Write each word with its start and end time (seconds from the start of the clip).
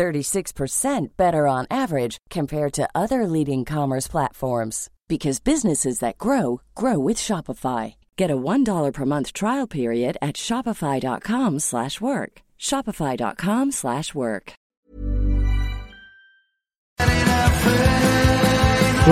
36% 0.00 1.08
better 1.18 1.46
on 1.46 1.66
average 1.70 2.16
compared 2.30 2.72
to 2.72 2.88
other 2.94 3.26
leading 3.26 3.66
commerce 3.66 4.08
platforms 4.08 4.88
because 5.08 5.40
businesses 5.40 5.98
that 5.98 6.16
grow 6.16 6.62
grow 6.74 6.98
with 6.98 7.18
Shopify. 7.18 7.96
Get 8.16 8.30
a 8.30 8.36
$1 8.36 8.92
per 8.94 9.04
month 9.04 9.34
trial 9.34 9.66
period 9.66 10.16
at 10.22 10.36
shopify.com/work. 10.36 12.32
shopify.com/work. 12.58 14.52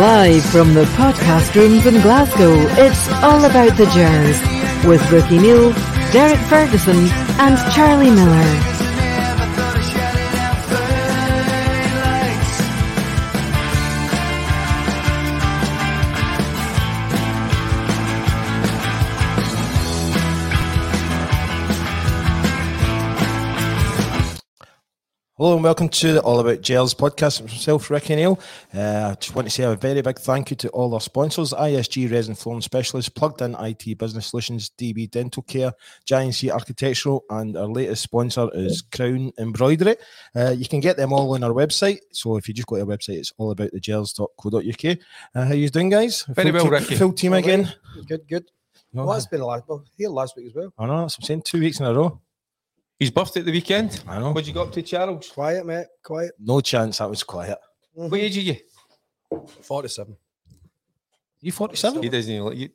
Live 0.07 0.45
from 0.55 0.69
the 0.75 0.87
podcast 0.97 1.55
rooms 1.55 1.85
in 1.87 2.01
Glasgow, 2.07 2.55
it's 2.85 3.05
all 3.27 3.43
about 3.51 3.77
the 3.77 3.89
Gers 3.95 4.39
with 4.91 5.03
Ricki 5.11 5.39
Neill, 5.39 5.73
Derek 6.13 6.43
Ferguson, 6.51 7.01
and 7.45 7.57
Charlie 7.75 8.15
Miller. 8.21 8.78
Hello 25.39 25.55
and 25.55 25.63
welcome 25.63 25.89
to 25.89 26.15
the 26.15 26.21
All 26.23 26.41
About 26.41 26.63
Gers 26.63 26.95
podcast 26.95 27.41
with 27.41 27.53
myself, 27.53 27.91
Ricki 27.91 28.17
Neill. 28.17 28.41
Uh, 28.75 29.11
I 29.13 29.15
just 29.21 29.37
want 29.37 29.47
to 29.47 29.55
say 29.55 29.63
a 29.63 29.77
very 29.77 30.03
big 30.03 30.19
thank 30.19 30.51
you 30.51 30.57
to 30.57 30.69
all 30.71 30.93
our 30.95 31.01
sponsors 31.01 31.53
ISG 31.53 32.11
Resin 32.11 32.35
Flooring 32.35 32.61
Specialists, 32.61 33.09
Plugdin 33.09 33.55
IT 33.63 33.97
Business 33.99 34.27
Solutions, 34.27 34.73
DB 34.77 35.09
Dental 35.09 35.45
Care, 35.45 35.73
J&C 36.07 36.51
Architectural, 36.51 37.25
and 37.31 37.57
our 37.57 37.69
latest 37.69 38.03
sponsor 38.03 38.49
is 38.53 38.83
Crown 38.83 39.31
Embroidery. 39.39 39.95
Uh, 40.35 40.51
you 40.59 40.67
can 40.67 40.81
get 40.81 40.97
them 40.97 41.13
all 41.13 41.33
on 41.33 41.45
our 41.45 41.53
website. 41.53 42.01
So 42.11 42.37
if 42.37 42.49
you 42.49 42.55
just 42.55 42.67
go 42.67 42.75
to 42.75 42.83
our 42.83 42.89
website, 42.89 43.19
it's 43.19 43.33
allaboutthegers.co.uk. 43.39 44.99
Uh, 45.37 45.45
how 45.47 45.55
you 45.55 45.69
doing, 45.69 45.89
guys? 45.91 46.25
Very 46.31 46.51
full 46.51 46.55
well, 46.55 46.65
team, 46.65 46.73
Ricky. 46.73 46.97
Full 46.97 47.13
team 47.13 47.33
All 47.35 47.39
again. 47.39 47.63
right. 47.63 48.07
Good, 48.09 48.27
good. 48.29 48.51
No, 48.93 49.05
Well, 49.05 49.17
it's 49.17 49.27
been 49.27 49.43
a 49.43 49.47
last, 49.47 49.69
well, 49.69 49.85
here 49.97 50.09
last 50.09 50.35
week 50.37 50.47
as 50.49 50.55
well. 50.55 50.73
I 50.77 50.87
know, 50.87 51.03
that's 51.03 51.17
what 51.17 51.25
I'm 51.25 51.27
saying. 51.29 51.43
Two 51.43 51.61
weeks 51.61 51.79
in 51.79 51.87
a 51.87 51.95
row. 51.95 52.21
His 52.99 53.11
birthday 53.11 53.41
at 53.41 53.47
the 53.47 53.53
weekend. 53.53 54.03
I 54.09 54.19
know. 54.19 54.33
What'd 54.33 54.47
you 54.49 54.55
go 54.55 54.63
up 54.63 54.73
to, 54.73 54.83
Charles? 54.83 55.29
Quiet, 55.31 55.65
mate. 55.65 55.87
Quiet. 56.05 56.33
No 56.39 56.61
chance 56.61 56.99
that 56.99 57.09
was 57.09 57.23
quiet. 57.23 57.59
What 57.93 58.19
age 58.21 58.37
are 58.39 58.41
you? 58.41 58.57
47. 59.63 60.17
You 61.41 61.53
47? 61.53 62.03
He 62.03 62.09
doesn't 62.09 62.33
even 62.33 62.45
look. 62.45 62.57
You, 62.57 62.69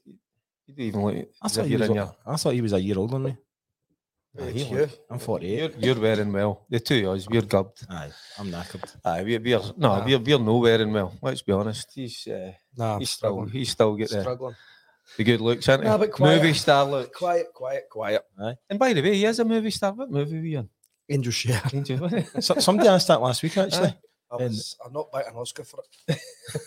you 0.68 0.74
don't 0.76 0.86
even 0.86 1.02
look. 1.06 1.28
I 1.42 1.48
thought, 1.50 1.66
he 1.66 1.72
you're 1.72 1.80
was, 1.80 1.90
in 1.90 1.98
a- 1.98 2.00
your, 2.00 2.16
I 2.26 2.36
thought 2.38 2.54
he 2.54 2.62
was 2.62 2.74
a 2.74 2.80
year 2.82 2.98
older 2.98 3.14
than 3.14 3.24
me. 3.24 3.38
Yeah, 4.36 4.50
he 4.50 4.62
it's 4.62 4.72
you. 4.72 4.90
I'm 5.12 5.20
48. 5.20 5.58
you're, 5.60 5.70
you're 5.94 6.02
wearing 6.02 6.32
well. 6.34 6.66
The 6.70 6.80
two 6.80 7.08
of 7.10 7.18
us, 7.18 7.28
we're 7.30 7.42
gubbed. 7.42 7.86
Aye, 7.90 8.10
I'm 8.40 8.48
knackered. 8.52 8.96
Aye, 9.06 9.24
we're, 9.24 9.40
we're 9.42 9.60
no, 9.60 9.72
Nah. 9.78 10.06
we're, 10.06 10.18
we're 10.20 10.40
no 10.40 10.58
wearing 10.58 10.92
well. 10.92 11.14
Let's 11.22 11.42
be 11.44 11.52
honest. 11.52 11.92
He's 11.94 12.26
uh, 12.28 12.54
Nah, 12.76 12.94
I'm 12.96 13.00
he's 13.00 13.10
still 13.12 13.44
he's 13.46 13.70
still 13.72 13.96
get 13.96 14.10
the, 14.10 14.22
struggling. 14.22 14.56
The 15.18 15.24
good 15.24 15.42
looks, 15.42 15.68
isn't 15.68 15.82
he? 15.84 15.88
Nah, 15.88 15.98
but 15.98 16.12
quiet. 16.12 16.42
movie 16.42 16.54
star 16.54 16.86
look. 16.86 17.14
Quiet, 17.14 17.48
quiet, 17.54 17.84
quiet. 17.90 18.22
Aye. 18.40 18.56
And 18.70 18.80
by 18.80 18.94
the 18.94 19.02
way, 19.02 19.16
he 19.16 19.26
is 19.26 19.40
a 19.40 19.46
movie 19.46 19.72
star. 19.72 19.94
What 19.94 20.10
movie 20.12 20.38
were 20.40 20.46
you 20.46 20.60
in? 20.60 20.70
Angel 21.10 21.32
share. 21.32 21.62
Angel, 21.74 21.98
wasn't? 22.00 22.28
So, 22.44 22.56
somebody 22.60 22.90
asked 22.90 23.08
that 23.10 23.22
last 23.22 23.44
week, 23.44 23.58
actually. 23.58 23.94
I 24.32 24.36
was, 24.38 24.76
I'm 24.86 24.94
not 24.94 25.12
biting 25.12 25.34
an 25.34 25.38
Oscar 25.38 25.64
for 25.64 25.84
it. 26.08 26.18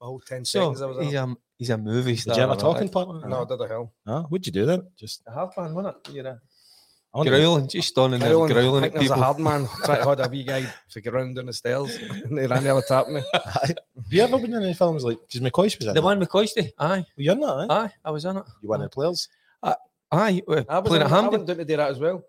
The 0.00 0.06
whole 0.06 0.20
10 0.20 0.46
so 0.46 0.60
seconds 0.72 0.80
I 0.80 0.86
was 0.86 1.04
he's 1.04 1.12
there. 1.12 1.24
a 1.24 1.36
he's 1.58 1.68
a 1.70 1.76
movie 1.76 2.12
Did 2.12 2.20
star. 2.22 2.34
you 2.36 2.40
have 2.40 2.48
a 2.48 2.52
and 2.52 2.60
talking 2.62 2.88
all 2.94 3.04
part? 3.20 3.28
No, 3.28 3.42
I 3.42 3.44
did 3.44 3.60
a 3.60 3.68
hell. 3.68 3.92
Huh? 4.06 4.22
What'd 4.30 4.46
you 4.46 4.52
do 4.52 4.64
then? 4.64 4.84
Just 4.98 5.22
that. 5.26 5.32
A 5.32 5.34
hard 5.34 5.50
man, 5.58 5.74
wasn't 5.74 5.96
it? 6.08 6.14
You're 6.14 6.26
a 6.26 6.40
I 7.12 7.18
wonder- 7.18 7.36
growling, 7.38 7.68
just 7.68 7.88
standing 7.88 8.18
there 8.18 8.30
Growling, 8.30 8.52
growling 8.54 8.84
I 8.84 8.86
at 8.86 8.92
think 8.94 9.08
there's 9.08 9.10
a 9.20 9.22
hard 9.22 9.38
man. 9.40 9.68
Tried 9.84 9.96
to 9.98 10.04
hold 10.04 10.20
a 10.20 10.28
wee 10.30 10.42
guy 10.44 10.64
to 10.92 11.00
get 11.02 11.12
around 11.12 11.34
down 11.36 11.46
the 11.46 11.52
stairs. 11.52 11.94
and 12.24 12.38
they 12.38 12.46
ran 12.46 12.64
the 12.64 12.70
other 12.70 12.80
tap 12.88 13.08
me. 13.08 13.20
Have 14.10 14.14
you 14.16 14.22
ever 14.22 14.38
been 14.38 14.54
in 14.54 14.62
any 14.64 14.74
films 14.74 15.04
like 15.04 15.18
because 15.20 15.40
McCoy's 15.40 15.78
was 15.78 15.86
in 15.86 15.94
The 15.94 16.00
it? 16.00 16.04
one 16.04 16.18
with 16.18 16.28
Coisty. 16.30 16.72
Aye, 16.78 17.04
Were 17.16 17.22
you 17.22 17.32
in 17.32 17.40
that? 17.40 17.66
Eh? 17.70 17.72
aye, 17.72 17.90
I 18.04 18.10
was 18.10 18.24
in 18.24 18.36
it. 18.38 18.44
You 18.60 18.68
one 18.68 18.80
of 18.82 18.90
the 18.90 18.94
players? 18.94 19.28
Aye, 19.62 20.42
uh, 20.48 20.64
I 20.68 20.80
was 20.80 20.88
playing 20.88 21.02
in, 21.02 21.06
at 21.06 21.12
I 21.12 21.14
Hampden. 21.14 21.30
went 21.40 21.46
down 21.46 21.56
to 21.58 21.64
do 21.64 21.76
that 21.76 21.90
as 21.92 21.98
well. 22.00 22.24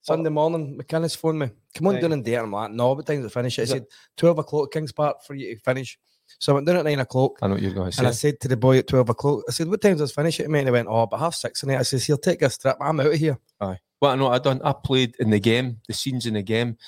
Sunday 0.00 0.30
morning, 0.30 0.76
McInnes 0.76 1.16
phoned 1.16 1.38
me. 1.38 1.50
Come 1.74 1.86
on 1.86 1.94
Right. 1.94 2.02
down 2.02 2.12
and 2.12 2.24
do 2.24 2.32
it. 2.32 2.36
I'm 2.38 2.50
like, 2.50 2.72
no, 2.72 2.92
what 2.94 3.06
time 3.06 3.22
to 3.22 3.30
finish 3.30 3.56
it? 3.58 3.62
I 3.62 3.64
Is 3.64 3.70
it- 3.70 3.74
said, 3.74 3.86
12 4.16 4.38
o'clock, 4.40 4.72
Kings 4.72 4.90
Park 4.90 5.22
for 5.22 5.34
you 5.36 5.54
to 5.54 5.60
finish. 5.60 5.96
So 6.40 6.52
I 6.52 6.54
went 6.56 6.66
down 6.66 6.78
at 6.78 6.84
9 6.84 6.98
o'clock. 6.98 7.38
I 7.42 7.46
know 7.46 7.54
what 7.54 7.62
you're 7.62 7.72
going 7.72 7.90
to 7.90 7.96
say, 7.96 8.00
And 8.00 8.08
I 8.08 8.10
say. 8.10 8.30
said 8.30 8.40
to 8.40 8.48
the 8.48 8.56
boy 8.56 8.78
at 8.78 8.88
12 8.88 9.08
o'clock, 9.10 9.44
I 9.48 9.52
said, 9.52 9.68
What 9.68 9.80
time 9.80 9.96
does 9.96 10.10
finish 10.10 10.40
it, 10.40 10.50
mate? 10.50 10.60
And 10.60 10.68
he 10.68 10.72
went, 10.72 10.88
Oh, 10.90 11.06
but 11.06 11.18
half 11.18 11.34
six 11.36 11.62
And 11.62 11.70
it. 11.70 11.78
I 11.78 11.82
says, 11.82 12.04
Here, 12.04 12.16
take 12.16 12.42
a 12.42 12.50
strip. 12.50 12.76
I'm 12.80 12.98
out 12.98 13.06
of 13.06 13.12
here. 13.14 13.38
Aye. 13.60 13.78
Well, 14.00 14.10
I 14.10 14.16
know 14.16 14.26
I 14.28 14.38
done. 14.40 14.60
I 14.64 14.72
played 14.72 15.14
in 15.20 15.30
the 15.30 15.38
game, 15.38 15.80
the 15.86 15.92
scenes 15.92 16.26
in 16.26 16.34
the 16.34 16.42
game, 16.42 16.78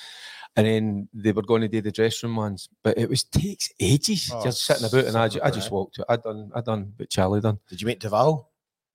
and 0.57 0.67
then 0.67 1.09
they 1.15 1.33
were 1.33 1.43
going 1.43 1.63
to 1.63 1.69
do 1.69 1.81
the 1.81 1.91
dressing 1.93 2.29
room 2.29 2.37
ones, 2.37 2.69
but 2.85 2.99
it 2.99 3.09
was 3.09 3.25
takes 3.25 3.71
ages 3.81 4.31
Oh, 4.33 4.43
just 4.45 4.63
sitting 4.65 4.85
about, 4.87 5.05
and 5.07 5.17
I, 5.17 5.29
ju- 5.29 5.41
I 5.43 5.51
just 5.51 5.71
walked. 5.71 5.99
I 6.09 6.17
done. 6.17 6.51
I 6.55 6.61
done. 6.61 6.93
But 6.97 7.11
Charlie 7.11 7.41
done. 7.41 7.59
Did 7.69 7.81
you 7.81 7.87
meet 7.87 8.01
Duvall? 8.01 8.51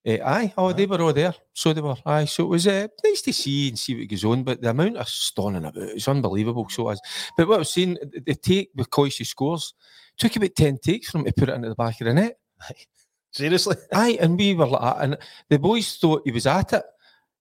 Eh, 0.06 0.20
aye, 0.24 0.54
oh, 0.58 0.72
they 0.72 0.86
were 0.86 1.02
all 1.02 1.12
there. 1.12 1.34
So 1.54 1.74
they 1.74 1.82
were. 1.82 1.96
Aye, 2.06 2.26
so 2.26 2.44
it 2.46 2.48
was 2.48 2.66
uh, 2.68 2.88
nice 3.04 3.22
to 3.24 3.34
see 3.34 3.70
and 3.70 3.78
see 3.78 3.98
what 4.00 4.08
goes 4.08 4.24
on. 4.24 4.44
But 4.44 4.62
the 4.62 4.70
amount 4.70 4.96
of 4.98 5.10
stunning 5.10 5.66
about 5.66 5.76
it 5.84 5.98
is 5.98 6.08
unbelievable. 6.08 6.68
So, 6.70 6.88
as 6.90 7.02
but 7.36 7.48
what 7.48 7.56
I 7.56 7.60
was 7.60 7.74
saying, 7.74 7.98
the- 8.26 8.36
take 8.36 8.70
with 8.76 8.90
Coisty 8.90 9.26
scores 9.26 9.74
took 10.18 10.36
about 10.36 10.56
ten 10.56 10.78
takes 10.78 11.10
from 11.10 11.22
him 11.22 11.26
to 11.28 11.34
put 11.34 11.50
it 11.50 11.56
into 11.56 11.70
the 11.70 11.76
back 11.76 12.00
of 12.00 12.06
the 12.08 12.14
net. 12.14 12.38
Seriously? 13.32 13.76
Aye, 13.94 14.18
and 14.22 14.38
we 14.38 14.54
were 14.56 14.68
like, 14.68 14.96
and 15.00 15.18
the 15.50 15.60
boys 15.60 15.98
thought 15.98 16.22
he 16.26 16.32
was 16.32 16.48
at 16.48 16.74
it, 16.74 16.84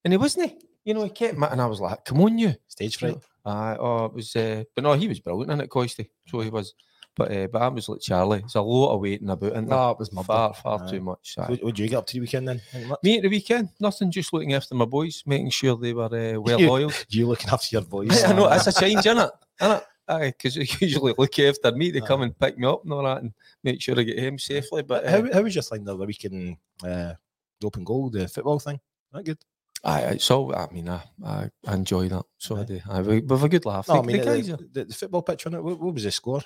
and 0.04 0.12
he 0.12 0.16
wasn't. 0.18 0.52
You 0.86 0.94
know, 0.94 1.02
he 1.04 1.10
kept, 1.10 1.36
and 1.36 1.60
I 1.60 1.66
was 1.66 1.80
like, 1.80 2.04
"Come 2.04 2.20
on, 2.22 2.38
you." 2.38 2.54
Stage 2.68 2.96
fright. 2.96 3.18
Aye, 3.44 3.76
oh, 3.78 4.04
it 4.06 4.14
was, 4.14 4.34
uh, 4.36 4.62
but 4.74 4.84
no, 4.84 4.92
he 4.94 5.08
was 5.08 5.18
brilliant 5.20 5.50
in 5.50 5.60
it, 5.60 5.68
Coisty. 5.68 6.08
So 6.28 6.38
he 6.40 6.48
was, 6.48 6.74
but 7.16 7.30
uh, 7.36 7.48
but 7.48 7.60
I 7.60 7.66
was 7.68 7.88
like 7.88 8.00
Charlie. 8.00 8.38
It's 8.44 8.54
a 8.54 8.62
lot 8.62 8.94
of 8.94 9.00
waiting 9.00 9.28
about, 9.28 9.52
and 9.54 9.66
No, 9.68 9.90
it 9.90 9.98
was 9.98 10.12
my 10.12 10.22
far, 10.22 10.54
far 10.54 10.80
Aye. 10.84 10.90
too 10.90 11.00
much. 11.00 11.34
aye. 11.38 11.46
What 11.50 11.62
would 11.64 11.78
you 11.78 11.88
get 11.88 11.96
up 11.96 12.06
to 12.06 12.12
the 12.14 12.20
weekend 12.20 12.46
then? 12.46 12.62
Me 13.02 13.16
at 13.16 13.22
the 13.24 13.28
weekend, 13.28 13.70
nothing, 13.80 14.12
just 14.12 14.32
looking 14.32 14.54
after 14.54 14.76
my 14.76 14.84
boys, 14.84 15.24
making 15.26 15.50
sure 15.50 15.76
they 15.76 15.92
were 15.92 16.04
uh, 16.04 16.40
well 16.40 16.60
You- 16.60 16.70
oiled. 16.70 17.04
You 17.08 17.26
looking 17.26 17.50
after 17.50 17.68
your 17.74 17.82
boys? 17.82 18.22
I 18.24 18.32
know 18.32 18.48
that's 18.48 18.68
a 18.68 18.72
change, 18.72 19.00
isn't 19.06 19.18
it? 19.18 19.30
Isn't 19.60 19.76
it? 19.78 19.84
Aye, 20.08 20.26
because 20.38 20.54
they 20.54 20.68
usually 20.86 21.14
look 21.18 21.36
after 21.40 21.72
me. 21.72 21.90
They 21.90 22.00
come 22.00 22.22
and 22.22 22.38
pick 22.38 22.56
me 22.58 22.68
up 22.68 22.84
and 22.84 22.92
all 22.92 23.02
that, 23.02 23.22
and 23.22 23.32
make 23.64 23.82
sure 23.82 23.98
I 23.98 24.04
get 24.04 24.20
home 24.20 24.38
safely. 24.38 24.82
But 24.84 25.04
uh, 25.04 25.10
How, 25.10 25.32
how 25.32 25.42
was 25.42 25.52
your 25.56 25.62
thing 25.62 25.82
the 25.82 25.94
other 25.94 26.06
week 26.06 26.24
in 26.26 26.56
uh, 26.84 27.14
the 27.60 27.66
open 27.66 27.82
goal, 27.82 28.08
the 28.10 28.28
football 28.28 28.60
thing? 28.60 28.78
Not 29.12 29.24
good? 29.24 29.38
Aye, 29.86 30.00
it's 30.14 30.30
all. 30.30 30.54
I 30.54 30.66
mean, 30.72 30.88
I, 30.88 31.00
I 31.24 31.48
enjoy 31.72 32.08
that. 32.08 32.24
So 32.38 32.56
I 32.56 32.64
do. 32.64 32.80
We, 33.08 33.20
we've 33.20 33.42
a 33.42 33.48
good 33.48 33.64
laugh. 33.64 33.88
No, 33.88 33.94
I 33.94 34.00
The- 34.00 34.06
mean 34.06 34.16
the 34.18 34.24
the, 34.24 34.30
guys 34.36 34.50
are- 34.50 34.56
the, 34.72 34.84
the 34.84 34.94
football 34.94 35.22
pitch 35.22 35.46
on 35.46 35.54
it. 35.54 35.62
What, 35.62 35.78
what 35.80 35.94
was 35.94 36.02
the 36.02 36.10
score? 36.10 36.42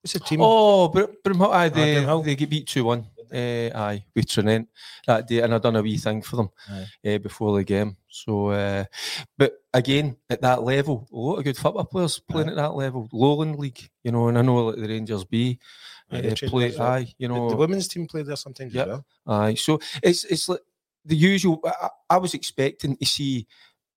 What's 0.00 0.12
the 0.12 0.20
team? 0.20 0.40
Oh, 0.42 0.88
Br- 0.88 1.10
Broomhill, 1.24 1.52
aye, 1.52 1.68
they, 1.70 1.96
Broomhill. 1.96 2.24
they 2.24 2.36
get 2.36 2.50
beat 2.50 2.66
2 2.68 2.84
1. 2.84 3.06
Uh, 3.30 3.68
aye, 3.76 4.04
with 4.14 4.26
Tranent 4.26 4.68
that 5.06 5.26
day, 5.28 5.40
and 5.42 5.52
I 5.52 5.58
done 5.58 5.76
a 5.76 5.82
wee 5.82 5.98
thing 5.98 6.22
for 6.22 6.36
them 6.36 6.48
uh, 7.04 7.18
before 7.18 7.54
the 7.58 7.64
game. 7.64 7.96
So, 8.08 8.48
uh, 8.48 8.84
but 9.36 9.52
again, 9.74 10.16
at 10.30 10.40
that 10.40 10.62
level, 10.62 11.06
a 11.12 11.16
lot 11.16 11.36
of 11.38 11.44
good 11.44 11.58
football 11.58 11.84
players 11.84 12.18
playing 12.20 12.48
Aye. 12.48 12.52
at 12.52 12.56
that 12.56 12.74
level, 12.74 13.06
Lowland 13.12 13.58
League, 13.58 13.90
you 14.02 14.12
know, 14.12 14.28
and 14.28 14.38
I 14.38 14.40
know 14.42 14.64
like 14.68 14.76
the 14.76 14.88
Rangers 14.88 15.24
B 15.24 15.58
Aye, 16.10 16.16
uh, 16.20 16.34
play, 16.48 16.60
there 16.60 16.68
as 16.68 16.78
well. 16.78 16.88
aye, 16.88 17.14
you 17.18 17.28
The- 17.28 17.34
know, 17.34 17.50
the, 17.50 17.56
women's 17.56 17.86
team 17.88 18.06
played 18.06 18.24
there 18.26 18.36
sometimes 18.36 18.72
Yep. 18.72 18.86
as 18.86 18.88
well. 18.92 19.04
Aye, 19.26 19.54
so 19.56 19.78
it's 20.02 20.24
it's 20.24 20.48
like 20.48 20.60
the 21.08 21.16
usual. 21.16 21.60
I, 21.64 21.88
I 22.10 22.16
was 22.18 22.34
expecting 22.34 22.96
to 22.96 23.06
see 23.06 23.46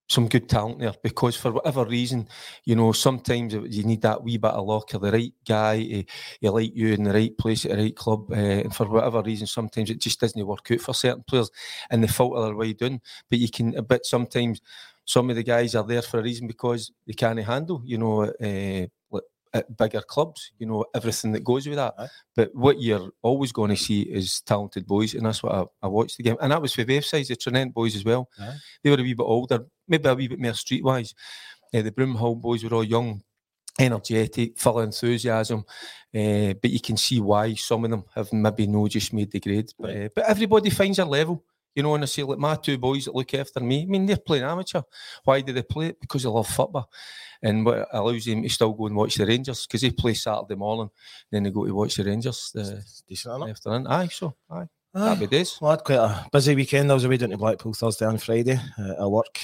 some 0.10 0.28
good 0.28 0.50
talent 0.50 0.80
there 0.80 0.94
because 1.04 1.38
for 1.38 1.54
whatever 1.54 1.86
reason, 1.86 2.28
you 2.66 2.76
know, 2.76 2.92
sometimes 2.92 3.54
you 3.54 3.84
need 3.84 4.02
that 4.02 4.22
wee 4.22 4.38
bit 4.38 4.52
of 4.52 4.66
luck 4.66 4.94
or 4.94 5.00
the 5.00 5.12
right 5.12 5.34
guy, 5.48 5.78
he, 5.78 6.06
he 6.42 6.50
like 6.50 6.76
you 6.76 6.94
in 6.94 7.04
the 7.04 7.14
right 7.14 7.38
place 7.38 7.64
at 7.66 7.72
the 7.72 7.78
right 7.78 7.96
club, 7.96 8.30
uh, 8.32 8.36
and 8.36 8.76
for 8.76 8.88
whatever 8.88 9.22
reason, 9.22 9.48
sometimes 9.48 9.90
it 9.90 10.02
just 10.02 10.20
doesn't 10.20 10.46
work 10.46 10.70
out 10.72 10.82
for 10.82 10.94
certain 10.94 11.24
players, 11.24 11.50
and 11.90 12.04
they 12.04 12.08
filter 12.08 12.42
their 12.42 12.56
way 12.56 12.74
down. 12.74 13.00
But 13.30 13.40
you 13.40 13.50
can, 13.50 13.72
but 13.88 14.06
sometimes 14.06 14.60
some 15.06 15.30
of 15.30 15.36
the 15.36 15.44
guys 15.44 15.76
are 15.76 15.86
there 15.86 16.02
for 16.02 16.20
a 16.20 16.24
reason 16.24 16.48
because 16.48 16.92
they 17.08 17.14
can't 17.14 17.40
handle, 17.40 17.82
you 17.86 17.98
know, 17.98 18.24
uh, 18.24 18.88
at 19.54 19.78
bigger 19.78 20.02
clubs, 20.02 20.52
you 20.60 20.66
know, 20.66 20.86
everything 20.96 21.32
that 21.34 21.44
goes 21.44 21.68
with 21.68 21.76
that. 21.76 21.94
Aye. 21.98 22.08
But 22.36 22.56
what 22.56 22.82
you're 22.82 23.12
always 23.22 23.52
going 23.52 23.70
to 23.70 23.76
see 23.76 24.02
is 24.04 24.42
talented 24.42 24.88
boys, 24.88 25.14
and 25.14 25.26
that's 25.26 25.44
what 25.44 25.54
I, 25.54 25.64
I 25.84 25.88
watched 25.88 26.18
the 26.18 26.24
game. 26.24 26.38
And 26.42 26.52
that 26.52 26.62
was 26.62 26.74
for 26.74 26.86
both 26.86 27.06
sides, 27.06 27.28
the 27.28 27.36
Tranent 27.36 27.74
boys 27.74 27.96
as 27.96 28.06
well. 28.06 28.30
Aye. 28.40 28.56
They 28.84 28.90
were 28.90 29.00
a 29.00 29.04
wee 29.04 29.14
bit 29.14 29.24
older, 29.24 29.66
maybe 29.88 30.10
a 30.10 30.16
wee 30.16 30.28
bit 30.28 30.40
more 30.40 30.52
streetwise. 30.52 31.14
Uh, 31.74 31.82
the 31.82 31.92
Broomhill 31.92 32.40
boys 32.42 32.64
were 32.64 32.74
all 32.74 32.84
young, 32.84 33.22
energetic, 33.80 34.58
full 34.58 34.80
of 34.80 34.86
enthusiasm. 34.86 35.66
Uh, 36.14 36.54
but 36.62 36.70
you 36.72 36.80
can 36.80 36.98
see 36.98 37.20
why 37.20 37.54
some 37.54 37.86
of 37.86 37.92
them 37.92 38.04
have 38.16 38.32
maybe 38.34 38.68
no 38.68 38.88
just 38.88 39.14
made 39.14 39.32
the 39.32 39.40
grade. 39.40 39.72
But, 39.80 39.96
uh, 39.96 40.10
but 40.14 40.26
everybody 40.26 40.70
finds 40.70 40.98
their 40.98 41.06
level. 41.06 41.44
You 41.76 41.84
know, 41.84 41.96
and 41.96 42.04
I 42.04 42.08
say, 42.08 42.24
like 42.24 42.38
my 42.40 42.56
two 42.56 42.78
boys 42.78 43.06
that 43.06 43.16
look 43.16 43.34
after 43.34 43.60
me, 43.62 43.84
I 43.84 43.86
mean, 43.86 44.06
they're 44.06 44.18
playing 44.18 44.44
amateur. 44.44 44.82
Why 45.24 45.42
do 45.42 45.54
they 45.54 45.64
play 45.64 45.88
it? 45.88 46.02
Because 46.02 46.24
they 46.24 46.30
love 46.30 46.48
football. 46.48 46.90
And 47.42 47.66
what 47.66 47.88
allows 47.92 48.26
them 48.26 48.44
to 48.44 48.50
still 48.50 48.74
go 48.74 48.88
and 48.88 48.96
watch 48.96 49.16
the 49.16 49.26
Rangers 49.26 49.66
because 49.66 49.82
they 49.82 49.92
play 49.92 50.14
Saturday 50.14 50.56
morning, 50.56 50.90
then 51.32 51.44
they 51.44 51.50
go 51.50 51.66
to 51.66 51.74
watch 51.74 51.96
the 51.96 52.04
Rangers 52.04 52.52
the 52.54 52.84
Decent, 53.08 53.36
isn't 53.36 53.48
it? 53.48 53.52
afternoon. 53.52 53.88
Aye, 53.88 54.08
so, 54.08 54.36
aye. 54.50 54.68
Aye. 54.94 55.10
Happy 55.10 55.28
days. 55.28 55.58
Well, 55.62 55.72
I 55.72 55.74
had 55.76 55.84
quite 55.86 55.96
a 56.00 56.28
busy 56.34 56.54
weekend. 56.54 56.92
I 56.92 56.94
was 56.96 57.06
away 57.06 57.16
down 57.16 57.30
to 57.30 57.38
Blackpool 57.38 57.74
Thursday 57.74 58.06
and 58.06 58.22
Friday. 58.22 58.60
Uh, 58.78 58.96
a 58.98 59.10
work, 59.10 59.40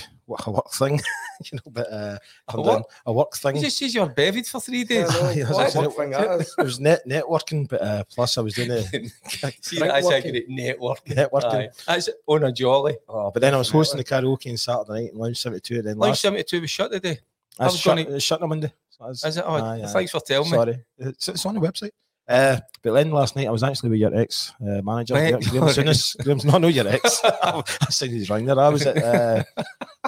a 0.46 0.52
work 0.52 0.70
thing, 0.74 1.00
you 1.46 1.58
know, 1.58 1.72
but 1.72 1.88
uh, 1.90 2.18
I'm 2.50 2.60
A 2.60 2.64
doing 2.64 2.76
what? 2.80 2.86
a 3.06 3.14
work 3.14 3.34
thing. 3.38 3.56
You 3.56 3.62
just 3.62 3.78
says 3.78 3.96
you're 3.96 4.10
bevied 4.10 4.46
for 4.46 4.60
three 4.60 4.84
days. 4.84 5.08
Yeah, 5.10 5.30
it 5.32 5.40
was 5.48 5.52
What 5.52 5.66
actually- 5.68 5.88
work 5.88 5.96
thing 5.96 6.10
that 6.10 6.42
is? 6.42 6.54
It 6.58 6.64
was 6.64 6.80
net 6.82 7.00
networking, 7.08 7.66
but 7.70 7.82
uh, 7.82 8.04
plus 8.14 8.38
I 8.38 8.42
was 8.42 8.56
doing 8.56 8.68
the 8.68 8.82
See, 9.62 9.80
that's 9.80 10.08
a 10.10 10.22
great 10.22 10.50
network. 10.50 11.06
networking. 11.06 11.70
Aye. 11.70 11.70
That's 11.88 12.10
on 12.28 12.44
a 12.44 12.52
jolly. 12.52 12.98
Oh, 13.08 13.32
but 13.32 13.40
then 13.42 13.54
I 13.54 13.58
was 13.58 13.70
hosting 13.70 14.00
the 14.00 14.04
karaoke 14.04 14.50
on 14.52 14.58
Saturday 14.58 15.04
night 15.04 15.12
in 15.14 15.18
Lounge 15.18 15.38
72. 15.40 15.82
Then 15.82 15.98
Lunch 15.98 16.10
last, 16.10 16.22
72 16.24 16.60
was 16.60 16.70
shut 16.70 16.92
today. 16.92 17.20
I 17.58 17.66
was 17.68 17.80
shut, 17.80 17.96
gonna- 17.98 18.16
it's 18.16 18.26
shut 18.26 18.42
on 18.42 18.50
Monday. 18.50 18.74
So 18.90 18.98
that's- 19.06 19.24
Is 19.24 19.38
it? 19.38 19.46
Oh, 19.48 19.54
Aye, 19.56 19.84
aye. 19.84 19.88
thanks 19.94 20.12
for 20.12 20.20
telling 20.20 20.52
me. 20.52 20.58
Sorry, 20.58 20.84
it's, 20.98 21.28
it's 21.30 21.46
on 21.46 21.54
the 21.56 21.62
website. 21.62 21.92
Uh, 22.28 22.58
but 22.84 22.92
then 22.94 23.10
last 23.12 23.36
night 23.38 23.48
I 23.48 23.52
was 23.52 23.64
actually 23.64 23.90
with 23.92 24.00
your 24.00 24.14
ex 24.16 24.52
uh, 24.62 24.82
manager, 24.82 25.14
Right. 25.14 25.32
Graham 25.46 25.64
Souness. 25.70 26.22
Graham's 26.22 26.44
not 26.46 26.60
no 26.62 26.68
your 26.68 26.88
ex. 26.88 27.22
I 27.24 27.64
said 27.90 28.10
he's 28.10 28.30
wrong 28.30 28.44
there. 28.46 28.60
I 28.60 28.68
was 28.70 28.86
at 28.86 28.98
uh, 28.98 29.44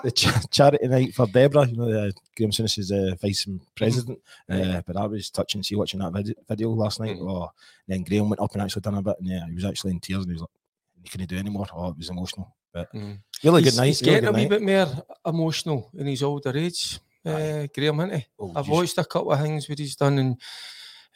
the 0.04 0.12
cha- 0.12 0.42
charity 0.51 0.88
night 0.88 1.13
for 1.13 1.25
DEBRA. 1.27 1.69
You 1.71 1.77
know, 1.77 1.89
uh, 2.07 2.12
Graham 2.36 2.51
Souness 2.51 2.77
is 2.77 2.89
the 2.89 3.18
vice 3.21 3.48
president. 3.75 4.19
Uh, 4.50 4.81
but 4.86 4.98
I 4.98 5.06
was 5.06 5.30
touching, 5.30 5.63
see, 5.63 5.75
watching 5.75 6.01
that 6.01 6.12
vid- 6.13 6.36
video 6.48 6.69
last 6.71 7.00
night. 7.00 7.16
Mhm. 7.18 7.30
Oh, 7.31 7.51
then 7.88 8.04
Graham 8.04 8.30
went 8.30 8.42
up 8.42 8.51
and 8.54 8.62
actually 8.63 8.81
done 8.81 8.95
a 8.95 9.01
bit, 9.01 9.16
and 9.19 9.27
yeah, 9.27 9.45
he 9.48 9.56
was 9.56 9.66
actually 9.66 9.92
in 9.92 10.00
tears, 10.01 10.24
and 10.25 10.27
he 10.31 10.33
was 10.33 10.42
like, 10.42 10.50
he 11.04 11.10
couldn't 11.10 11.30
do 11.30 11.38
anymore. 11.38 11.68
Oh, 11.74 11.89
it 11.89 11.98
was 11.98 12.10
emotional. 12.10 12.54
But 12.74 12.94
Mm. 12.94 13.19
really 13.44 13.63
he's, 13.63 13.71
good 13.74 13.80
night. 13.81 13.86
He's 13.88 14.01
really 14.01 14.13
getting 14.21 14.30
a 14.30 14.31
wee 14.33 14.48
bit 14.48 14.62
more 14.62 15.06
emotional 15.25 15.89
in 15.98 16.06
his 16.07 16.21
older 16.21 16.56
age, 16.56 17.00
uh, 17.25 17.66
Graham, 17.74 18.00
isn't 18.01 18.13
he? 18.19 18.25
Oh, 18.39 18.51
I've 18.56 18.68
watched 18.68 18.98
a 18.98 19.06
couple 19.06 19.31
of 19.31 19.39
things 19.39 19.68
where 19.69 19.75
he's 19.77 19.95
done, 19.95 20.19
and 20.19 20.36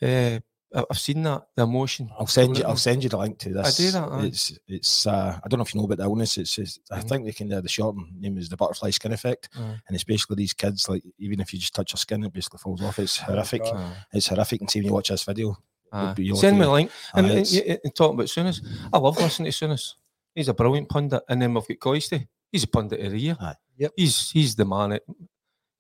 uh, 0.02 0.40
I've 0.74 0.98
seen 1.00 1.22
that 1.24 1.44
the 1.56 1.64
emotion. 1.64 2.10
I'll 2.18 2.26
send 2.28 2.58
you. 2.58 2.64
I'll 2.64 2.76
send 2.76 3.04
you 3.04 3.10
the 3.10 3.18
link 3.18 3.38
to 3.40 3.50
this. 3.54 3.80
I 3.80 3.84
do 3.84 3.92
that, 3.92 4.10
aye. 4.12 4.26
It's 4.26 4.58
it's. 4.68 5.06
Uh, 5.08 5.40
I 5.44 5.48
don't 5.48 5.60
know 5.60 5.64
if 5.64 5.74
you 5.74 5.80
know 5.80 5.86
about 5.86 5.98
the 6.00 6.04
illness. 6.06 6.38
It's. 6.38 6.58
it's 6.58 6.80
I 6.92 7.00
Mhm. 7.00 7.10
think 7.10 7.26
they 7.26 7.32
can. 7.32 7.54
Uh, 7.54 7.62
the 7.62 7.70
short 7.70 7.96
name 8.20 8.38
is 8.38 8.50
the 8.50 8.58
butterfly 8.58 8.90
skin 8.90 9.14
effect, 9.14 9.50
Aye. 9.56 9.60
and 9.88 9.94
it's 9.96 10.04
basically 10.04 10.38
these 10.38 10.54
kids. 10.54 10.90
Like 10.90 11.04
even 11.20 11.40
if 11.40 11.54
you 11.54 11.60
just 11.60 11.76
touch 11.76 11.94
your 11.94 11.98
skin, 12.00 12.24
it 12.24 12.34
basically 12.34 12.58
falls 12.58 12.82
off. 12.82 12.98
It's 12.98 13.18
horrific. 13.18 13.64
God. 13.64 13.76
Aye. 13.76 13.96
It's 14.14 14.28
horrific. 14.28 14.62
And 14.62 14.70
see 14.72 14.80
when 14.80 14.88
you 14.88 14.94
watch 14.94 15.10
this 15.10 15.24
video, 15.24 15.56
Aye. 15.92 16.14
be 16.14 16.26
your 16.26 16.36
Send 16.38 16.58
me 16.58 16.66
a 16.66 16.72
link. 16.72 16.92
And, 17.14 17.28
Aye, 17.28 17.30
and, 17.32 17.80
and 17.84 17.96
talking 17.96 18.16
about 18.16 18.28
Souness, 18.28 18.62
I 18.92 18.98
love 18.98 19.18
listening 19.18 19.52
to 19.52 19.66
Souness. 19.66 19.94
He's 20.34 20.48
a 20.50 20.54
brilliant 20.56 20.90
pundit. 20.90 21.22
And 21.30 21.40
then 21.40 21.54
we've 21.54 21.68
got 21.68 21.78
Coisty. 21.80 22.28
He's 22.52 22.64
a 22.64 22.68
pundit 22.68 23.00
of 23.00 23.12
the 23.12 23.20
year. 23.20 23.38
Aye. 23.40 23.56
Yep. 23.78 23.92
He's 23.96 24.32
he's 24.32 24.56
the 24.56 24.66
man. 24.66 24.94
It, 24.94 25.04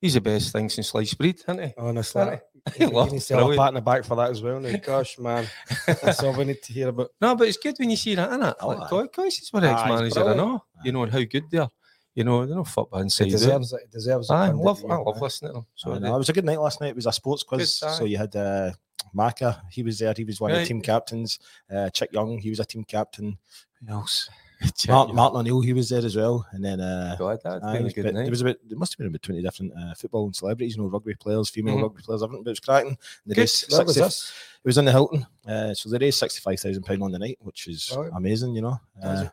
he's 0.02 0.14
the 0.14 0.22
best 0.22 0.52
thing 0.52 0.70
since 0.70 0.90
sliced 0.90 1.18
bread, 1.18 1.36
isn't 1.48 1.64
he? 1.64 1.74
Honestly, 1.78 2.22
Aye. 2.22 2.42
you 2.53 2.53
love 2.80 3.12
need 3.12 3.20
to 3.20 3.24
sell 3.26 3.52
a 3.52 3.56
pat 3.58 3.70
in 3.70 3.74
the 3.76 3.82
back 3.82 4.04
for 4.06 4.16
that 4.16 4.30
as 4.32 4.42
well. 4.42 4.60
Now, 4.60 4.76
gosh, 4.86 5.20
man, 5.20 5.48
that's 5.86 6.24
all 6.24 6.34
we 6.36 6.46
need 6.46 6.62
to 6.64 6.74
hear 6.74 6.90
about. 6.90 7.10
No, 7.20 7.36
but 7.36 7.48
it's 7.48 7.58
good 7.58 7.76
when 7.78 7.90
you 7.90 7.98
see 7.98 8.16
that, 8.16 8.30
isn't 8.30 8.44
it? 8.44 8.56
Oh, 8.62 8.68
Like, 8.70 8.80
aye. 8.82 8.88
Coy- 8.90 9.08
Coisty's 9.08 9.52
my 9.54 9.70
ex-manager, 9.70 10.30
I 10.30 10.36
know. 10.36 10.64
You 10.84 10.92
know, 10.94 11.04
and 11.04 11.12
how 11.12 11.22
good 11.24 11.50
they 11.52 11.58
are. 11.58 11.70
You 12.16 12.24
know, 12.24 12.46
they 12.46 12.54
know 12.54 12.64
football 12.64 13.00
He 13.00 13.04
inside 13.04 13.26
out. 13.26 13.32
deserves 13.32 13.74
it. 13.74 13.82
He 13.86 13.88
deserves 13.92 14.30
it. 14.30 14.34
I 14.34 14.52
love, 14.52 14.84
I 14.88 14.96
love 14.96 15.20
listening 15.20 15.50
to 15.50 15.54
them. 15.56 15.66
So 15.76 15.94
I 15.94 16.00
know. 16.00 16.16
it 16.16 16.20
was 16.20 16.30
a 16.30 16.34
good 16.34 16.46
night 16.46 16.60
last 16.62 16.80
night. 16.80 16.90
It 16.92 16.96
was 16.96 17.08
a 17.08 17.12
sports 17.12 17.42
quiz. 17.44 17.74
So 17.74 18.06
you 18.06 18.18
had 18.18 18.36
uh, 18.36 18.72
Maka. 19.14 19.64
He 19.72 19.82
was 19.84 19.98
there. 20.00 20.14
He 20.16 20.24
was 20.24 20.40
one 20.40 20.52
of 20.52 20.58
the 20.58 20.66
team 20.66 20.80
captains. 20.82 21.40
Uh, 21.74 21.90
Chick 21.90 22.12
Young. 22.14 22.38
He 22.38 22.50
was 22.50 22.60
a 22.60 22.66
team 22.66 22.84
captain. 22.84 23.38
Who 23.86 23.94
else? 23.94 24.30
Check 24.78 24.90
Martin. 24.90 25.38
O'Neill. 25.40 25.62
He 25.62 25.74
was 25.74 25.90
there 25.90 26.06
as 26.06 26.16
well. 26.16 26.46
And 26.52 26.64
then. 26.64 26.80
Uh, 26.80 27.16
God, 27.20 27.40
that's 27.44 27.64
Aye, 27.64 27.74
been 27.74 27.76
it 27.76 27.80
a 27.82 27.84
was 27.84 27.94
good 27.94 28.04
bit- 28.04 28.14
there 28.16 28.30
was 28.30 28.42
about 28.42 28.56
there 28.68 28.78
must 28.78 28.94
have 28.94 28.98
been 29.00 29.08
about 29.08 29.22
twenty 29.22 29.42
different 29.42 29.74
uh, 29.78 29.94
football 29.96 30.26
and 30.26 30.36
celebrities, 30.36 30.76
you 30.76 30.82
know, 30.82 30.90
rugby 30.90 31.16
players, 31.16 31.50
female 31.50 31.78
Mhm. 31.78 31.82
rugby 31.84 32.02
players, 32.02 32.24
everything. 32.24 32.44
But 32.44 32.50
it 32.50 32.54
was 32.54 32.60
cracking. 32.60 32.98
Good. 33.28 33.38
raised 33.38 33.68
was 33.70 33.78
60 33.96 34.02
this? 34.02 34.32
It 34.64 34.68
was 34.68 34.78
in 34.78 34.86
the 34.86 34.92
Hilton, 34.92 35.26
uh, 35.48 35.74
so 35.74 35.90
they 35.90 35.98
raised 35.98 36.20
sixty 36.20 36.40
five 36.42 36.60
thousand 36.60 36.84
pound 36.84 37.04
on 37.04 37.12
the 37.12 37.20
night, 37.20 37.38
which 37.42 37.68
is 37.68 37.92
Right. 37.96 38.10
amazing, 38.16 38.56
you 38.56 38.62
know. 38.62 38.80
Uh, 39.02 39.26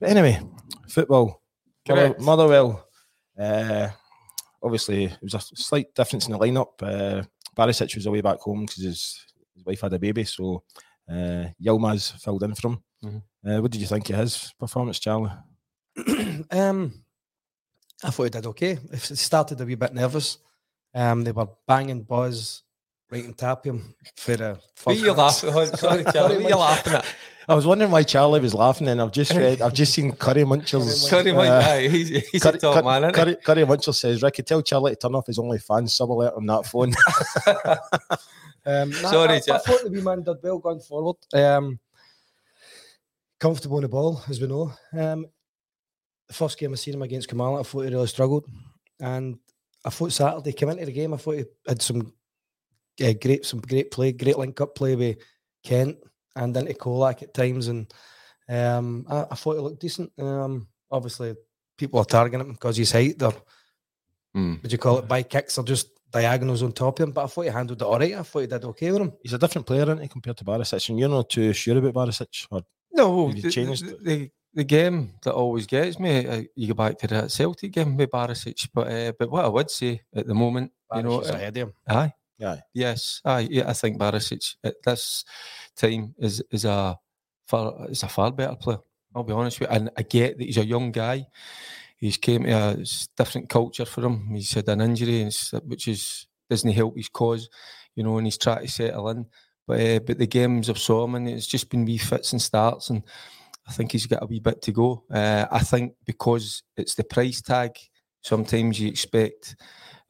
but 0.00 0.08
anyway, 0.10 0.40
football, 0.88 1.40
Correct. 1.86 2.20
Motherwell. 2.20 2.86
Uh, 3.38 3.88
obviously, 4.62 5.04
it 5.04 5.18
was 5.22 5.34
a 5.34 5.40
slight 5.40 5.94
difference 5.94 6.26
in 6.26 6.32
the 6.32 6.38
lineup. 6.38 6.72
Uh, 6.82 7.22
Barisic 7.56 7.94
was 7.94 8.06
away 8.06 8.20
back 8.20 8.40
home 8.40 8.62
because 8.66 8.82
his, 8.82 9.26
his 9.54 9.64
wife 9.64 9.80
had 9.80 9.92
a 9.92 9.98
baby, 9.98 10.24
so 10.24 10.62
uh, 11.08 11.44
Yilmaz 11.62 12.18
filled 12.20 12.42
in 12.42 12.54
for 12.54 12.68
him. 12.68 12.82
Mhm. 13.04 13.22
Uh, 13.46 13.60
what 13.60 13.70
did 13.70 13.80
you 13.80 13.86
think 13.86 14.08
of 14.10 14.16
his 14.16 14.52
performance, 14.58 14.98
Charlie? 15.00 15.32
um, 16.50 17.04
I 18.04 18.10
thought 18.10 18.24
he 18.24 18.30
did 18.30 18.46
okay. 18.46 18.78
It 18.92 19.00
started 19.00 19.60
a 19.60 19.64
wee 19.64 19.74
bit 19.74 19.92
nervous. 19.94 20.38
Um, 20.94 21.24
they 21.24 21.32
were 21.32 21.48
banging 21.66 22.02
Buzz 22.02 22.62
right 23.10 23.24
on 23.26 23.34
top 23.34 23.66
of 23.66 23.74
him 23.74 23.94
for 24.16 24.36
the 24.36 24.58
What 24.84 24.92
are 24.96 24.98
you 24.98 25.14
minutes. 25.14 25.42
laughing 25.44 25.50
at? 25.72 25.78
Sorry, 25.78 26.04
Charlie. 26.12 26.36
What 26.36 26.46
are 26.46 26.48
you 26.50 26.56
laughing 26.56 26.92
at? 26.94 27.04
I 27.48 27.54
was 27.54 27.66
wondering 27.66 27.90
why 27.90 28.04
Charlie 28.04 28.38
was 28.40 28.54
laughing, 28.54 28.86
and 28.88 29.02
I've 29.02 29.10
just 29.10 29.32
read, 29.34 29.60
I've 29.60 29.74
just 29.74 29.92
seen 29.94 30.12
Curry 30.12 30.44
Munchers. 30.44 31.10
Curry, 31.10 31.32
Mike, 31.32 31.48
uh, 31.50 31.70
aye, 31.72 31.88
he's, 31.88 32.08
he's 32.30 32.40
Curry, 32.42 32.54
a 32.54 32.58
top 32.58 32.74
Cur- 32.76 32.82
man, 32.84 33.02
isn't 33.02 33.14
Curry, 33.14 33.36
Curry 33.44 33.64
Muncher 33.64 33.92
says, 33.92 34.22
Ricki, 34.22 34.44
tell 34.44 34.62
Charlie 34.62 34.92
to 34.92 34.96
turn 34.96 35.16
off 35.16 35.26
his 35.26 35.38
OnlyFans 35.38 35.90
sub 35.90 36.12
alert 36.12 36.34
on 36.36 36.46
that 36.46 36.66
phone. 36.66 36.92
Um, 38.64 38.90
nah, 38.90 39.10
Sorry, 39.10 39.28
I, 39.28 39.36
I 39.36 39.40
Jack. 39.40 39.64
thought 39.64 39.82
the 39.82 39.90
wee 39.90 40.00
man 40.00 40.22
did 40.22 40.36
well 40.40 40.58
going 40.60 40.78
forward. 40.78 41.16
Um, 41.34 41.80
comfortable 43.42 43.76
on 43.76 43.82
the 43.82 43.88
ball, 43.88 44.22
as 44.28 44.40
we 44.40 44.46
know. 44.46 44.72
Um, 44.96 45.26
the 46.28 46.34
first 46.34 46.56
game 46.58 46.72
I 46.72 46.76
seen 46.76 46.94
him 46.94 47.02
against 47.02 47.28
Kamala, 47.28 47.60
I 47.60 47.64
thought 47.64 47.80
he 47.82 47.90
really 47.90 48.06
struggled. 48.06 48.46
And 49.00 49.38
I 49.84 49.90
thought 49.90 50.12
Saturday 50.12 50.52
came 50.52 50.68
into 50.70 50.86
the 50.86 50.92
game, 50.92 51.12
I 51.12 51.16
thought 51.16 51.38
he 51.38 51.44
had 51.66 51.82
some 51.82 52.12
uh, 53.02 53.12
great 53.20 53.44
some 53.44 53.60
great 53.60 53.90
play, 53.90 54.12
great 54.12 54.38
link 54.38 54.60
up 54.60 54.74
play 54.76 54.94
with 54.94 55.16
Kent 55.64 55.96
and 56.36 56.56
into 56.56 56.74
Colak 56.74 57.22
at 57.22 57.34
times. 57.34 57.66
And 57.66 57.92
um, 58.48 59.06
I, 59.10 59.26
I 59.32 59.34
thought 59.34 59.56
he 59.56 59.60
looked 59.60 59.80
decent. 59.80 60.12
Um, 60.18 60.68
obviously, 60.90 61.34
people 61.76 61.98
are 61.98 62.04
targeting 62.04 62.46
him 62.46 62.52
because 62.52 62.76
he's 62.76 62.92
height. 62.92 63.18
They're, 63.18 63.32
Mm. 64.34 64.62
would 64.62 64.72
you 64.72 64.78
call 64.78 64.96
it, 64.96 65.06
by 65.06 65.22
kicks 65.22 65.58
or 65.58 65.62
just 65.64 65.88
diagonals 66.10 66.62
on 66.62 66.72
top 66.72 66.98
of 66.98 67.06
him. 67.06 67.12
But 67.12 67.24
I 67.24 67.26
thought 67.26 67.42
he 67.42 67.50
handled 67.50 67.82
it 67.82 67.84
all 67.84 67.98
right. 67.98 68.14
I 68.14 68.22
thought 68.22 68.40
he 68.40 68.46
did 68.46 68.64
okay 68.64 68.90
with 68.90 69.02
him. 69.02 69.12
He's 69.22 69.34
a 69.34 69.38
different 69.38 69.66
player, 69.66 69.82
isn't 69.82 70.00
he, 70.00 70.08
compared 70.08 70.38
to 70.38 70.44
Barisic? 70.44 70.88
And 70.88 70.98
you're 70.98 71.10
not 71.10 71.28
too 71.28 71.52
sure 71.52 71.76
about 71.76 71.92
Barisic? 71.92 72.46
Or 72.50 72.62
No, 72.92 73.30
you 73.30 73.42
the, 73.42 73.50
changed 73.50 73.86
the, 73.86 73.96
the, 74.02 74.30
the 74.54 74.64
game 74.64 75.14
that 75.22 75.32
always 75.32 75.66
gets 75.66 75.98
me, 75.98 76.26
uh, 76.26 76.42
you 76.54 76.68
go 76.68 76.74
back 76.74 76.98
to 76.98 77.06
that 77.08 77.30
Celtic 77.30 77.72
game 77.72 77.96
with 77.96 78.10
Barisic, 78.10 78.68
but 78.74 78.88
uh, 78.92 79.12
but 79.18 79.30
what 79.30 79.44
I 79.44 79.48
would 79.48 79.70
say 79.70 80.02
at 80.14 80.26
the 80.26 80.34
moment, 80.34 80.72
you 80.94 81.02
know, 81.02 81.20
Barisic 81.20 81.30
uh, 81.30 81.34
ahead 81.34 81.56
of 81.56 81.68
him. 81.68 81.74
aye, 81.88 82.12
Aye. 82.44 82.62
yes, 82.74 83.20
aye, 83.24 83.48
yeah, 83.50 83.68
I 83.68 83.72
think 83.72 83.98
Barisic 83.98 84.56
at 84.62 84.74
this 84.84 85.24
time 85.74 86.14
is 86.18 86.42
is 86.50 86.64
a 86.64 86.98
far 87.46 87.88
is 87.88 88.02
a 88.02 88.08
far 88.08 88.30
better 88.30 88.56
player. 88.56 88.78
I'll 89.14 89.24
be 89.24 89.32
honest 89.32 89.60
with 89.60 89.70
you, 89.70 89.76
and 89.76 89.90
I 89.96 90.02
get 90.02 90.38
that 90.38 90.44
he's 90.44 90.58
a 90.58 90.64
young 90.66 90.90
guy. 90.90 91.26
He's 91.96 92.16
came 92.16 92.44
to 92.44 92.50
a 92.50 92.84
different 93.16 93.48
culture 93.48 93.84
for 93.84 94.04
him. 94.04 94.34
He's 94.34 94.52
had 94.52 94.68
an 94.68 94.80
injury, 94.80 95.22
and 95.22 95.34
which 95.64 95.86
is 95.88 96.26
doesn't 96.50 96.72
help 96.72 96.96
his 96.96 97.08
cause, 97.08 97.48
you 97.94 98.02
know, 98.02 98.18
and 98.18 98.26
he's 98.26 98.38
trying 98.38 98.66
to 98.66 98.70
settle 98.70 99.08
in. 99.10 99.26
But 99.66 99.80
uh, 99.80 100.00
but 100.00 100.18
the 100.18 100.26
games 100.26 100.68
I've 100.68 100.78
saw 100.78 101.04
him, 101.04 101.14
and 101.14 101.28
it's 101.28 101.46
just 101.46 101.70
been 101.70 101.84
wee 101.84 101.98
fits 101.98 102.32
and 102.32 102.42
starts, 102.42 102.90
and 102.90 103.02
I 103.66 103.72
think 103.72 103.92
he's 103.92 104.06
got 104.06 104.22
a 104.22 104.26
wee 104.26 104.40
bit 104.40 104.60
to 104.62 104.72
go. 104.72 105.04
Uh, 105.10 105.46
I 105.50 105.60
think 105.60 105.94
because 106.04 106.62
it's 106.76 106.94
the 106.94 107.04
price 107.04 107.40
tag, 107.40 107.72
sometimes 108.22 108.80
you 108.80 108.88
expect 108.88 109.56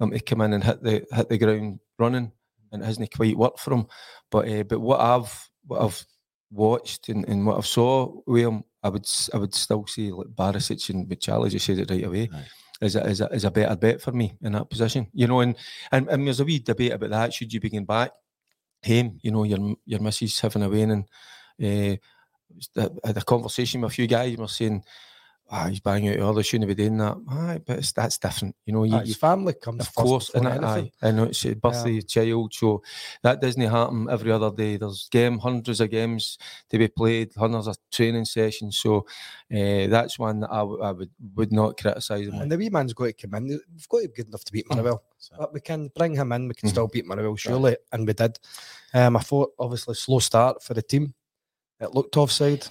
him 0.00 0.10
to 0.10 0.20
come 0.20 0.40
in 0.40 0.54
and 0.54 0.64
hit 0.64 0.82
the 0.82 1.04
hit 1.12 1.28
the 1.28 1.38
ground 1.38 1.80
running, 1.98 2.32
and 2.72 2.82
it 2.82 2.86
hasn't 2.86 3.14
quite 3.14 3.36
worked 3.36 3.60
for 3.60 3.74
him. 3.74 3.86
But 4.30 4.48
uh, 4.48 4.62
but 4.64 4.80
what 4.80 5.00
I've 5.00 5.50
what 5.66 5.82
I've 5.82 6.04
watched 6.50 7.08
and, 7.08 7.28
and 7.28 7.46
what 7.46 7.58
I've 7.58 7.66
saw 7.66 8.12
with 8.26 8.42
him, 8.42 8.64
I 8.82 8.88
would 8.88 9.06
I 9.34 9.36
would 9.36 9.54
still 9.54 9.86
say 9.86 10.10
like 10.10 10.28
Barisic 10.28 10.88
and 10.90 11.08
but 11.08 11.20
Charlie 11.20 11.50
just 11.50 11.66
said 11.66 11.78
it 11.78 11.90
right 11.90 12.04
away. 12.04 12.28
Aye. 12.32 12.44
Is 12.80 12.96
a, 12.96 13.06
is, 13.06 13.20
a, 13.20 13.26
is 13.26 13.44
a 13.44 13.50
better 13.52 13.76
bet 13.76 14.02
for 14.02 14.10
me 14.10 14.34
in 14.42 14.54
that 14.54 14.68
position, 14.68 15.06
you 15.12 15.28
know, 15.28 15.38
and, 15.38 15.54
and 15.92 16.08
and 16.08 16.26
there's 16.26 16.40
a 16.40 16.44
wee 16.44 16.58
debate 16.58 16.90
about 16.90 17.10
that. 17.10 17.32
Should 17.32 17.52
you 17.52 17.60
begin 17.60 17.84
back 17.84 18.10
him, 18.82 19.18
you 19.22 19.30
know, 19.30 19.44
your 19.44 19.76
your 19.84 20.00
missus 20.00 20.40
having 20.40 20.62
a 20.62 20.68
and 20.90 21.04
uh, 21.62 21.96
I 22.76 23.06
had 23.06 23.16
a 23.16 23.24
conversation 23.24 23.80
with 23.80 23.92
a 23.92 23.94
few 23.94 24.06
guys 24.06 24.30
and 24.30 24.38
were 24.40 24.48
saying, 24.48 24.84
ah, 25.54 25.66
he's 25.68 25.80
banging 25.80 26.14
out 26.18 26.28
others, 26.30 26.46
shouldn't 26.46 26.66
be 26.68 26.74
doing 26.74 26.96
that. 26.96 27.16
Aye, 27.28 27.60
but 27.66 27.78
it's, 27.78 27.92
that's 27.92 28.16
different. 28.18 28.56
You 28.64 28.72
know, 28.72 28.84
you, 28.84 28.98
his 29.00 29.16
family 29.16 29.52
comes 29.52 29.80
of 29.82 29.86
first 29.88 29.96
course, 29.96 30.30
and. 30.34 30.48
I, 30.48 30.90
I 31.02 31.10
know 31.10 31.24
it's 31.24 31.44
a 31.44 31.54
birthday 31.54 32.00
child, 32.00 32.54
so 32.54 32.82
that 33.22 33.40
doesn't 33.40 33.60
happen 33.60 34.08
every 34.10 34.32
other 34.32 34.50
day. 34.50 34.78
There's 34.78 35.08
game, 35.10 35.38
hundreds 35.38 35.80
of 35.80 35.90
games 35.90 36.38
to 36.70 36.78
be 36.78 36.88
played, 36.88 37.32
hundreds 37.36 37.66
of 37.66 37.76
training 37.92 38.24
sessions. 38.24 38.78
So 38.78 39.06
uh, 39.54 39.86
that's 39.88 40.18
one 40.18 40.40
that 40.40 40.50
I, 40.50 40.58
w- 40.60 40.80
I 40.82 40.90
would 40.92 41.10
would 41.36 41.52
not 41.52 41.76
criticise 41.76 42.28
him. 42.28 42.40
And 42.40 42.50
the 42.50 42.56
wee 42.56 42.70
man's 42.70 42.94
got 42.94 43.04
to 43.04 43.12
come 43.12 43.34
in. 43.34 43.46
We've 43.48 43.88
got 43.88 44.00
to 44.00 44.08
be 44.08 44.14
good 44.14 44.28
enough 44.28 44.44
to 44.44 44.52
beat 44.52 44.66
Mm. 44.66 44.76
Motherwell. 44.76 45.02
But 45.38 45.52
we 45.52 45.60
can 45.60 45.90
bring 45.94 46.14
him 46.16 46.32
in. 46.32 46.48
We 46.48 46.54
can 46.54 46.68
Mhm. 46.68 46.72
still 46.72 46.88
beat 46.88 47.06
Motherwell, 47.06 47.36
surely. 47.36 47.76
And 47.92 48.06
we 48.06 48.12
did. 48.14 48.38
Um, 48.94 49.16
I 49.16 49.20
thought, 49.20 49.52
obviously, 49.58 49.94
slow 49.94 50.18
start 50.18 50.62
for 50.62 50.74
the 50.74 50.82
team. 50.82 51.14
It 51.80 51.94
looked 51.94 52.16
offside, 52.16 52.66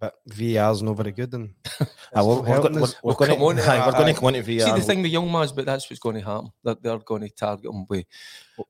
but 0.00 0.14
VAR's 0.26 0.82
not 0.82 0.96
very 0.96 1.12
good. 1.12 1.32
And 1.34 1.54
Ah, 2.14 2.24
we're, 2.24 2.40
we're, 2.40 2.46
helping 2.46 2.72
go- 2.72 2.80
we're, 2.80 2.88
we're 3.04 3.14
going 3.14 3.30
come 3.32 3.42
on, 3.42 3.56
to, 3.56 3.62
aye, 3.70 3.86
we're 3.86 3.92
going 3.92 4.12
to 4.14 4.20
come 4.20 4.34
into 4.34 4.42
VAR. 4.58 4.66
See 4.74 4.80
the 4.80 4.86
thing 4.86 5.02
with 5.02 5.12
Yilmaz, 5.12 5.54
but 5.54 5.66
that's 5.66 5.88
what's 5.88 6.00
going 6.00 6.16
to 6.16 6.22
happen. 6.22 6.50
They're, 6.64 6.76
they're 6.80 6.98
going 6.98 7.22
to 7.22 7.28
target 7.30 7.66
him 7.72 7.86
with. 7.88 8.06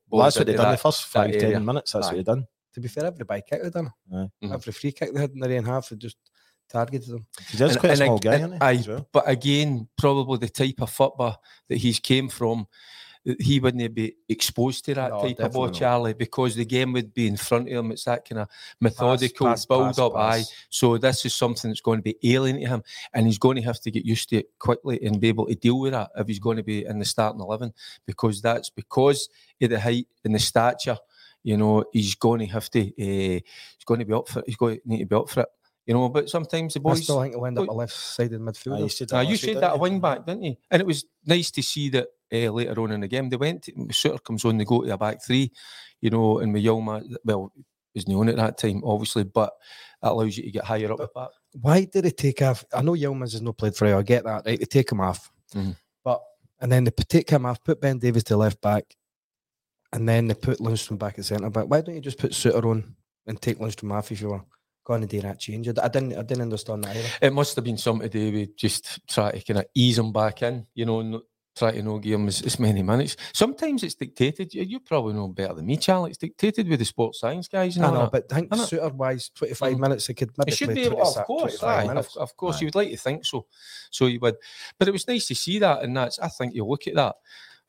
well, 0.09 0.23
that's 0.23 0.35
what 0.37 0.45
they 0.45 0.51
into 0.53 0.63
done 0.63 0.71
the 0.73 0.77
first 0.77 1.05
five, 1.05 1.31
ten 1.31 1.43
area. 1.43 1.59
minutes. 1.59 1.93
That's 1.93 2.05
Aye. 2.07 2.09
what 2.09 2.15
they've 2.17 2.25
done. 2.25 2.45
to 2.75 2.79
be 2.81 2.87
fair, 2.87 3.05
every 3.05 3.25
bike 3.25 3.47
kick 3.47 3.63
they 3.63 3.69
done. 3.69 3.91
Aye. 4.13 4.27
Mhm. 4.43 4.53
Every 4.53 4.73
free 4.73 4.91
kick 4.91 5.13
they 5.13 5.21
had 5.21 5.31
in 5.31 5.39
the 5.39 5.49
end 5.55 5.65
half, 5.67 5.89
they 5.89 5.95
just 5.95 6.17
targeted 6.69 7.09
them. 7.09 7.25
He's 7.49 7.59
just 7.59 7.73
And- 7.73 7.79
quite 7.79 7.93
a 7.93 7.97
small 7.97 8.15
ag- 8.15 8.21
guy, 8.21 8.33
and 8.35 8.43
isn't 8.43 8.53
he? 8.53 8.59
aye, 8.61 8.83
well? 8.87 9.07
But 9.11 9.29
again, 9.29 9.87
probably 9.97 10.37
the 10.37 10.49
type 10.49 10.81
of 10.81 10.89
football 10.89 11.41
that 11.69 11.77
he's 11.77 11.99
came 11.99 12.29
from, 12.29 12.59
that 12.59 12.67
he 13.39 13.59
wouldn't 13.59 13.93
be 13.93 14.15
exposed 14.29 14.85
to 14.85 14.95
that 14.95 15.11
No, 15.11 15.21
type 15.21 15.39
of 15.39 15.53
ball, 15.53 15.65
not. 15.65 15.75
Charlie, 15.75 16.13
because 16.13 16.55
the 16.55 16.65
game 16.65 16.91
would 16.93 17.13
be 17.13 17.27
in 17.27 17.37
front 17.37 17.67
of 17.67 17.73
him. 17.73 17.91
It's 17.91 18.05
that 18.05 18.27
kind 18.27 18.41
of 18.41 18.47
methodical 18.79 19.47
pass, 19.47 19.65
build 19.65 19.87
pass, 19.87 19.99
up. 19.99 20.15
Aye. 20.15 20.43
So 20.69 20.97
this 20.97 21.25
is 21.25 21.35
something 21.35 21.69
that's 21.69 21.81
going 21.81 21.99
to 21.99 22.03
be 22.03 22.17
alien 22.33 22.59
to 22.59 22.67
him, 22.67 22.83
and 23.13 23.27
he's 23.27 23.37
going 23.37 23.57
to 23.57 23.61
have 23.63 23.79
to 23.81 23.91
get 23.91 24.05
used 24.05 24.29
to 24.29 24.37
it 24.37 24.49
quickly 24.59 24.99
and 25.03 25.19
be 25.21 25.27
able 25.27 25.45
to 25.47 25.55
deal 25.55 25.79
with 25.79 25.91
that 25.93 26.09
if 26.15 26.27
he's 26.27 26.39
going 26.39 26.57
to 26.57 26.63
be 26.63 26.85
in 26.85 26.99
the 26.99 27.05
starting 27.05 27.41
eleven, 27.41 27.73
because 28.07 28.41
that's 28.41 28.69
because 28.69 29.29
of 29.61 29.69
the 29.69 29.79
height 29.79 30.07
and 30.25 30.33
the 30.33 30.39
stature. 30.39 30.97
You 31.43 31.57
know, 31.57 31.83
he's 31.91 32.15
going 32.15 32.39
to 32.39 32.45
have 32.47 32.69
to. 32.71 32.81
Uh, 32.81 33.39
he's 33.41 33.85
going 33.85 33.99
to 33.99 34.05
be 34.05 34.13
up 34.13 34.27
for. 34.27 34.39
it. 34.39 34.45
He's 34.47 34.55
going 34.57 34.77
to 34.77 34.81
need 34.85 34.99
to 34.99 35.05
be 35.05 35.15
up 35.15 35.29
for 35.29 35.41
it. 35.41 35.49
You 35.87 35.95
know, 35.95 36.09
but 36.09 36.29
sometimes 36.29 36.75
the 36.75 36.79
boys. 36.79 36.91
I 36.91 36.93
boys. 36.97 37.03
still 37.03 37.21
think 37.21 37.33
he'll 37.33 37.45
end 37.47 37.57
up 37.59 37.67
a 37.67 37.71
left 37.71 37.93
sided 37.93 38.39
Aye, 38.39 38.43
midfielder. 38.43 38.79
you 38.81 38.89
said 38.89 39.11
Now, 39.11 39.21
you 39.21 39.35
said 39.37 39.57
that 39.57 39.71
a 39.71 39.75
you? 39.75 39.81
wing 39.81 39.99
back, 39.99 40.25
didn't 40.27 40.43
you? 40.43 40.55
And 40.69 40.79
it 40.79 40.85
was 40.85 41.05
nice 41.25 41.49
to 41.51 41.63
see 41.63 41.89
that 41.89 42.07
uh, 42.33 42.51
later 42.51 42.79
on 42.81 42.91
in 42.91 43.01
the 43.01 43.07
game 43.07 43.29
they 43.29 43.37
went. 43.37 43.63
To, 43.63 43.71
Souttar 43.89 44.23
comes 44.23 44.45
on, 44.45 44.57
they 44.57 44.65
go 44.65 44.81
to 44.83 44.93
a 44.93 44.97
back 44.97 45.23
three, 45.23 45.51
you 46.01 46.09
know, 46.09 46.39
and 46.39 46.53
with 46.53 46.63
Yilmaz, 46.63 47.13
well, 47.25 47.51
was 47.93 48.07
known 48.07 48.29
at 48.29 48.37
that 48.37 48.57
time, 48.57 48.81
obviously, 48.85 49.23
but 49.25 49.51
that 50.01 50.11
allows 50.11 50.37
you 50.37 50.43
to 50.45 50.51
get 50.51 50.63
higher 50.63 50.91
up 50.91 50.97
the 50.99 51.09
back. 51.13 51.29
Why 51.59 51.83
did 51.83 52.05
they 52.05 52.11
take 52.11 52.41
off? 52.41 52.63
I 52.73 52.81
know 52.81 52.93
Yilmaz 52.93 53.33
has 53.33 53.41
not 53.41 53.57
played 53.57 53.75
for 53.75 53.85
you. 53.87 53.97
I 53.97 54.01
get 54.01 54.23
that. 54.23 54.45
Right, 54.45 54.59
they 54.59 54.65
take 54.65 54.91
him 54.91 55.01
off, 55.01 55.29
Mhm. 55.53 55.75
but 56.03 56.21
and 56.61 56.71
then 56.71 56.83
they 56.85 56.91
put- 56.91 57.09
take 57.09 57.29
him 57.29 57.45
off, 57.45 57.61
put 57.63 57.81
Ben 57.81 57.99
Davies 57.99 58.23
to 58.25 58.37
left 58.37 58.61
back, 58.61 58.95
and 59.93 60.07
then 60.07 60.27
they 60.27 60.33
put 60.33 60.59
Lundstram 60.59 60.97
back 60.97 61.19
at 61.19 61.25
centre 61.25 61.49
back. 61.49 61.65
Why 61.65 61.81
don't 61.81 61.95
you 61.95 62.01
just 62.01 62.17
put 62.17 62.31
Souttar 62.31 62.63
on 62.69 62.95
and 63.27 63.41
take 63.41 63.57
Lundstram 63.59 63.91
off 63.91 64.11
if 64.11 64.21
you 64.21 64.29
were 64.29 64.41
going 64.85 65.01
to 65.01 65.07
do 65.07 65.19
that 65.21 65.39
change? 65.39 65.67
I 65.67 65.87
didn't. 65.89 66.13
I 66.13 66.21
didn't 66.21 66.43
understand 66.43 66.83
that 66.85 66.95
either. 66.95 67.09
It 67.21 67.33
must 67.33 67.55
have 67.55 67.65
been 67.65 67.77
something 67.77 68.09
to 68.09 68.31
do 68.31 68.37
with 68.39 68.55
just 68.55 69.05
try 69.07 69.31
to 69.31 69.41
kind 69.41 69.59
of 69.59 69.65
ease 69.75 69.97
him 69.97 70.13
back 70.13 70.41
in, 70.43 70.65
you 70.75 70.85
know, 70.85 71.21
try 71.55 71.71
to 71.71 71.81
know 71.81 71.99
give 71.99 72.19
him 72.19 72.27
as, 72.27 72.41
as 72.43 72.59
many 72.59 72.81
minutes. 72.81 73.17
Sometimes 73.33 73.83
it's 73.83 73.95
dictated. 73.95 74.53
You, 74.53 74.63
you 74.63 74.79
probably 74.79 75.13
know 75.13 75.27
better 75.27 75.53
than 75.55 75.65
me, 75.65 75.77
Charlie. 75.77 76.11
It's 76.11 76.17
dictated 76.17 76.67
with 76.67 76.79
the 76.79 76.85
sports 76.85 77.19
science 77.19 77.47
guys. 77.47 77.75
And 77.75 77.85
I 77.85 77.89
all 77.89 77.93
know, 77.93 78.01
that. 78.03 78.11
but 78.11 78.25
I 78.31 78.35
think 78.35 78.47
I 78.51 78.55
know. 78.57 78.63
Souttar 78.63 78.93
wise, 78.93 79.29
twenty 79.35 79.53
five 79.53 79.73
Mhm. 79.75 79.79
minutes, 79.79 80.07
they 80.07 80.13
could 80.13 80.31
maybe 80.37 80.51
It 80.51 80.55
should 80.55 80.67
play 80.67 80.75
be 80.75 80.83
able, 80.85 81.01
of 81.01 81.25
course, 81.25 81.61
aye, 81.63 81.85
of, 81.93 82.07
of 82.17 82.35
course, 82.37 82.57
Aye. 82.57 82.59
you 82.61 82.65
would 82.67 82.75
like 82.75 82.89
to 82.91 82.97
think 82.97 83.25
so. 83.25 83.45
So 83.89 84.05
you 84.07 84.19
would, 84.21 84.35
but 84.79 84.87
it 84.87 84.91
was 84.91 85.07
nice 85.07 85.27
to 85.27 85.35
see 85.35 85.59
that, 85.59 85.83
and 85.83 85.95
that's. 85.95 86.19
I 86.19 86.29
think 86.29 86.55
you 86.55 86.65
look 86.65 86.87
at 86.87 86.95
that 86.95 87.15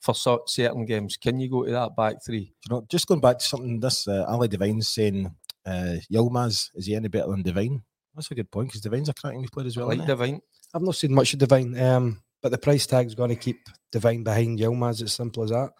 for 0.00 0.14
certain 0.14 0.84
games. 0.84 1.16
Can 1.16 1.38
you 1.40 1.48
go 1.50 1.64
to 1.64 1.70
that 1.72 1.96
back 1.96 2.16
three? 2.24 2.52
You 2.68 2.70
know, 2.74 2.86
just 2.88 3.06
going 3.06 3.20
back 3.20 3.38
to 3.38 3.44
something 3.44 3.80
this 3.80 4.06
uh, 4.08 4.24
Ali 4.28 4.48
Devine's 4.48 4.88
saying, 4.88 5.34
uh, 5.66 5.96
Yilmaz, 6.10 6.70
is 6.74 6.86
he 6.86 6.94
any 6.94 7.08
better 7.08 7.30
than 7.30 7.42
Devine? 7.42 7.82
That's 8.14 8.30
a 8.30 8.34
good 8.34 8.50
point 8.50 8.68
because 8.68 8.80
Devine's 8.80 9.08
a 9.08 9.14
cracking 9.14 9.46
player 9.48 9.66
as 9.66 9.76
I 9.76 9.80
well. 9.80 9.88
like 9.88 9.96
isn't 9.98 10.06
he? 10.06 10.12
Devine. 10.12 10.40
I've 10.74 10.82
not 10.82 10.96
seen 10.96 11.14
much 11.14 11.32
of 11.34 11.38
Devine, 11.40 11.78
um, 11.78 12.21
but 12.42 12.50
the 12.50 12.58
price 12.58 12.86
tag's 12.86 13.14
going 13.14 13.30
to 13.30 13.36
keep 13.36 13.68
Devine 13.90 14.24
behind 14.24 14.58
Yilmaz. 14.58 15.00
It's 15.00 15.12
simple 15.12 15.44
as 15.44 15.50
that. 15.50 15.70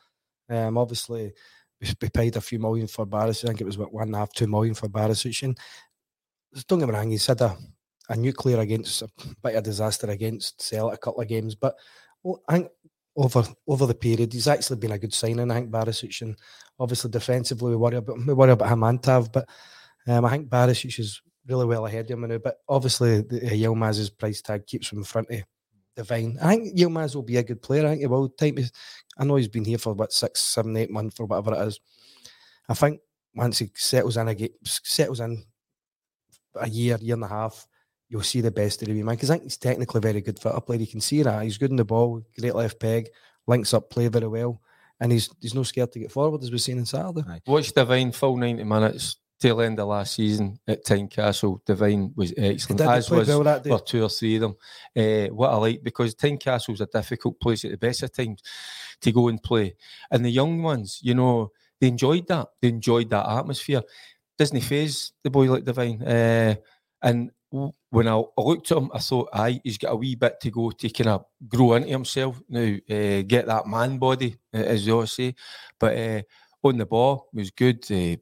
Um, 0.49 0.78
obviously, 0.78 1.33
we, 1.81 2.09
paid 2.11 2.37
a 2.37 2.40
few 2.40 2.59
million 2.59 2.87
for 2.87 3.07
Barisic. 3.07 3.45
I 3.45 3.49
think 3.49 3.61
it 3.61 3.66
was 3.66 3.78
what 3.78 3.92
one 3.92 4.09
and 4.09 4.14
a 4.14 4.19
half, 4.19 4.33
two 4.33 4.47
million 4.47 4.75
for 4.75 4.88
Barisic. 4.88 5.42
And 5.42 5.59
don't 6.69 6.78
get 6.78 6.88
me 6.88 6.95
wrong, 6.95 7.11
he's 7.11 7.26
had 7.26 7.40
a, 7.40 7.57
a 8.09 8.16
nuclear 8.16 8.61
against 8.61 9.02
a 9.02 9.09
bit 9.42 9.57
of 9.57 9.64
disaster 9.64 10.09
against 10.09 10.62
Celtic 10.62 10.95
a 10.95 10.99
couple 10.99 11.23
of 11.23 11.28
games, 11.28 11.54
but 11.54 11.75
well, 12.23 12.42
I 12.49 12.54
think 12.54 12.69
over 13.16 13.45
over 13.66 13.87
the 13.87 13.95
period, 13.95 14.33
he's 14.33 14.49
actually 14.49 14.76
been 14.76 14.92
a 14.92 14.99
good 14.99 15.12
signing. 15.12 15.50
I 15.50 15.54
think 15.54 15.71
Barisic, 15.71 16.23
and 16.23 16.37
obviously 16.78 17.11
defensively, 17.11 17.71
we 17.71 17.76
worry 17.76 17.97
about 17.97 18.19
we 18.26 18.33
worry 18.35 18.52
about 18.52 18.71
him 18.71 18.83
and 18.85 19.02
Tav, 19.02 19.33
but 19.33 19.49
um, 20.07 20.25
I 20.25 20.31
think 20.31 20.49
Barisic 20.49 20.99
is 20.99 21.21
really 21.47 21.66
well 21.66 21.87
ahead 21.87 22.11
of 22.11 22.11
him 22.11 22.28
now. 22.28 22.38
But 22.38 22.59
obviously, 22.69 23.23
the, 23.23 23.47
uh, 23.47 23.50
Yilmaz's 23.50 24.11
price 24.11 24.40
tag 24.40 24.66
keeps 24.66 24.90
him 24.90 24.99
in 24.99 25.04
front 25.04 25.31
of 25.31 25.42
Devine. 25.96 26.38
I 26.40 26.56
think 26.56 26.78
Yilmaz 26.78 27.14
will 27.14 27.22
be 27.22 27.37
a 27.37 27.42
good 27.42 27.62
player. 27.62 27.87
I 27.87 27.90
think 27.90 28.00
he 28.00 28.06
will. 28.06 28.28
Time 28.28 28.58
is, 28.58 28.72
I 29.18 29.25
know 29.25 29.37
he's 29.37 29.49
been 29.49 29.64
here 29.64 29.78
for 29.78 29.92
what 29.92 30.12
six, 30.12 30.42
seven, 30.42 30.76
eight 30.76 30.90
months 30.90 31.20
or 31.20 31.26
whatever 31.26 31.54
it 31.54 31.66
is. 31.66 31.80
I 32.68 32.75
think 32.75 33.00
once 33.34 33.58
he 33.58 33.70
settles 33.75 34.16
in, 34.16 34.49
settles 34.64 35.20
in 35.20 35.44
a 36.54 36.68
year, 36.68 36.99
year 37.00 37.14
and 37.14 37.25
a 37.25 37.28
half, 37.28 37.66
you'll 38.08 38.22
see 38.22 38.40
the 38.40 38.50
best 38.50 38.82
of 38.82 38.88
wee 38.88 39.02
man. 39.02 39.14
Because 39.14 39.30
I 39.30 39.34
think 39.34 39.44
he's 39.44 39.56
technically 39.56 40.00
very 40.00 40.20
good 40.20 40.38
for 40.38 40.50
a 40.50 40.61
player. 40.61 40.80
You 40.80 40.87
can 40.87 41.00
see 41.00 41.22
that 41.22 41.42
he's 41.42 41.58
good 41.58 41.70
in 41.70 41.76
the 41.76 41.84
ball, 41.84 42.22
great 42.38 42.54
left 42.54 42.78
peg, 42.78 43.08
links 43.46 43.75
up 43.75 43.90
play 43.90 44.08
very 44.08 44.28
well, 44.28 44.61
and 45.00 45.11
he's 45.11 45.28
he's 45.40 45.54
no 45.54 45.62
scared 45.62 45.92
to 45.92 45.99
get 45.99 46.12
forward 46.12 46.42
as 46.42 46.50
we've 46.50 46.61
seen 46.61 46.78
in 46.78 46.87
Saturday. 46.87 47.40
Watch 47.46 47.72
Devine 47.72 48.12
full 48.12 48.37
ninety 48.37 48.64
minutes. 48.64 49.16
Tail 49.42 49.61
end 49.61 49.80
of 49.80 49.88
last 49.88 50.14
season 50.14 50.56
at 50.68 50.84
Tynecastle, 50.84 51.64
Devine 51.66 52.12
was 52.14 52.32
excellent, 52.37 52.80
as 52.82 53.11
was 53.11 53.26
well 53.26 53.42
that 53.42 53.64
day. 53.64 53.70
or 53.70 53.80
two 53.80 54.04
or 54.04 54.08
three 54.08 54.37
of 54.37 54.42
them. 54.42 54.56
Uh, 54.96 55.34
what 55.34 55.50
I 55.50 55.56
like 55.56 55.82
because 55.82 56.14
Tynecastle's 56.14 56.80
a 56.80 56.87
difficult 56.87 57.40
place 57.40 57.64
at 57.64 57.72
the 57.72 57.76
best 57.76 58.04
of 58.04 58.12
times 58.12 58.40
to 59.00 59.11
go 59.11 59.26
and 59.26 59.42
play, 59.42 59.75
and 60.12 60.25
the 60.25 60.30
young 60.30 60.62
ones, 60.62 61.00
you 61.02 61.14
know, 61.14 61.50
they 61.80 61.88
enjoyed 61.88 62.28
that. 62.28 62.50
They 62.61 62.68
enjoyed 62.68 63.11
that 63.11 63.28
atmosphere. 63.28 63.82
Disney 64.38 64.61
phase 64.61 65.12
the 65.25 65.30
boy 65.30 65.50
like 65.50 65.64
Devine, 65.64 66.02
uh, 66.02 66.54
and 67.02 67.32
when 67.90 68.08
I, 68.08 68.16
I 68.16 68.40
looked 68.40 68.70
at 68.70 68.78
him, 68.78 68.90
I 68.94 68.99
thought, 68.99 69.28
aye, 69.32 69.61
he's 69.62 69.76
got 69.76 69.92
a 69.92 69.96
wee 69.96 70.14
bit 70.14 70.40
to 70.40 70.50
go 70.50 70.70
to 70.70 70.88
kind 70.88 71.11
of 71.11 71.25
grow 71.49 71.75
into 71.75 71.88
himself 71.88 72.40
now, 72.49 72.76
uh, 72.88 73.22
get 73.22 73.46
that 73.46 73.66
man 73.66 73.99
body, 73.99 74.37
as 74.52 74.87
you 74.87 75.00
all 75.00 75.06
say. 75.06 75.34
But 75.78 75.99
uh, 75.99 76.22
on 76.64 76.78
the 76.78 76.87
ball 76.87 77.28
was 77.33 77.50
good, 77.50 77.85
uh, 77.90 78.16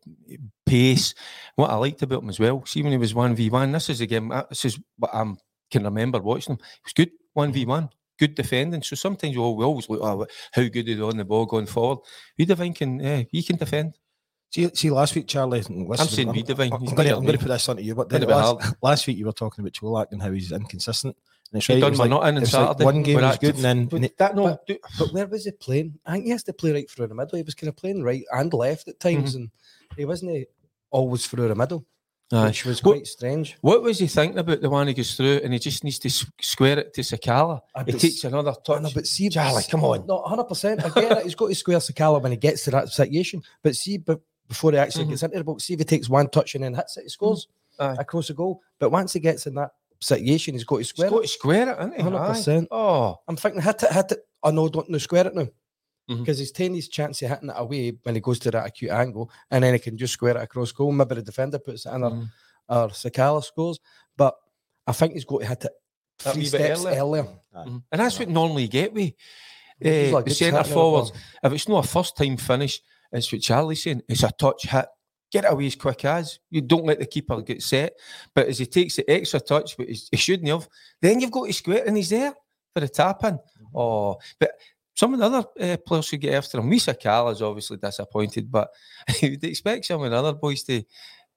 pace. 0.66 1.14
What 1.56 1.70
I 1.70 1.76
liked 1.76 2.02
about 2.02 2.22
him 2.22 2.30
as 2.30 2.40
well, 2.40 2.64
see 2.64 2.82
when 2.82 2.92
he 2.92 2.98
was 2.98 3.14
one 3.14 3.34
v 3.34 3.50
one. 3.50 3.72
This 3.72 3.90
is 3.90 4.00
again, 4.00 4.32
uh, 4.32 4.44
this 4.48 4.64
is 4.64 4.78
what 4.96 5.14
I 5.14 5.24
can 5.70 5.84
remember 5.84 6.20
watching 6.20 6.54
him. 6.54 6.58
He 6.60 6.80
was 6.84 6.92
good 6.92 7.10
one 7.34 7.52
v 7.52 7.66
one, 7.66 7.90
good 8.18 8.34
defending. 8.34 8.82
So 8.82 8.96
sometimes 8.96 9.36
we, 9.36 9.42
always 9.42 9.88
look, 9.88 10.00
oh, 10.02 10.26
how 10.52 10.68
good 10.68 10.88
is 10.88 11.00
on 11.00 11.16
the 11.16 11.24
ball 11.24 11.46
going 11.46 11.66
forward? 11.66 11.98
We 12.38 12.44
Devine 12.44 12.74
can, 12.74 13.04
uh, 13.04 13.24
he 13.30 13.42
can 13.42 13.56
defend. 13.56 13.98
See, 14.50 14.68
see, 14.74 14.90
last 14.90 15.14
week, 15.14 15.28
Charlie. 15.28 15.60
listen, 15.60 16.08
saying 16.08 16.28
I'm, 16.28 16.34
we 16.34 16.42
divine, 16.42 16.72
I'm, 16.72 16.84
going 16.84 16.96
to, 16.96 17.04
not 17.04 17.18
I'm 17.18 17.22
going 17.22 17.38
to 17.38 17.38
put 17.38 17.48
this 17.48 17.68
onto 17.68 17.82
you. 17.82 17.94
But 17.94 18.08
Bit 18.08 18.22
then 18.22 18.30
of 18.30 18.36
a 18.36 18.56
last, 18.56 18.74
last 18.82 19.06
week 19.06 19.16
you 19.16 19.26
were 19.26 19.32
talking 19.32 19.62
about 19.62 19.74
Colak 19.74 20.06
and 20.10 20.20
how 20.20 20.32
he's 20.32 20.50
inconsistent. 20.50 21.16
And 21.52 21.58
it's 21.58 21.66
He 21.66 21.72
right, 21.74 21.78
it 21.78 21.80
done 21.80 21.90
was 21.90 21.98
my 21.98 22.04
like, 22.04 22.10
not 22.10 22.28
in 22.28 22.36
it 22.36 22.40
was 22.40 22.50
Saturday. 22.50 22.84
like 22.84 22.94
one 22.94 23.02
game 23.02 23.20
was 23.20 23.38
good, 23.38 23.54
and 23.56 23.64
then 23.64 23.86
But 23.86 23.96
and 23.96 24.04
it- 24.04 24.18
that 24.18 24.36
no, 24.36 24.58
But 24.66 24.78
But 24.98 25.12
where 25.12 25.26
was 25.26 25.44
he 25.44 25.50
playing? 25.52 25.98
I 26.06 26.12
think 26.12 26.24
he 26.26 26.30
has 26.30 26.44
to 26.44 26.52
play 26.52 26.72
right 26.72 26.88
through 26.90 27.08
the 27.08 27.14
middle. 27.14 27.36
He 27.36 27.42
was 27.42 27.54
kind 27.54 27.68
of 27.68 27.76
playing 27.76 28.02
right 28.02 28.22
and 28.32 28.52
left 28.54 28.86
at 28.88 29.00
times, 29.00 29.34
and 29.34 29.50
he 29.96 30.04
wasn't 30.04 30.30
eh, 30.36 30.44
always 30.90 31.26
through 31.26 31.48
the 31.48 31.54
middle, 31.56 31.84
Aye. 32.32 32.46
which 32.46 32.64
was 32.64 32.84
What- 32.84 32.92
quite 32.98 33.06
strange. 33.08 33.56
What 33.62 33.82
was 33.82 33.98
he 33.98 34.06
thinking 34.06 34.38
about 34.38 34.60
the 34.60 34.70
one 34.70 34.86
he 34.86 34.94
goes 34.94 35.16
through 35.16 35.40
and 35.42 35.52
he 35.52 35.58
just 35.58 35.82
needs 35.82 35.98
to 36.00 36.10
square 36.40 36.78
it 36.78 36.94
to 36.94 37.00
Sakala? 37.00 37.60
He 37.84 37.92
takes 37.92 38.22
another 38.22 38.54
touch. 38.64 38.94
but 38.94 39.06
see, 39.08 39.28
Charlie, 39.28 39.64
come 39.68 39.82
on. 39.82 40.06
not 40.06 40.28
hundred 40.28 40.44
percent. 40.44 40.84
I 40.84 40.88
get 40.90 41.18
it. 41.18 41.24
He's 41.24 41.34
got 41.34 41.48
to 41.48 41.54
square 41.56 41.78
Sakala 41.78 42.22
when 42.22 42.30
he 42.30 42.38
gets 42.38 42.62
to 42.64 42.70
that 42.70 42.88
situation. 42.90 43.42
But 43.64 43.74
see, 43.74 43.98
but 43.98 44.20
before 44.46 44.70
he 44.70 44.78
actually 44.78 45.06
Mhm. 45.06 45.10
gets 45.10 45.22
into 45.24 45.38
the 45.38 45.44
box, 45.44 45.64
see 45.64 45.72
if 45.74 45.80
he 45.80 45.84
takes 45.84 46.08
one 46.08 46.28
touch 46.28 46.54
and 46.54 46.62
then 46.62 46.74
hits 46.74 46.96
it, 46.96 47.02
he 47.04 47.08
scores 47.08 47.48
Aye. 47.80 47.96
across 47.98 48.28
the 48.28 48.34
goal. 48.34 48.60
But 48.78 48.90
once 48.90 49.12
he 49.14 49.20
gets 49.20 49.46
in 49.48 49.54
that 49.54 49.70
situation, 50.00 50.54
he's 50.54 50.64
got 50.64 50.76
to 50.76 50.80
He's 50.80 50.88
square 50.88 51.10
got 51.10 51.22
to 51.22 51.28
square 51.28 51.68
it, 51.70 51.78
isn't 51.78 51.94
he? 51.96 52.02
Hundred 52.02 52.18
Aye. 52.18 52.28
percent. 52.28 52.68
Oh, 52.70 53.16
I'm 53.28 53.36
thinking 53.36 53.60
hit 53.62 53.82
it, 53.82 53.92
hit 53.92 54.12
it. 54.12 54.18
Oh 54.42 54.50
no, 54.50 54.68
don't 54.68 54.88
no 54.88 54.98
square 54.98 55.26
it 55.26 55.34
now. 55.34 55.46
Mhm. 56.10 56.18
Because 56.20 56.38
he's 56.38 56.50
taking 56.52 56.74
his 56.74 56.88
chance 56.88 57.22
of 57.22 57.28
hitting 57.30 57.50
it 57.50 57.54
away 57.56 57.92
when 58.02 58.14
he 58.14 58.20
goes 58.20 58.38
to 58.40 58.50
that 58.50 58.66
acute 58.66 58.90
angle, 58.90 59.30
and 59.50 59.62
then 59.62 59.74
he 59.74 59.78
can 59.78 59.96
just 59.96 60.14
square 60.14 60.36
it 60.36 60.42
across 60.42 60.72
goal. 60.72 60.90
Maybe 60.92 61.14
the 61.16 61.22
defender 61.22 61.58
puts 61.58 61.86
it 61.86 61.92
in, 61.94 62.02
or, 62.02 62.10
Mhm. 62.10 62.28
or 62.68 62.88
Sakala 62.88 63.44
scores. 63.44 63.78
But 64.16 64.34
I 64.86 64.92
think 64.92 65.12
he's 65.14 65.24
got 65.24 65.40
to 65.42 65.46
hit 65.46 65.64
it 65.64 65.72
three 66.18 66.46
steps 66.46 66.84
earlier. 66.84 67.00
earlier. 67.00 67.28
Mhm. 67.54 67.82
and 67.92 68.00
that's 68.00 68.18
what 68.18 68.28
normally 68.28 68.62
you 68.62 68.68
get 68.68 68.92
with 68.92 69.12
He's 69.80 70.10
uh, 70.12 70.14
like 70.16 70.24
the 70.26 70.34
centre 70.34 70.62
forwards. 70.64 71.10
If 71.42 71.52
it's 71.52 71.68
not 71.68 71.84
a 71.84 71.88
first 71.88 72.16
time 72.16 72.36
finish, 72.36 72.80
it's 73.12 73.32
what 73.32 73.40
Charlie's 73.40 73.82
saying. 73.82 74.02
It's 74.08 74.22
a 74.22 74.30
touch 74.30 74.64
hit 74.68 74.86
get 75.30 75.50
away 75.50 75.66
as 75.66 75.76
quick 75.76 76.04
as. 76.04 76.38
You 76.50 76.60
don't 76.60 76.86
let 76.86 76.98
the 76.98 77.06
keeper 77.06 77.40
get 77.42 77.62
set. 77.62 77.94
But 78.34 78.48
as 78.48 78.58
he 78.58 78.66
takes 78.66 78.96
the 78.96 79.08
extra 79.10 79.40
touch, 79.40 79.76
but 79.76 79.88
he 79.88 80.16
shouldn't 80.16 80.48
have, 80.48 80.68
then 81.00 81.20
you've 81.20 81.30
got 81.30 81.46
to 81.46 81.52
square 81.52 81.84
and 81.86 81.96
he's 81.96 82.10
there 82.10 82.34
for 82.74 82.80
the 82.80 82.88
tap 82.88 83.24
in. 83.24 83.38
Oh, 83.74 84.18
but 84.38 84.52
some 84.94 85.14
of 85.14 85.20
the 85.20 85.26
other 85.26 85.48
uh, 85.60 85.76
players 85.86 86.06
should 86.06 86.20
get 86.20 86.34
after 86.34 86.58
him. 86.58 86.70
Misa 86.70 86.98
Cal 86.98 87.28
is 87.30 87.42
obviously 87.42 87.76
disappointed, 87.76 88.50
but 88.50 88.70
you'd 89.22 89.42
expect 89.44 89.86
some 89.86 90.02
of 90.02 90.10
the 90.10 90.16
other 90.16 90.32
boys 90.32 90.62
to 90.64 90.82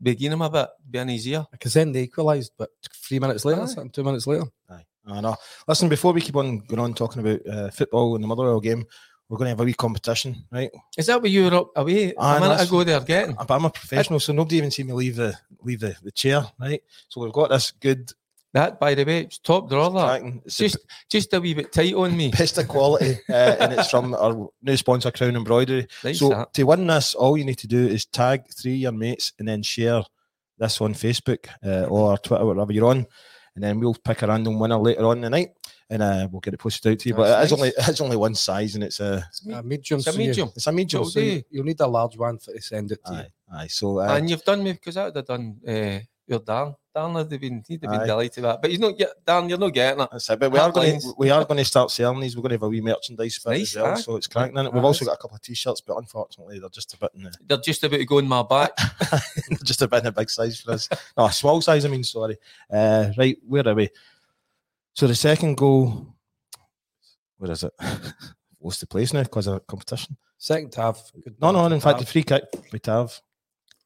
begin 0.01 0.33
him 0.33 0.41
a 0.41 0.49
bit, 0.49 0.67
be 0.89 0.99
in 0.99 1.07
his 1.07 1.27
ear. 1.27 1.45
Because 1.51 1.73
then 1.73 1.91
they 1.91 2.03
equalised, 2.03 2.51
but 2.57 2.69
three 2.91 3.19
minutes 3.19 3.45
later, 3.45 3.61
Aye. 3.61 3.67
something, 3.67 3.91
two 3.91 4.03
minutes 4.03 4.27
later. 4.27 4.45
Aye, 4.69 4.83
I 5.07 5.21
know. 5.21 5.35
Listen, 5.67 5.87
before 5.87 6.13
we 6.13 6.21
keep 6.21 6.35
on 6.35 6.59
going 6.59 6.79
on 6.79 6.93
talking 6.93 7.21
about 7.21 7.47
uh, 7.47 7.69
football 7.69 8.15
and 8.15 8.23
the 8.23 8.27
Motherwell 8.27 8.59
game, 8.59 8.85
we're 9.33 9.37
going 9.39 9.47
to 9.47 9.49
have 9.49 9.61
a 9.61 9.63
wee 9.63 9.73
competition, 9.73 10.45
right? 10.51 10.69
Is 10.95 11.07
that 11.07 11.19
what 11.19 11.31
you 11.31 11.45
were 11.45 11.55
up 11.55 11.71
away 11.75 12.13
Aye, 12.15 12.37
a 12.37 12.39
minute 12.39 12.67
ago 12.67 12.83
there 12.83 12.99
getting? 12.99 13.33
But 13.35 13.49
I'm 13.49 13.65
a 13.65 13.69
professional, 13.71 14.19
so 14.19 14.31
nobody 14.31 14.57
even 14.57 14.69
seen 14.69 14.85
me 14.85 14.93
leave 14.93 15.15
the 15.15 15.33
leave 15.63 15.79
the, 15.79 15.95
the 16.03 16.11
chair, 16.11 16.45
right? 16.59 16.83
So 17.09 17.19
we've 17.19 17.33
got 17.33 17.49
this 17.49 17.71
good 17.71 18.11
That, 18.53 18.79
by 18.79 18.93
the 18.93 19.05
way, 19.05 19.21
it's 19.21 19.39
top 19.39 19.69
drawer. 19.69 19.89
That. 19.89 20.21
It's 20.45 20.57
Just, 20.57 20.77
just 21.09 21.33
a 21.33 21.41
wee 21.41 21.55
bit 21.55 21.73
tight 21.73 21.95
on 21.95 22.15
me. 22.15 22.29
best 22.29 22.59
of 22.59 22.67
quality, 22.67 23.17
uh, 23.29 23.55
and 23.59 23.73
it's 23.73 23.89
from 23.89 24.13
our 24.13 24.49
new 24.61 24.77
sponsor, 24.77 25.09
Crown 25.09 25.35
Embroidery. 25.35 25.87
Nice 26.03 26.19
so 26.19 26.29
that. 26.29 26.53
to 26.53 26.63
win 26.65 26.85
this, 26.85 27.15
all 27.15 27.35
you 27.35 27.43
need 27.43 27.57
to 27.57 27.67
do 27.67 27.87
is 27.87 28.05
tag 28.05 28.43
three 28.53 28.75
of 28.75 28.79
your 28.79 28.91
mates 28.91 29.33
and 29.39 29.47
then 29.47 29.63
share 29.63 30.03
this 30.59 30.79
on 30.79 30.93
Facebook 30.93 31.47
uh, 31.65 31.85
or 31.85 32.19
Twitter, 32.19 32.45
whatever 32.45 32.71
you're 32.71 32.85
on, 32.85 33.07
and 33.55 33.63
then 33.63 33.79
we'll 33.79 33.93
pick 33.95 34.21
a 34.21 34.27
random 34.27 34.59
winner 34.59 34.77
later 34.77 35.05
on 35.05 35.17
in 35.17 35.21
the 35.23 35.29
night, 35.29 35.49
and 35.89 36.01
uh, 36.01 36.27
we'll 36.31 36.39
get 36.41 36.53
it 36.53 36.59
posted 36.59 36.91
out 36.91 36.99
to 36.99 37.09
you. 37.09 37.15
but 37.15 37.23
it 37.41 37.45
is 37.45 37.51
nice. 37.51 37.59
only 37.59 37.71
it's 37.77 38.01
only 38.01 38.17
one 38.17 38.35
size, 38.35 38.75
and 38.75 38.83
it's 38.83 38.99
a 38.99 39.25
A 39.51 39.61
medium. 39.63 39.99
It's 39.99 40.07
a 40.07 40.11
so 40.13 40.19
you- 40.19 40.27
medium. 40.27 40.49
it's 40.55 40.67
a 40.67 40.71
medium. 40.71 41.01
It'll 41.01 41.11
So 41.11 41.19
you, 41.19 41.31
you. 41.31 41.43
You'll 41.51 41.65
need 41.65 41.79
a 41.81 41.87
large 41.87 42.17
one 42.17 42.37
for 42.39 42.53
to 42.53 42.61
send 42.61 42.91
it 42.91 42.99
to 43.05 43.13
you. 43.13 43.19
aye, 43.19 43.31
aye. 43.63 43.67
So 43.67 43.99
uh, 43.99 44.15
and 44.17 44.29
you've 44.29 44.43
done 44.43 44.63
me 44.63 44.73
because 44.73 44.97
I 44.97 45.05
would 45.05 45.15
have 45.15 45.25
done 45.27 45.57
uh, 45.67 45.99
your 46.27 46.39
Dan. 46.39 46.75
Dan 46.95 47.13
would 47.13 47.31
have 47.31 47.41
been, 47.41 47.63
he'd 47.67 47.81
have 47.81 47.91
been 47.91 48.01
Aye. 48.01 48.05
delighted 48.05 48.43
with 48.43 48.51
that. 48.51 48.61
But 48.61 48.69
he's 48.69 48.79
not 48.79 48.95
get 48.97 49.09
Dan, 49.25 49.49
you're 49.49 49.57
not 49.57 49.73
getting 49.73 49.99
it. 50.01 50.09
That's 50.11 50.29
it. 50.29 50.39
But 50.39 50.51
we 50.51 50.59
are 50.59 50.71
going 50.71 50.99
to 51.01 51.13
we 51.17 51.31
are 51.31 51.43
going 51.43 51.57
to 51.57 51.65
start 51.65 51.89
selling 51.89 52.19
these. 52.19 52.35
We're 52.37 52.43
going 52.43 52.51
to 52.51 52.55
have 52.55 52.63
a 52.63 52.69
wee 52.69 52.81
merchandise 52.81 53.37
for 53.37 53.49
Nice, 53.49 53.75
as 53.75 53.81
well. 53.81 53.91
aye. 53.93 53.99
So 53.99 54.15
it's 54.15 54.27
cracking 54.27 54.57
in 54.57 54.65
it. 54.67 54.69
Aye. 54.69 54.71
We've 54.75 54.83
also 54.85 55.03
got 55.05 55.15
a 55.15 55.17
couple 55.17 55.35
of 55.35 55.41
t-shirts, 55.41 55.81
but 55.81 55.97
unfortunately 55.97 56.59
they're 56.59 56.69
just 56.69 56.93
a 56.93 56.97
bit 56.99 57.09
in 57.15 57.23
the 57.23 57.33
They're 57.47 57.57
just 57.57 57.83
about 57.83 57.97
to 57.97 58.05
go 58.05 58.19
in 58.19 58.27
my 58.27 58.43
back. 58.43 58.71
just 59.63 59.81
a 59.81 59.87
bit 59.87 60.01
in 60.01 60.07
a 60.07 60.11
big 60.11 60.29
size 60.29 60.61
for 60.61 60.73
us. 60.73 60.87
No, 61.17 61.27
small 61.29 61.61
size. 61.61 61.83
I 61.83 61.87
mean, 61.89 62.03
sorry. 62.03 62.37
Uh, 62.71 63.09
right, 63.17 63.37
where 63.47 63.67
are 63.67 63.73
we? 63.73 63.89
So 64.93 65.07
the 65.07 65.15
second 65.15 65.57
goal, 65.57 66.13
where 67.37 67.51
is 67.51 67.63
it? 67.63 67.73
What's 68.59 68.79
the 68.79 68.87
place 68.87 69.11
now? 69.13 69.23
Because 69.23 69.47
of 69.47 69.65
competition. 69.65 70.15
Second 70.37 70.73
half. 70.75 71.11
No, 71.41 71.51
no. 71.51 71.65
In 71.65 71.71
to 71.71 71.79
fact, 71.79 71.99
the 71.99 72.05
Tav. 72.05 72.11
free 72.11 72.23
kick 72.23 72.43
we 72.71 72.79
have. 72.85 73.19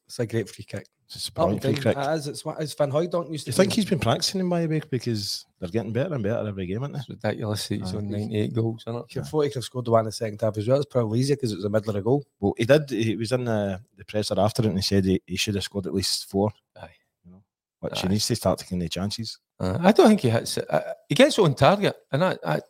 it's 0.06 0.20
a 0.20 0.26
great 0.28 0.50
free 0.50 0.66
kick. 0.66 0.88
It's 1.10 1.30
a 1.30 1.32
brilliant 1.32 1.62
free 1.62 1.74
kick. 1.74 1.86
It 1.86 1.98
is. 1.98 2.28
It's, 2.28 2.44
it's 2.60 2.74
Van 2.74 2.92
Hooijdonk 2.92 3.32
used 3.32 3.46
to 3.46 3.52
You 3.52 3.56
think 3.56 3.72
he's 3.72 3.86
been 3.86 4.00
practicing 4.00 4.42
him 4.42 4.50
by 4.50 4.62
the 4.62 4.68
way 4.68 4.82
because 4.90 5.46
they're 5.58 5.70
getting 5.70 5.94
better 5.94 6.14
and 6.14 6.22
better 6.22 6.46
every 6.46 6.66
game, 6.66 6.84
aren't 6.84 6.96
they? 6.96 7.00
It's 7.00 7.10
ridiculous. 7.10 7.68
that 7.70 7.80
He's 7.80 7.94
Aye. 7.94 7.98
on 7.98 8.10
98 8.10 8.54
goals, 8.54 8.84
isn't 8.86 9.00
it? 9.00 9.06
If 9.16 9.28
thought 9.28 9.42
he 9.42 9.50
could 9.50 9.56
have 9.56 9.64
scored 9.64 9.86
the 9.86 9.92
one 9.92 10.02
in 10.02 10.06
the 10.08 10.12
second 10.12 10.42
half 10.42 10.58
as 10.58 10.68
well. 10.68 10.78
It's 10.78 10.86
probably 10.92 11.20
easier 11.20 11.38
because 11.38 11.54
it 11.54 11.56
was 11.56 11.66
a 11.66 11.70
middle 11.70 11.92
of 11.92 11.96
the 11.96 12.02
goal. 12.02 12.26
Well, 12.42 12.54
he 12.58 12.66
did. 12.66 12.90
He 12.90 13.16
was 13.16 13.32
in 13.32 13.46
the, 13.46 13.80
the 13.96 14.04
presser 14.04 14.38
after 14.38 14.64
it 14.64 14.68
and 14.68 14.78
he 14.78 14.82
said 14.82 15.06
he, 15.06 15.22
he 15.26 15.38
should 15.38 15.56
have 15.56 15.64
scored 15.64 15.88
at 15.88 15.94
least 15.94 16.30
four. 16.30 16.52
Aye. 16.76 16.90
You 17.24 17.32
know, 17.32 17.44
which 17.80 18.02
he 18.02 18.08
needs 18.10 18.28
to 18.28 18.36
start 18.36 18.60
taking 18.60 18.80
the 18.80 18.90
chances. 18.90 19.40
Uh, 19.62 19.78
I 19.80 19.94
don't 19.94 20.10
think 20.10 20.22
he 20.22 20.30
hits 20.30 20.58
it. 20.58 20.66
Uh, 20.70 20.82
he 21.08 21.16
gets 21.16 21.40
on 21.40 21.56
target, 21.56 21.96
and 22.12 22.22
that, 22.22 22.42
that 22.44 22.64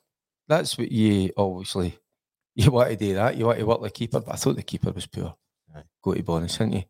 that's 0.48 0.77
what 0.77 0.91
you 0.91 1.32
obviously 1.36 1.98
you 2.56 2.70
want 2.70 2.89
to 2.91 2.96
do. 2.96 3.15
That 3.15 3.36
you 3.36 3.48
want 3.48 3.58
to 3.58 3.65
work 3.65 3.82
the 3.82 3.89
keeper, 3.89 4.20
but 4.20 4.34
I 4.34 4.38
thought 4.38 4.56
the 4.56 4.63
keeper 4.63 4.91
was 4.91 5.08
poor. 5.08 5.36
Aye. 5.75 5.84
Go 6.03 6.13
to 6.13 6.24
bonus, 6.24 6.58
didn't 6.58 6.74
you? 6.74 6.84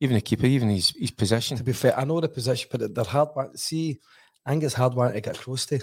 Even 0.00 0.14
the 0.14 0.20
keeper, 0.22 0.46
even 0.46 0.70
his 0.70 0.90
his 0.98 1.10
position. 1.10 1.56
To 1.58 1.62
be 1.64 1.72
fair, 1.72 1.98
I 1.98 2.04
know 2.04 2.20
the 2.20 2.28
position, 2.28 2.68
but 2.70 2.94
they're 2.94 3.04
hard 3.04 3.28
one. 3.34 3.56
See, 3.56 4.00
I 4.46 4.50
think 4.50 4.64
it's 4.64 4.74
hard 4.74 4.94
one 4.94 5.12
to 5.12 5.20
get 5.20 5.36
close 5.38 5.66
to. 5.66 5.80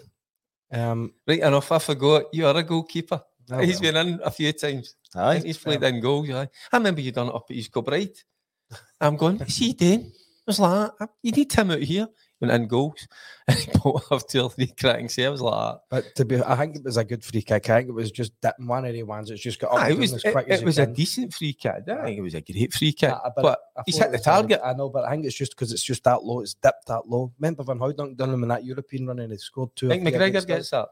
Um, 0.72 1.14
Right 1.28 1.40
enough, 1.40 1.72
I 1.72 1.80
forgot 1.80 2.24
you 2.34 2.46
are 2.48 2.58
a 2.58 2.64
goalkeeper. 2.64 3.22
oh 3.52 3.60
he's 3.60 3.80
well. 3.80 3.94
been 3.94 4.08
in 4.08 4.20
a 4.24 4.32
few 4.32 4.52
times. 4.54 4.96
Aye. 5.16 5.40
he's 5.40 5.58
played 5.58 5.84
in 5.84 6.02
goals. 6.02 6.30
Aye. 6.30 6.50
I 6.72 6.78
remember 6.78 7.02
you 7.02 7.12
done 7.12 7.28
it 7.30 7.36
up 7.36 7.46
at 7.50 7.56
East 7.56 7.72
Kilbride. 7.72 8.18
I'm 9.02 9.16
going, 9.16 9.38
what's 9.38 9.56
he 9.56 9.74
doing? 9.74 10.12
I 10.12 10.48
was 10.48 10.60
like, 10.60 10.92
"Ah, 11.00 11.08
you 11.22 11.32
need 11.32 11.52
him 11.54 11.72
out 11.72 11.80
here. 11.80 12.08
Went 12.40 12.54
in 12.54 12.68
goals. 12.68 13.08
And 13.50 13.58
he 13.58 13.72
pulled 13.72 14.04
off 14.12 14.28
two 14.28 14.42
or 14.42 14.50
three 14.50 14.68
cracking 14.68 15.08
saves 15.08 15.40
like 15.40 15.54
that. 15.54 15.80
But 15.90 16.16
to 16.18 16.26
be, 16.26 16.44
I 16.44 16.58
think 16.58 16.76
it 16.76 16.84
was 16.84 16.98
a 16.98 17.06
good 17.06 17.24
free 17.24 17.42
kick. 17.42 17.70
I 17.70 17.78
think 17.78 17.88
it 17.88 17.94
was 17.94 18.12
just 18.12 18.34
that 18.42 18.56
one 18.60 18.84
of 18.84 18.92
the 18.92 19.04
ones 19.04 19.30
that's 19.30 19.40
just 19.40 19.62
got 19.62 19.72
up 19.72 19.86
and 19.86 19.94
it 19.94 19.98
was, 19.98 20.14
as 20.14 20.26
it, 20.26 20.34
quick 20.34 20.50
as 20.50 20.60
it 20.60 20.64
you 20.64 20.66
was 20.66 20.80
a 20.80 20.86
decent 20.86 21.34
free 21.34 21.54
kick. 21.54 21.88
I 21.88 22.04
think 22.04 22.18
it 22.18 22.22
was 22.22 22.34
a 22.34 22.42
great 22.42 22.74
free 22.74 22.92
kick. 22.92 23.14
Ah, 23.14 23.22
Aye, 23.26 23.32
but 23.38 23.60
I 23.78 23.84
he's 23.86 23.98
hit 23.98 24.12
the 24.12 24.18
target. 24.18 24.60
I 24.62 24.74
know, 24.74 24.90
but 24.90 25.06
I 25.06 25.12
think 25.12 25.26
it's 25.26 25.38
just 25.38 25.54
because 25.54 25.72
it's 25.72 25.82
just 25.82 26.04
that 26.04 26.26
low. 26.26 26.42
It's 26.42 26.56
dipped 26.56 26.88
that 26.88 27.08
low. 27.08 27.32
Remember 27.40 27.64
Van 27.64 27.80
Hooijdonk 27.80 28.18
done 28.18 28.34
him 28.34 28.44
in 28.44 28.50
that 28.50 28.66
European 28.66 29.08
run 29.08 29.20
and 29.20 29.32
he 29.32 29.38
scored 29.38 29.74
two. 29.74 29.88
I 29.90 29.92
think 29.98 30.04
McGregor 30.10 30.46
gets 30.46 30.72
that. 30.72 30.90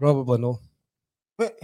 Probably 0.00 0.38
no. 0.38 0.58
But, 1.38 1.56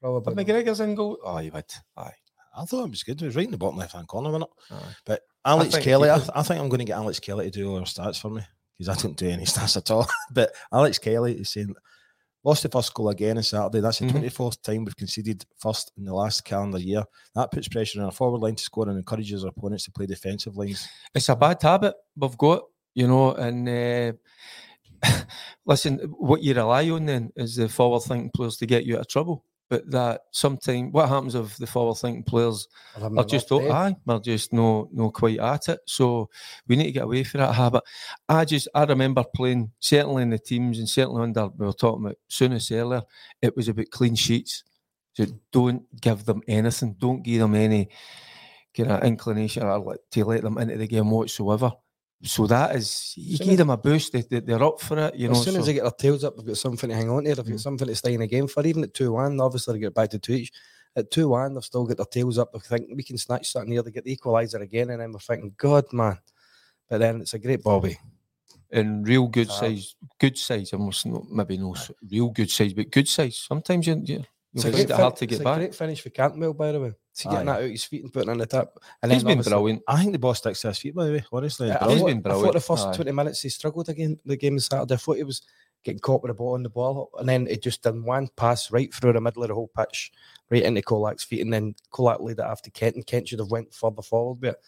Probably. 0.00 0.34
but. 0.34 0.46
McGregor's 0.46 0.80
in 0.80 0.94
goal. 0.94 1.18
Oh, 1.22 1.36
he 1.36 1.50
would. 1.50 1.70
Aye. 1.96 2.12
I 2.56 2.64
thought 2.64 2.84
it 2.86 2.90
was 2.90 3.02
good. 3.02 3.20
It 3.20 3.26
was 3.26 3.36
right 3.36 3.44
in 3.44 3.50
the 3.50 3.58
bottom 3.58 3.78
left 3.78 3.92
hand 3.92 4.08
corner, 4.08 4.30
wasn't 4.30 4.50
it? 4.70 4.74
Aye. 4.74 4.94
But 5.04 5.20
Alex 5.44 5.72
think 5.74 5.84
Kelly, 5.84 6.10
I, 6.10 6.16
th- 6.18 6.30
I 6.34 6.42
think 6.42 6.60
I'm 6.60 6.68
going 6.68 6.78
to 6.80 6.84
get 6.86 6.96
Alex 6.96 7.20
Kelly 7.20 7.44
to 7.44 7.50
do 7.50 7.70
all 7.70 7.76
our 7.78 7.82
stats 7.84 8.20
for 8.20 8.30
me 8.30 8.42
because 8.78 8.88
I 8.96 9.00
don't 9.00 9.16
do 9.16 9.28
any 9.28 9.44
stats 9.46 9.76
at 9.76 9.90
all. 9.90 10.06
but 10.32 10.52
Alex 10.72 10.98
Kelly 10.98 11.34
is 11.38 11.50
saying 11.50 11.74
lost 12.44 12.62
the 12.62 12.68
first 12.68 12.94
goal 12.94 13.08
again 13.10 13.36
on 13.36 13.42
Saturday. 13.42 13.80
That's 13.80 13.98
the 13.98 14.06
Mhm. 14.06 14.22
24th 14.30 14.62
time 14.62 14.84
we've 14.84 14.96
conceded 14.96 15.44
first 15.58 15.90
in 15.98 16.04
the 16.04 16.14
last 16.14 16.44
calendar 16.44 16.78
year. 16.78 17.02
That 17.34 17.50
puts 17.50 17.68
pressure 17.68 17.98
on 18.00 18.06
our 18.06 18.12
forward 18.12 18.38
line 18.40 18.54
to 18.54 18.62
score 18.62 18.88
and 18.88 18.96
encourages 18.96 19.42
our 19.44 19.50
opponents 19.50 19.84
to 19.84 19.90
play 19.92 20.06
defensive 20.06 20.56
lines. 20.56 20.86
It's 21.14 21.28
a 21.28 21.34
bad 21.36 21.60
habit 21.60 21.94
we've 22.16 22.38
got, 22.38 22.62
you 22.94 23.08
know, 23.08 23.32
and 23.34 23.68
uh, 23.68 24.12
listen, 25.66 25.98
what 26.18 26.42
you 26.42 26.54
rely 26.54 26.88
on 26.90 27.06
then 27.06 27.32
is 27.36 27.56
the 27.56 27.68
forward 27.68 28.02
thinking 28.02 28.30
players 28.34 28.56
to 28.58 28.66
get 28.66 28.84
you 28.86 28.94
out 28.94 29.00
of 29.02 29.08
trouble. 29.08 29.44
But 29.68 29.90
that 29.90 30.22
sometimes 30.30 30.92
what 30.92 31.08
happens 31.08 31.34
if 31.34 31.56
the 31.56 31.66
forward 31.66 31.96
thinking 31.96 32.22
players 32.22 32.68
are 33.00 33.24
just 33.24 33.50
oh, 33.50 33.68
aye, 33.70 33.96
we're 34.04 34.20
just 34.20 34.52
no 34.52 34.88
no 34.92 35.10
quite 35.10 35.40
at 35.40 35.68
it. 35.68 35.80
So 35.86 36.30
we 36.68 36.76
need 36.76 36.84
to 36.84 36.92
get 36.92 37.04
away 37.04 37.24
from 37.24 37.40
that 37.40 37.54
habit. 37.54 37.82
I 38.28 38.44
just 38.44 38.68
I 38.74 38.84
remember 38.84 39.24
playing 39.34 39.72
certainly 39.80 40.22
in 40.22 40.30
the 40.30 40.38
teams 40.38 40.78
and 40.78 40.88
certainly 40.88 41.22
under 41.22 41.48
we 41.48 41.66
were 41.66 41.72
talking 41.72 42.04
about 42.04 42.18
Souness 42.30 42.70
earlier. 42.70 43.02
It 43.42 43.56
was 43.56 43.68
about 43.68 43.90
clean 43.90 44.14
sheets. 44.14 44.62
So 45.14 45.26
don't 45.50 45.82
give 46.00 46.24
them 46.26 46.42
anything. 46.46 46.94
Don't 46.98 47.22
give 47.22 47.40
them 47.40 47.54
any 47.54 47.88
kind 48.76 48.92
of 48.92 49.02
inclination 49.02 49.62
or 49.64 49.78
like, 49.78 50.00
to 50.10 50.24
let 50.24 50.42
them 50.42 50.58
into 50.58 50.76
the 50.76 50.86
game 50.86 51.10
whatsoever. 51.10 51.72
So 52.22 52.46
that 52.46 52.74
is 52.74 53.12
you 53.16 53.38
give 53.38 53.58
them 53.58 53.70
a 53.70 53.76
boost. 53.76 54.12
They, 54.12 54.22
they, 54.22 54.40
they're 54.40 54.62
up 54.62 54.80
for 54.80 54.98
it. 54.98 55.14
You 55.14 55.28
know. 55.28 55.32
as 55.34 55.44
soon 55.44 55.56
as 55.56 55.66
they 55.66 55.74
get 55.74 55.82
their 55.82 55.90
tails 55.92 56.24
up, 56.24 56.36
they've 56.36 56.46
got 56.46 56.56
something 56.56 56.88
to 56.88 56.96
hang 56.96 57.10
on 57.10 57.24
to. 57.24 57.34
They've 57.34 57.44
Mm. 57.44 57.50
got 57.50 57.60
something 57.60 57.86
to 57.88 57.94
stay 57.94 58.14
in 58.14 58.20
the 58.20 58.26
game 58.26 58.46
for. 58.48 58.64
Even 58.66 58.82
at 58.84 58.94
2 58.94 59.12
1, 59.12 59.38
obviously 59.40 59.74
they 59.74 59.80
get 59.80 59.94
back 59.94 60.10
to 60.10 60.18
2 60.18 60.32
each. 60.32 60.52
At 60.96 61.10
2 61.10 61.28
1, 61.28 61.52
they've 61.54 61.62
still 61.64 61.84
got 61.84 61.98
their 61.98 62.06
tails 62.06 62.38
up. 62.38 62.52
They 62.52 62.58
think 62.60 62.88
we 62.96 63.02
can 63.02 63.18
snatch 63.18 63.50
something 63.50 63.70
here. 63.70 63.82
They 63.82 63.90
get 63.90 64.04
the 64.04 64.16
equaliser 64.16 64.62
again, 64.62 64.88
and 64.90 65.00
then 65.00 65.12
we're 65.12 65.18
thinking, 65.18 65.52
God, 65.58 65.84
man. 65.92 66.18
But 66.88 66.98
then 66.98 67.20
it's 67.20 67.34
a 67.34 67.38
great 67.38 67.62
Bobby. 67.62 67.98
and 68.72 69.06
real 69.06 69.26
good 69.28 69.48
Ah. 69.50 69.60
size, 69.60 69.94
good 70.18 70.38
size. 70.38 70.72
Almost 70.72 71.04
not 71.06 71.30
maybe 71.30 71.58
no 71.58 71.74
real 72.10 72.30
good 72.30 72.50
size, 72.50 72.72
but 72.72 72.90
good 72.90 73.08
size. 73.08 73.36
Sometimes 73.36 73.86
you, 73.86 73.94
you 74.04 74.24
It's 74.54 74.64
you'll 74.64 74.72
find 74.72 74.90
it 74.90 74.90
hard 74.90 75.18
fin- 75.18 75.28
to 75.28 75.34
it's 75.34 75.38
get 75.38 75.40
a 75.40 75.44
back. 75.44 75.58
great 75.58 75.74
finish 75.74 76.00
for 76.00 76.10
Cantwell, 76.10 76.54
by 76.54 76.72
the 76.72 76.80
way. 76.80 76.92
See, 77.16 77.30
getting 77.30 77.48
Aye. 77.48 77.52
that 77.52 77.62
out 77.62 77.70
his 77.70 77.84
feet 77.84 78.02
and 78.02 78.12
putting 78.12 78.28
it 78.28 78.32
on 78.32 78.38
the 78.38 78.46
tap. 78.46 78.68
And 79.02 79.10
he's 79.10 79.24
been 79.24 79.40
brilliant. 79.40 79.82
I 79.88 79.98
think 79.98 80.12
the 80.12 80.18
ball 80.18 80.34
sticks 80.34 80.60
to 80.60 80.68
his 80.68 80.78
feet, 80.78 80.94
by 80.94 81.06
the 81.06 81.12
way, 81.12 81.24
honestly. 81.32 81.68
Brilliant. 81.68 81.98
thought, 81.98 82.22
been 82.22 82.32
I 82.32 82.34
thought 82.34 82.52
the 82.52 82.60
first 82.60 82.88
Aye. 82.88 82.96
20 82.96 83.12
minutes 83.12 83.40
he 83.40 83.48
struggled 83.48 83.88
again 83.88 84.18
the 84.26 84.36
game 84.36 84.52
on 84.52 84.60
Saturday. 84.60 84.92
I 84.92 84.98
thought 84.98 85.16
he 85.16 85.24
was 85.24 85.40
getting 85.82 85.98
caught 85.98 86.22
with 86.22 86.28
the 86.28 86.34
ball 86.34 86.52
on 86.52 86.62
the 86.62 86.68
ball, 86.68 87.08
and 87.18 87.26
then 87.26 87.46
it 87.46 87.62
just 87.62 87.84
done 87.84 88.04
one 88.04 88.28
pass 88.36 88.70
right 88.70 88.92
through 88.92 89.14
the 89.14 89.20
middle 89.22 89.42
of 89.42 89.48
the 89.48 89.54
whole 89.54 89.70
pitch, 89.74 90.12
right 90.50 90.62
into 90.62 90.82
Colak's 90.82 91.24
feet, 91.24 91.40
and 91.40 91.50
then 91.50 91.74
Colak 91.90 92.20
laid 92.20 92.38
it 92.38 92.44
after 92.44 92.68
Kent, 92.68 92.96
and 92.96 93.06
Kent 93.06 93.28
should 93.28 93.38
have 93.38 93.50
went 93.50 93.72
further 93.72 94.02
forward 94.02 94.40
but. 94.42 94.60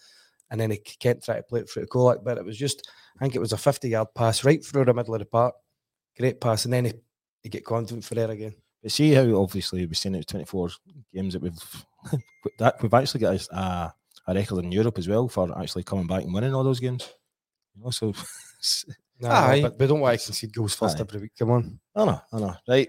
And 0.51 0.59
then 0.59 0.71
he, 0.71 0.79
Kent 0.79 1.23
tried 1.23 1.37
to 1.37 1.43
play 1.43 1.61
it 1.61 1.69
through 1.69 1.83
to 1.83 1.89
Colak, 1.91 2.25
but 2.25 2.39
it 2.39 2.45
was 2.47 2.57
just, 2.57 2.89
I 3.19 3.23
think 3.23 3.37
it 3.37 3.41
was 3.41 3.53
a 3.53 3.59
50 3.59 3.91
yard 3.91 4.09
pass 4.15 4.43
right 4.43 4.65
through 4.65 4.87
the 4.87 4.95
middle 4.95 5.15
of 5.15 5.21
the 5.21 5.27
park. 5.27 5.55
Great 6.17 6.41
pass, 6.41 6.65
and 6.65 6.73
then 6.73 6.87
he, 6.87 6.93
he 7.43 7.51
get 7.51 7.67
confident 7.67 8.07
for 8.07 8.15
there 8.15 8.31
again. 8.31 8.55
But 8.83 8.93
see 8.93 9.13
how 9.13 9.25
obviously 9.43 9.85
we've 9.87 9.97
seen 9.97 10.15
it 10.15 10.27
24 10.29 10.71
games 11.13 11.33
that 11.35 11.43
we've 11.43 11.85
that 12.59 12.81
we've 12.83 12.95
actually 12.95 13.21
got 13.21 13.35
a, 13.51 13.57
a, 13.57 13.95
a 14.29 14.35
record 14.35 14.65
in 14.65 14.73
Europe 14.73 14.99
as 14.99 15.09
well 15.09 15.29
for 15.29 15.57
actually 15.61 15.83
coming 15.85 16.07
back 16.07 16.23
and 16.25 16.33
winning 16.33 16.55
all 16.55 16.65
those 16.65 16.81
games. 16.81 17.09
You 17.77 17.85
know, 17.85 17.91
so 17.91 18.13
No, 19.21 19.31
Aye. 19.31 19.63
but 19.63 19.79
we 19.81 19.87
don't 19.89 19.99
want 19.99 20.19
to 20.21 20.25
concede 20.27 20.53
goals 20.55 20.75
first 20.77 20.97
Aye. 20.99 21.01
every 21.01 21.21
week. 21.23 21.33
Come 21.37 21.51
on. 21.51 21.81
I 21.97 22.05
know, 22.05 22.21
I 22.33 22.39
know, 22.39 22.55
right? 22.69 22.89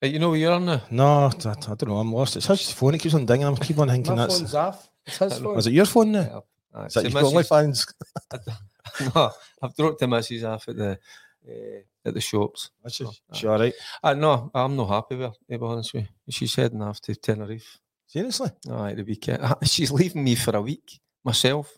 But 0.00 0.10
you 0.10 0.18
know 0.18 0.30
where 0.30 0.38
you're 0.38 0.52
on 0.54 0.64
now. 0.64 0.82
No, 0.90 1.06
I, 1.06 1.26
I 1.28 1.30
don't 1.54 1.86
know. 1.88 1.98
I'm 1.98 2.12
lost. 2.12 2.34
It's 2.36 2.46
his 2.46 2.72
phone. 2.72 2.94
It 2.94 2.98
keeps 2.98 3.14
on 3.14 3.26
dinging. 3.26 3.46
I 3.46 3.54
keep 3.54 3.78
on 3.78 3.88
thinking 3.88 4.16
My 4.16 4.22
that's. 4.22 4.38
phone's 4.38 4.54
off. 4.54 4.88
It's 5.06 5.18
his 5.18 5.38
phone. 5.38 5.54
Was 5.54 5.66
it 5.68 5.72
your 5.74 5.84
phone 5.86 6.12
now? 6.12 6.44
Aye, 6.74 6.86
Is 6.86 6.94
that 6.94 7.02
so 7.02 7.08
your 7.10 7.18
only 7.26 7.36
missus- 7.36 7.48
fans? 7.48 7.86
no, 9.14 9.30
I've 9.62 9.76
dropped 9.76 10.00
the 10.00 10.08
missus 10.08 10.42
off 10.42 10.68
at 10.68 10.76
the 10.76 10.90
uh, 11.48 11.80
at 12.04 12.14
the 12.14 12.20
shops. 12.20 12.70
That's 12.82 13.00
Oh, 13.00 13.06
just, 13.06 13.22
aye. 13.30 13.36
she 13.36 13.46
all 13.46 13.58
right? 13.58 13.74
Uh, 14.02 14.14
no, 14.14 14.50
I'm 14.54 14.76
not 14.76 14.88
happy 14.88 15.16
with 15.16 15.28
her, 15.30 15.34
to 15.50 15.58
be 15.58 15.64
honest 15.64 15.92
with 15.94 16.04
you. 16.04 16.32
She's 16.32 16.54
heading 16.54 16.82
off 16.82 17.00
to 17.02 17.14
Tenerife. 17.14 17.78
Seriously? 18.06 18.50
Aye, 18.70 18.94
the 18.94 19.04
weekend. 19.04 19.42
She's 19.64 19.90
leaving 19.92 20.24
me 20.24 20.34
for 20.34 20.56
a 20.56 20.60
week 20.62 20.98
myself. 21.24 21.76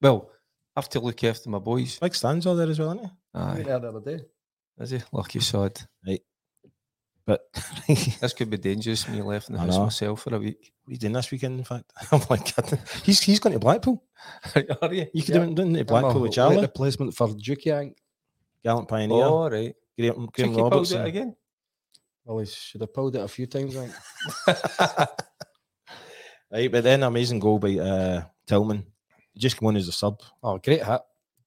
Well, 0.00 0.30
I 0.76 0.80
have 0.80 0.88
to 0.90 1.00
look 1.00 1.22
after 1.24 1.48
my 1.48 1.58
boys. 1.58 1.98
Big 1.98 2.14
stands 2.14 2.44
all 2.46 2.56
there 2.56 2.68
as 2.68 2.78
well, 2.78 2.92
isn't 2.92 3.04
it? 3.04 3.10
Aye, 3.34 3.62
there 3.62 3.78
the 3.78 3.88
other 3.88 4.00
day. 4.00 4.24
is 4.80 4.90
he? 4.90 5.00
Lucky 5.12 5.40
sod. 5.40 5.80
Right. 6.06 6.20
But 7.24 7.40
This 7.86 8.32
could 8.32 8.50
be 8.50 8.56
dangerous. 8.58 9.08
Me 9.08 9.22
left 9.22 9.48
in 9.48 9.54
the 9.54 9.60
I 9.60 9.64
house 9.66 9.76
know. 9.76 9.84
myself 9.84 10.22
for 10.22 10.34
a 10.34 10.38
week. 10.40 10.72
what 10.84 10.90
are 10.90 10.92
you 10.92 10.98
doing 10.98 11.12
this 11.12 11.30
weekend, 11.30 11.58
in 11.60 11.64
fact? 11.64 11.84
I'm 12.12 12.20
like, 12.28 12.52
he's, 13.04 13.20
he's 13.22 13.38
going 13.38 13.52
to 13.52 13.60
Blackpool. 13.60 14.02
Are 14.82 14.92
you? 14.92 15.06
You 15.14 15.22
could 15.22 15.34
Yeah. 15.36 15.40
have 15.42 15.54
done 15.54 15.76
it 15.76 15.86
to 15.88 15.94
I'm 15.94 15.98
a 15.98 16.00
Blackpool 16.00 16.22
with 16.22 16.32
Charlie, 16.32 16.60
replacement 16.60 17.14
for 17.14 17.28
Dukey, 17.28 17.72
I 17.72 17.78
think. 17.78 17.96
Gallant 18.64 18.88
Pioneer, 18.88 19.24
All 19.24 19.50
right. 19.50 19.74
Graham, 19.98 20.14
Think 20.14 20.34
Graham 20.34 20.52
he 20.54 20.60
Robertson. 20.62 21.02
it 21.02 21.08
again? 21.08 21.36
Well, 22.24 22.38
he 22.38 22.46
should 22.46 22.80
have 22.80 22.94
pulled 22.94 23.16
it 23.16 23.22
a 23.22 23.28
few 23.28 23.46
times, 23.46 23.76
I 23.76 23.88
think. 23.88 25.08
Right, 26.50 26.70
but 26.70 26.84
then 26.84 27.02
amazing 27.02 27.40
goal 27.40 27.58
by 27.58 27.78
uh, 27.78 28.24
Tillman. 28.46 28.84
He 29.32 29.40
just 29.40 29.58
came 29.58 29.68
on 29.68 29.76
as 29.76 29.88
a 29.88 29.92
sub. 29.92 30.20
Oh, 30.42 30.58
great 30.58 30.84
hit. 30.84 31.00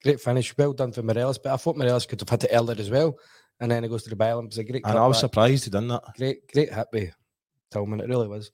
Great 0.04 0.19
finish. 0.19 0.58
Well 0.58 0.73
done 0.73 0.91
for 0.91 1.04
Morelos. 1.04 1.38
But 1.38 1.54
I 1.54 1.58
thought 1.58 1.78
Morelos 1.78 2.08
could 2.08 2.19
have 2.21 2.30
had 2.30 2.43
it 2.43 2.49
earlier 2.51 2.80
as 2.80 2.89
well. 2.89 3.15
And 3.60 3.71
then 3.71 3.84
he 3.84 3.89
goes 3.89 4.01
to 4.04 4.10
the 4.10 4.15
byline. 4.15 4.45
It 4.45 4.47
was 4.47 4.58
a 4.58 4.63
great 4.63 4.84
And 4.84 4.97
I 4.97 5.06
was 5.06 5.17
cutback. 5.17 5.19
surprised 5.19 5.63
he 5.65 5.69
done 5.69 5.88
that. 5.89 6.01
Great, 6.17 6.51
great 6.51 6.73
hit 6.73 6.88
by 6.91 7.12
Tillman. 7.71 7.99
It 8.01 8.10
really 8.10 8.28
was. 8.28 8.51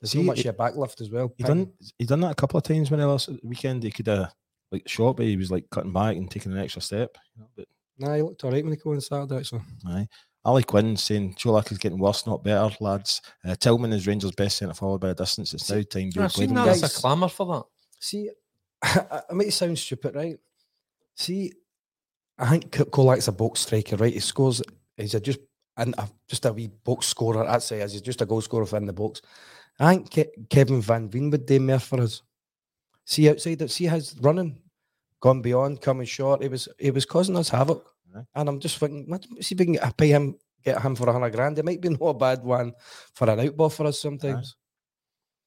There's 0.00 0.10
See, 0.10 0.18
so 0.18 0.22
much 0.24 0.40
he, 0.40 0.48
of 0.48 0.54
a 0.54 0.58
backlift 0.58 1.00
as 1.02 1.10
well. 1.10 1.32
he 1.36 1.44
done 1.44 1.70
he 1.98 2.04
done 2.06 2.20
that 2.20 2.32
a 2.32 2.34
couple 2.34 2.56
of 2.58 2.64
times 2.64 2.90
when 2.90 3.00
else 3.00 3.28
at 3.28 3.40
the 3.40 3.46
weekend. 3.46 3.82
He 3.82 3.90
could 3.90 4.06
have 4.06 4.32
like 4.72 4.88
shot, 4.88 5.16
but 5.18 5.26
he 5.26 5.36
was 5.36 5.50
like 5.50 5.68
cutting 5.70 5.92
back 5.92 6.16
and 6.16 6.30
taking 6.30 6.52
an 6.52 6.58
extra 6.58 6.80
step. 6.82 7.16
You 7.36 7.42
know, 7.42 7.48
but 7.56 7.66
Nah, 8.00 8.14
he 8.14 8.22
looked 8.22 8.42
all 8.44 8.50
right 8.50 8.64
when 8.64 8.72
he 8.72 8.78
came 8.80 8.92
on 8.92 9.00
Saturday, 9.00 9.36
actually. 9.36 9.60
Aye. 9.86 10.08
Ali 10.44 10.62
Quinn 10.62 10.96
saying 10.96 11.34
Colak 11.34 11.70
is 11.70 11.76
getting 11.78 11.98
worse, 11.98 12.26
not 12.26 12.42
better, 12.42 12.74
lads. 12.80 13.20
Uh, 13.44 13.54
Tillman 13.54 13.92
is 13.92 14.06
Rangers' 14.06 14.32
best 14.32 14.56
centre 14.56 14.72
forward 14.74 15.02
by 15.02 15.10
a 15.10 15.14
distance. 15.14 15.52
It's 15.52 15.70
now 15.70 15.82
time 15.82 16.10
Joe 16.10 16.22
I've 16.22 16.32
seen 16.32 16.54
that. 16.54 16.64
does. 16.64 16.80
There's 16.80 16.96
a 16.96 17.00
clamour 17.00 17.28
for 17.28 17.46
that. 17.54 17.64
See, 18.00 18.30
I 18.82 19.20
might 19.32 19.52
sound 19.52 19.78
stupid, 19.78 20.14
right? 20.14 20.38
See, 21.14 21.52
I 22.38 22.48
think 22.48 22.72
K- 22.72 22.84
Colak's 22.84 23.28
a 23.28 23.32
box 23.32 23.60
striker, 23.60 23.96
right? 23.96 24.14
He 24.14 24.20
scores. 24.20 24.62
He's 24.96 25.12
a 25.14 25.20
just 25.20 25.40
and 25.76 25.94
a, 25.98 26.08
just 26.26 26.46
a 26.46 26.52
wee 26.54 26.68
box 26.84 27.06
scorer. 27.08 27.46
I'd 27.46 27.62
say 27.62 27.82
as 27.82 27.92
he's 27.92 28.00
just 28.00 28.22
a 28.22 28.26
goal 28.26 28.40
scorer 28.40 28.66
in 28.78 28.86
the 28.86 28.94
box. 28.94 29.20
I 29.78 29.94
think 29.96 30.10
Ke- 30.10 30.48
Kevin 30.48 30.80
Van 30.80 31.08
Veen 31.10 31.28
would 31.30 31.44
do 31.44 31.60
more 31.60 31.78
for 31.78 32.00
us. 32.00 32.22
See 33.04 33.28
outside 33.28 33.58
that. 33.58 33.70
See 33.70 33.86
his 33.86 34.16
running 34.20 34.58
gone 35.20 35.42
beyond, 35.42 35.80
coming 35.80 36.06
short. 36.06 36.42
He 36.42 36.48
was 36.48 36.68
he 36.78 36.90
was 36.90 37.04
causing 37.04 37.36
us 37.36 37.48
havoc, 37.50 37.86
Aye. 38.16 38.24
and 38.34 38.48
I'm 38.48 38.60
just 38.60 38.78
thinking, 38.78 39.04
what- 39.08 39.26
see 39.40 39.54
if 39.54 39.58
we 39.58 39.64
can 39.66 39.74
get, 39.74 39.96
pay 39.96 40.08
him, 40.08 40.36
get 40.64 40.80
him 40.82 40.94
for 40.96 41.08
a 41.08 41.12
hundred 41.12 41.34
grand. 41.34 41.58
It 41.58 41.64
might 41.64 41.80
be 41.80 41.88
not 41.90 42.00
a 42.02 42.14
bad 42.14 42.42
one 42.42 42.72
for 43.14 43.28
an 43.30 43.38
outball 43.38 43.72
for 43.72 43.86
us 43.86 44.00
sometimes. 44.00 44.56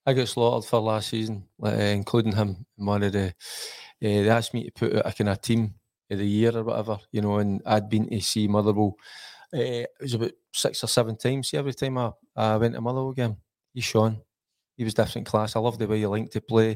I 0.05 0.13
got 0.13 0.27
slaughtered 0.27 0.67
for 0.69 0.79
last 0.81 1.09
season, 1.09 1.47
uh, 1.63 1.69
including 1.69 2.35
him 2.35 2.65
one 2.75 3.03
of 3.03 3.13
the. 3.13 3.27
Uh, 3.27 3.31
they 4.01 4.29
asked 4.29 4.53
me 4.53 4.65
to 4.65 4.71
put 4.71 4.95
out 4.95 5.07
a 5.07 5.13
kind 5.13 5.29
of 5.29 5.41
team 5.41 5.75
of 6.11 6.17
the 6.17 6.27
year 6.27 6.55
or 6.57 6.63
whatever, 6.65 6.99
you 7.11 7.21
know, 7.21 7.37
and 7.37 7.61
I'd 7.65 7.87
been 7.89 8.09
to 8.09 8.19
see 8.19 8.47
Motherwell. 8.49 8.97
Uh, 9.53 9.85
it 9.87 9.89
was 10.01 10.13
about 10.13 10.31
six 10.51 10.83
or 10.83 10.87
seven 10.87 11.15
times. 11.15 11.47
See, 11.49 11.57
every 11.57 11.73
time 11.73 11.97
I, 11.97 12.11
I 12.35 12.57
went 12.57 12.73
to 12.75 12.81
Motherwell 12.81 13.13
game, 13.13 13.37
he's 13.73 13.85
Sean. 13.85 14.19
He 14.75 14.83
was 14.83 14.93
different 14.95 15.27
class. 15.27 15.55
I 15.55 15.59
love 15.59 15.77
the 15.77 15.87
way 15.87 15.99
he 15.99 16.05
liked 16.07 16.33
to 16.33 16.41
play. 16.41 16.71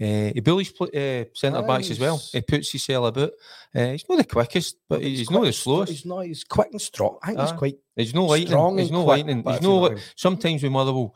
Uh, 0.00 0.32
he 0.34 0.40
bullies 0.40 0.70
play, 0.70 0.88
uh, 1.22 1.24
centre 1.34 1.62
backs 1.62 1.90
as 1.90 1.98
well. 1.98 2.18
He 2.32 2.40
puts 2.42 2.70
his 2.72 2.84
himself 2.86 3.08
about. 3.08 3.30
Uh, 3.74 3.92
he's 3.92 4.04
not 4.08 4.18
the 4.18 4.24
quickest, 4.24 4.76
but 4.88 5.02
he's, 5.02 5.20
He's 5.20 5.30
not 5.30 5.44
the 5.44 5.52
slowest. 5.52 5.92
He's 5.92 6.04
not. 6.04 6.20
He's 6.26 6.44
quick 6.44 6.68
and 6.72 6.80
strong. 6.80 7.18
I 7.22 7.28
think 7.28 7.40
he's 7.40 7.52
quite 7.52 7.76
He's 7.96 8.14
no 8.14 8.26
lightning. 8.26 8.48
strong 8.48 8.78
He's 8.78 8.90
no 8.90 9.04
lightning. 9.04 9.42
He's 9.44 9.56
if 9.56 9.62
you 9.62 9.68
know 9.68 9.74
no. 9.76 9.80
what 9.80 9.90
I 9.92 9.94
li- 9.94 10.00
mean. 10.00 10.04
Sometimes 10.16 10.62
with 10.62 10.72
Motherwell, 10.72 11.14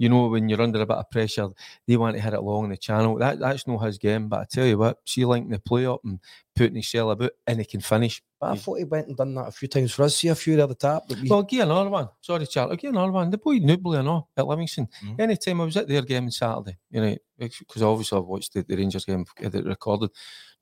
you 0.00 0.08
know, 0.08 0.28
when 0.28 0.48
you're 0.48 0.62
under 0.62 0.80
a 0.80 0.86
bit 0.86 0.96
of 0.96 1.10
pressure, 1.10 1.50
they 1.86 1.98
want 1.98 2.16
to 2.16 2.22
hit 2.22 2.32
it 2.32 2.40
long 2.40 2.70
the 2.70 2.76
channel. 2.78 3.18
That 3.18 3.38
that's 3.38 3.66
not 3.66 3.84
his 3.84 3.98
game. 3.98 4.30
But 4.30 4.40
I 4.40 4.44
tell 4.50 4.64
you 4.64 4.78
what, 4.78 4.96
see 5.04 5.26
linking 5.26 5.50
the 5.50 5.58
play 5.58 5.84
up 5.84 6.00
and 6.04 6.18
putting 6.56 6.76
his 6.76 6.86
shell 6.86 7.10
about, 7.10 7.32
and 7.46 7.58
he 7.58 7.66
can 7.66 7.82
finish. 7.82 8.22
But 8.40 8.52
I 8.52 8.54
thought 8.56 8.78
he 8.78 8.84
went 8.84 9.08
and 9.08 9.16
done 9.18 9.34
that 9.34 9.48
a 9.48 9.52
few 9.52 9.68
times 9.68 9.92
for 9.92 10.04
us. 10.04 10.16
See 10.16 10.28
a 10.28 10.34
few 10.34 10.56
the 10.56 10.74
top. 10.74 11.06
But 11.06 11.18
we, 11.20 11.28
Well, 11.28 11.42
give 11.42 11.60
another 11.60 11.90
one. 11.90 12.08
Sorry, 12.22 12.46
Charlie. 12.46 12.78
Give 12.78 12.92
another 12.92 13.12
one. 13.12 13.28
The 13.30 13.36
boy 13.36 13.58
Nouble 13.58 13.92
and 13.94 14.08
all 14.08 14.30
at 14.38 14.46
Livingston. 14.46 14.88
Mhm. 15.04 15.20
Anytime 15.20 15.60
I 15.60 15.64
was 15.66 15.76
at 15.76 15.86
their 15.86 16.00
game 16.00 16.24
on 16.24 16.30
Saturday, 16.30 16.78
you 16.90 17.02
know, 17.02 17.16
because 17.38 17.82
obviously 17.82 18.16
I've 18.16 18.24
watched 18.24 18.54
the, 18.54 18.62
the 18.62 18.76
Rangers 18.76 19.04
game 19.04 19.26
that 19.38 19.64
recorded. 19.66 20.10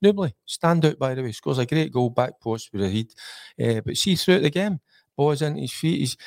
Nouble, 0.01 0.31
stand 0.45 0.83
out 0.85 0.99
by 0.99 1.15
the 1.15 1.23
way, 1.23 1.31
scores 1.31 1.59
a 1.59 1.65
great 1.65 1.93
goal 1.93 2.09
back 2.09 2.41
post 2.41 2.71
with 2.73 2.83
a 2.83 2.89
heat. 2.89 3.15
Uh, 3.57 3.79
but 3.85 3.95
see 3.95 4.15
throughout 4.15 4.41
the 4.41 4.49
game, 4.49 4.81
balls 5.15 5.41
into 5.41 5.61
his 5.61 5.71
feet. 5.71 5.99
He's 5.99 6.17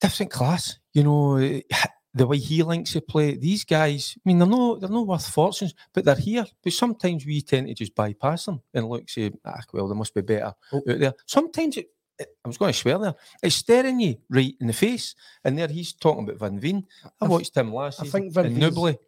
different 0.00 0.32
class. 0.32 0.78
You 0.92 1.04
know, 1.04 1.36
eh, 1.36 1.60
the 2.14 2.26
way 2.26 2.38
he 2.38 2.62
links 2.62 2.92
to 2.92 3.00
play. 3.00 3.36
These 3.36 3.64
guys, 3.64 4.14
I 4.16 4.20
mean, 4.24 4.38
they're 4.38 4.48
no 4.48 4.76
they're 4.76 4.88
not 4.88 5.06
worth 5.06 5.28
fortunes, 5.28 5.74
but 5.92 6.04
they're 6.04 6.16
here. 6.16 6.46
But 6.62 6.72
sometimes 6.72 7.24
we 7.26 7.42
tend 7.42 7.68
to 7.68 7.74
just 7.74 7.94
bypass 7.94 8.46
them 8.46 8.62
and 8.74 8.88
look, 8.88 9.08
say, 9.08 9.30
ah, 9.44 9.60
well, 9.72 9.86
there 9.88 9.96
must 9.96 10.14
be 10.14 10.22
better 10.22 10.54
Oh. 10.72 10.78
out 10.78 10.98
there. 10.98 11.14
Sometimes 11.26 11.76
it, 11.76 11.86
it- 12.18 12.36
I 12.44 12.48
was 12.48 12.58
going 12.58 12.72
to 12.72 12.78
swear 12.78 12.98
there. 12.98 13.14
It's 13.42 13.54
staring 13.56 14.00
you 14.00 14.16
right 14.30 14.54
in 14.60 14.66
the 14.66 14.72
face, 14.72 15.14
and 15.44 15.56
there 15.58 15.68
he's 15.68 15.92
talking 15.92 16.24
about 16.24 16.38
Van 16.40 16.58
Veen. 16.58 16.86
I 17.20 17.26
I 17.26 17.28
watched 17.28 17.56
him 17.56 17.72
last 17.72 18.00
I 18.00 18.04
season. 18.04 18.20
think 18.20 18.34
Van 18.34 18.46
and 18.46 18.54
Veen's- 18.56 18.74
Nouble. 18.74 18.86
I- 18.88 18.98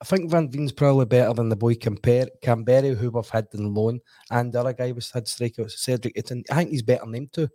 I 0.00 0.04
think 0.04 0.30
Van 0.30 0.50
Veen's 0.50 0.72
probably 0.72 1.06
better 1.06 1.32
than 1.32 1.48
the 1.48 1.56
boy 1.56 1.74
Camper, 1.74 2.26
Canberra, 2.42 2.94
who 2.94 3.10
we've 3.10 3.28
had 3.30 3.48
in 3.54 3.72
loan, 3.72 4.00
and 4.30 4.52
the 4.52 4.60
other 4.60 4.74
guy 4.74 4.92
was 4.92 5.10
had 5.10 5.26
striker 5.26 5.66
Cedric 5.70 6.14
Itten. 6.16 6.44
I 6.50 6.56
think 6.56 6.70
he's 6.70 6.82
better 6.82 7.00
than 7.04 7.12
them 7.12 7.28
two, 7.32 7.48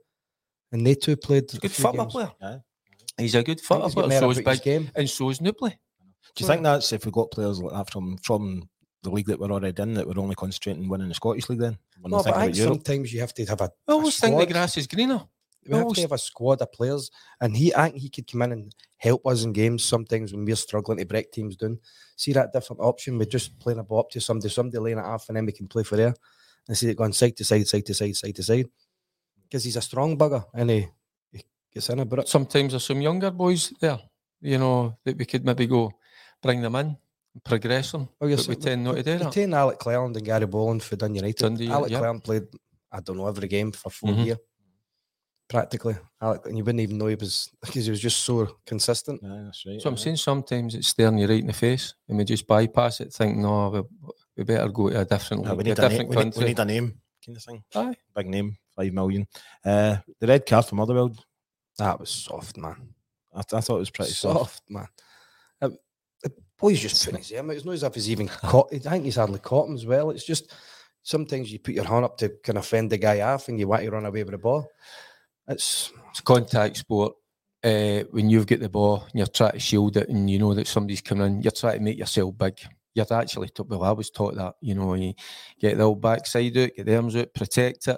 and 0.72 0.86
they 0.86 0.96
two 0.96 1.16
played. 1.18 1.44
He's 1.52 1.54
a 1.54 1.58
a 1.58 1.62
good 1.62 1.72
few 1.72 1.84
football 1.84 2.06
games. 2.06 2.12
player. 2.14 2.32
Aye. 2.42 2.60
He's 3.18 3.36
a 3.36 3.44
good 3.44 3.60
I 3.60 3.80
think 3.80 3.94
football 3.94 4.10
he's 4.10 4.20
got 4.20 4.20
So 4.20 4.30
is 4.32 4.42
big, 4.42 4.64
game. 4.64 4.92
and 4.96 5.10
so 5.10 5.30
is 5.30 5.40
Nouble. 5.42 5.70
Do 5.70 6.44
you 6.44 6.48
think 6.48 6.64
that's 6.64 6.92
if 6.92 7.06
we 7.06 7.12
got 7.12 7.32
players 7.32 7.62
like 7.62 7.74
that 7.74 7.92
from 7.92 8.18
from 8.18 8.70
the 9.04 9.10
league 9.10 9.28
that 9.28 9.40
we're 9.40 9.52
already 9.52 9.82
in 9.82 9.94
that 9.94 10.08
we're 10.08 10.20
only 10.20 10.36
concentrating 10.36 10.90
winning 10.90 11.08
the 11.08 11.14
Scottish 11.14 11.50
league 11.50 11.60
then? 11.60 11.78
We're 12.02 12.10
No, 12.10 12.24
but 12.24 12.36
I 12.36 12.46
think 12.46 12.56
sometimes 12.56 13.14
you 13.14 13.22
have 13.22 13.34
to 13.36 13.46
have 13.46 13.62
a. 13.62 13.72
I 13.88 13.92
always 13.94 14.20
think 14.20 14.38
the 14.38 14.46
grass 14.46 14.78
is 14.78 14.88
greener. 14.88 15.22
We 15.68 15.76
have 15.76 15.94
to 15.94 16.02
have 16.02 16.12
a 16.12 16.18
squad 16.18 16.62
of 16.62 16.72
players, 16.72 17.10
and 17.42 17.58
he, 17.58 17.74
I 17.74 17.90
think 17.90 18.02
he 18.02 18.10
could 18.10 18.32
come 18.32 18.44
in 18.44 18.52
and 18.52 18.76
help 18.98 19.26
us 19.26 19.44
in 19.44 19.52
games 19.52 19.84
sometimes 19.84 20.32
when 20.32 20.46
we're 20.46 20.56
struggling 20.56 21.00
to 21.00 21.06
break 21.06 21.32
teams 21.32 21.56
down. 21.56 21.80
See 22.18 22.34
that 22.34 22.54
different 22.54 22.82
option 22.82 23.18
with 23.18 23.32
just 23.32 23.58
playing 23.60 23.80
a 23.80 23.84
ball 23.84 24.02
up 24.02 24.10
to 24.12 24.22
somebody, 24.22 24.50
somebody 24.50 24.78
laying 24.78 25.00
it 25.00 25.06
off, 25.06 25.28
and 25.28 25.38
then 25.38 25.46
we 25.46 25.52
can 25.54 25.68
play 25.68 25.82
for 25.82 25.96
there 25.96 26.14
and 26.68 26.78
see 26.78 26.90
it 26.90 26.98
going 26.98 27.14
side 27.14 27.36
to 27.38 27.44
side, 27.44 27.68
side 27.68 27.86
to 27.86 27.94
side, 27.96 28.16
side 28.16 28.36
to 28.36 28.44
side. 28.44 28.68
Because 29.44 29.64
he's 29.64 29.76
a 29.76 29.82
strong 29.82 30.18
bugger 30.18 30.46
and 30.54 30.70
he, 30.70 30.80
he 30.82 30.88
gets 31.76 31.90
in 31.90 32.00
about 32.00 32.20
it. 32.20 32.28
Sometimes 32.30 32.72
there's 32.72 32.86
some 32.86 33.02
younger 33.02 33.30
boys 33.32 33.72
there, 33.80 34.00
you 34.42 34.58
know, 34.58 34.98
that 35.04 35.18
we 35.18 35.26
could 35.26 35.46
maybe 35.46 35.68
go 35.68 35.92
bring 36.42 36.62
them 36.62 36.76
in, 36.76 36.98
progress 37.44 37.92
them. 37.92 38.08
Oh, 38.22 38.28
you're 38.28 38.38
but 38.38 38.48
we 38.48 38.54
saying- 38.56 38.62
tend 38.62 38.84
not 38.86 38.96
to 38.96 39.04
do 39.04 39.10
You're 39.12 39.20
that. 39.20 39.32
taking 39.34 39.54
Alec 39.54 39.78
Cleland 39.80 40.16
and 40.16 40.26
Gary 40.26 40.48
Bollan 40.48 40.82
for 40.82 40.96
Dun 40.96 41.14
United. 41.14 41.36
Dundee, 41.38 41.70
Alec 41.70 41.92
yep. 41.92 42.00
Cleland 42.00 42.24
played, 42.24 42.44
I 42.92 43.00
don't 43.02 43.18
know, 43.18 43.28
every 43.28 43.48
game 43.48 43.72
for 43.74 43.90
4 43.90 44.10
Mhm. 44.10 44.26
years. 44.26 44.38
Practically, 45.48 45.96
Alec, 46.20 46.42
and 46.48 46.58
you 46.58 46.64
wouldn't 46.64 46.82
even 46.82 46.98
know 46.98 47.06
he 47.06 47.14
was 47.14 47.52
because 47.62 47.86
he 47.86 47.92
was 47.92 48.00
just 48.02 48.22
so 48.22 48.58
consistent. 48.66 49.20
Yeah, 49.22 49.44
that's 49.46 49.64
right. 49.68 49.80
So 49.80 49.90
I'm 49.90 49.94
aye. 49.94 49.98
saying 49.98 50.16
sometimes 50.18 50.74
it's 50.74 50.88
staring 50.88 51.20
you 51.20 51.28
right 51.28 51.40
in 51.40 51.46
the 51.46 51.54
face 51.54 51.94
and 52.10 52.18
we 52.18 52.24
just 52.24 52.48
bypass 52.48 53.00
it, 53.00 53.14
think, 53.14 53.38
no, 53.38 53.70
we, 53.70 53.82
we 54.38 54.44
better 54.44 54.68
go 54.70 54.90
to 54.90 55.02
a 55.02 55.06
different 55.06 55.46
Yeah, 55.46 55.54
we, 55.54 55.64
need 55.66 55.78
a 55.78 55.86
a 55.86 55.90
name, 55.90 55.98
different 56.10 56.10
we, 56.10 56.24
need, 56.24 56.36
we 56.38 56.44
need 56.46 56.60
a 56.60 56.66
name 56.66 57.00
kind 57.24 57.38
of 57.38 57.44
thing. 57.44 57.64
Aye. 57.76 57.96
Big 58.16 58.28
name, 58.28 58.58
five 58.76 58.92
million. 58.92 59.28
Uh, 59.64 59.98
the 60.20 60.26
red 60.26 60.48
card 60.48 60.66
for 60.66 60.74
Motherwell, 60.76 61.12
That 61.78 62.00
was 62.00 62.10
soft, 62.10 62.58
man. 62.58 62.76
I, 63.34 63.40
I 63.40 63.62
thought 63.62 63.76
it 63.76 63.80
was 63.80 63.90
pretty 63.90 64.12
soft. 64.12 64.38
soft, 64.38 64.62
man. 64.70 64.88
Uh, 65.62 65.70
the 66.24 66.32
boy's 66.58 66.80
just 66.80 67.04
putting 67.04 67.20
his 67.20 67.32
arm 67.34 67.50
out. 67.50 67.56
It's 67.56 67.66
not 67.66 67.74
as 67.74 67.84
if 67.84 67.96
he's 67.96 68.10
even 68.10 68.28
caught. 68.44 68.74
I 68.74 68.78
think 68.78 69.06
he's 69.06 69.18
hardly 69.18 69.40
caught 69.40 69.68
him 69.68 69.76
as 69.76 69.86
well. 69.86 70.10
It's 70.12 70.26
just 70.26 70.54
sometimes 71.04 71.52
you 71.52 71.60
put 71.60 71.76
your 71.76 71.86
hand 71.86 72.06
up 72.06 72.18
to 72.18 72.30
kind 72.44 72.58
of 72.58 72.66
fend 72.66 72.92
the 72.92 72.98
guy 72.98 73.22
off 73.22 73.48
and 73.48 73.60
you 73.60 73.68
want 73.68 73.84
to 73.84 73.92
run 73.92 74.06
away 74.06 74.24
with 74.24 74.32
the 74.32 74.38
ball. 74.38 74.68
It's 75.48 75.92
It's 76.10 76.22
contact 76.22 76.78
sport. 76.78 77.14
Uh, 77.64 78.04
when 78.12 78.30
you've 78.30 78.46
got 78.46 78.60
the 78.60 78.70
ball 78.70 79.02
and 79.02 79.16
you're 79.16 79.26
trying 79.28 79.54
to 79.54 79.60
shield 79.60 79.98
it 79.98 80.08
and 80.10 80.30
you 80.30 80.38
know 80.38 80.54
that 80.54 80.68
somebody's 80.68 81.02
coming 81.02 81.26
in, 81.26 81.42
you're 81.42 81.52
trying 81.52 81.80
to 81.80 81.84
make 81.84 81.98
yourself 81.98 82.38
big. 82.38 82.60
You're 82.94 83.12
actually 83.12 83.50
taught, 83.50 83.68
well, 83.68 83.84
I 83.84 83.92
was 83.92 84.12
taught 84.12 84.36
that, 84.36 84.54
you 84.62 84.76
know, 84.76 84.94
you 84.94 85.14
get 85.60 85.78
the 85.78 85.84
old 85.84 86.00
backside 86.00 86.56
out, 86.58 86.70
get 86.78 86.86
the 86.86 86.96
arms 86.96 87.16
out, 87.16 87.34
protect 87.34 87.88
it. 87.88 87.98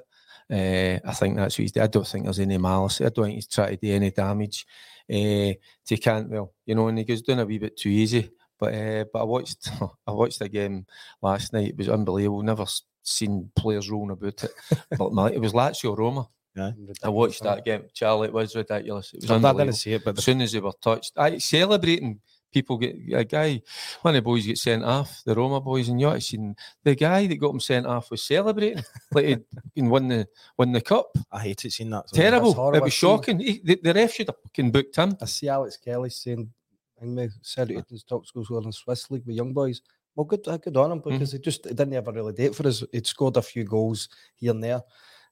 Uh, 0.52 1.00
I 1.06 1.14
think 1.14 1.36
that's 1.36 1.58
what 1.58 1.64
he's. 1.64 1.78
I 1.78 1.88
don't 1.88 2.08
think 2.08 2.24
there's 2.26 2.40
any 2.40 2.58
malice. 2.58 3.02
I 3.02 3.10
don't 3.10 3.26
think 3.26 3.36
he's 3.36 3.48
trying 3.48 3.72
to 3.72 3.78
do 3.78 3.94
any 3.94 4.12
damage 4.12 4.66
uh, 5.10 5.54
to 5.86 5.98
Cantwell, 6.02 6.54
you 6.66 6.76
know, 6.76 6.88
and 6.88 6.98
he 6.98 7.04
goes 7.04 7.22
down 7.22 7.40
a 7.40 7.46
wee 7.46 7.58
bit 7.58 7.78
too 7.78 7.90
easy. 7.90 8.32
But 8.60 8.74
uh, 8.74 9.06
but 9.12 9.20
I 9.20 9.24
watched 9.24 9.70
I 10.08 10.12
watched 10.12 10.40
the 10.40 10.50
game 10.50 10.86
last 11.22 11.54
night. 11.54 11.70
It 11.70 11.78
was 11.78 11.90
unbelievable. 11.90 12.44
Never 12.44 12.66
seen 13.04 13.52
players 13.56 13.90
rolling 13.90 14.12
about 14.12 14.44
it. 14.44 14.52
but 14.98 15.12
my, 15.12 15.32
it 15.32 15.42
was 15.42 15.54
Lazio 15.54 15.98
Roma. 15.98 16.28
I 17.04 17.10
watched 17.10 17.44
that 17.44 17.64
game, 17.66 17.84
Charlie. 17.94 18.30
It 18.30 18.34
was 18.34 18.56
ridiculous. 18.56 19.14
It 19.14 19.22
was 19.22 19.32
I 19.32 19.36
unbelievable. 19.36 19.66
didn't 19.66 19.78
see 19.78 19.94
it, 19.94 20.04
but 20.04 20.18
As 20.18 20.24
soon 20.24 20.42
as 20.42 20.52
they 20.52 20.60
were 20.60 20.72
touched, 20.82 21.14
I 21.18 21.38
celebrating. 21.38 22.20
People 22.52 22.78
get 22.78 22.96
a 23.14 23.24
guy, 23.24 23.62
one 24.02 24.16
of 24.16 24.24
the 24.24 24.26
boys 24.26 24.46
get 24.46 24.58
sent 24.58 24.84
off, 24.84 25.22
the 25.26 25.36
Roma 25.36 25.60
boys, 25.60 25.90
and 25.90 26.00
you 26.00 26.08
ought 26.08 26.14
to 26.14 26.22
seen 26.22 26.56
the 26.84 26.96
guy 26.96 27.28
that 27.28 27.36
got 27.36 27.54
him 27.54 27.60
sent 27.60 27.86
off 27.86 28.10
was 28.10 28.24
celebrating 28.24 28.84
like 29.12 29.44
he'd 29.76 29.88
won 29.88 30.08
the 30.08 30.28
won 30.58 30.72
the 30.72 30.82
cup. 30.82 31.18
I 31.32 31.42
hate 31.42 31.66
it 31.66 31.72
seeing 31.72 31.90
that. 31.90 32.08
Terrible. 32.14 32.74
It 32.74 32.82
was 32.82 32.94
shocking. 32.94 33.40
He, 33.40 33.62
the, 33.64 33.80
the 33.84 33.94
ref 33.94 34.14
should 34.14 34.28
have 34.28 34.38
fucking 34.44 34.72
booked 34.72 34.96
him. 34.96 35.18
I 35.22 35.26
see 35.26 35.50
Alex 35.50 35.78
Kelly 35.78 36.10
saying 36.10 36.50
and 37.00 37.16
we 37.16 37.30
celebrated 37.42 37.86
his 37.90 38.04
top 38.04 38.26
score 38.26 38.44
scorer 38.44 38.62
in 38.62 38.68
the 38.68 38.74
Swiss 38.74 39.10
league 39.12 39.26
with 39.26 39.36
young 39.36 39.54
boys. 39.54 39.82
Well, 40.16 40.26
good, 40.26 40.48
uh, 40.48 40.58
good 40.58 40.76
on 40.78 40.92
him 40.92 41.02
because 41.06 41.32
he 41.32 41.40
just 41.40 41.64
didn't 41.64 41.94
ever 41.94 42.12
really 42.12 42.34
date 42.34 42.56
for 42.56 42.68
us. 42.68 42.84
He'd 42.92 43.06
scored 43.06 43.38
a 43.38 43.42
few 43.42 43.64
goals 43.64 44.10
here 44.36 44.52
and 44.52 44.64
there. 44.64 44.82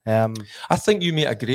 Um, 0.05 0.35
I 0.69 0.75
think 0.75 1.01
you 1.01 1.11
made 1.11 1.25
a 1.25 1.33
great 1.33 1.54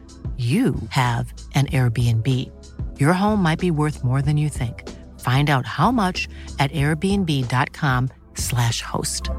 you 0.41 0.75
have 0.89 1.31
an 1.55 1.67
Airbnb. 1.67 2.27
Your 2.99 3.13
home 3.13 3.41
might 3.43 3.59
be 3.59 3.69
worth 3.71 4.03
more 4.03 4.21
than 4.23 4.37
you 4.37 4.49
think. 4.49 4.89
Find 5.19 5.49
out 5.51 5.65
how 5.67 5.91
much 5.91 6.27
at 6.59 6.71
airbnb.com/slash 6.71 8.81
host. 8.81 9.29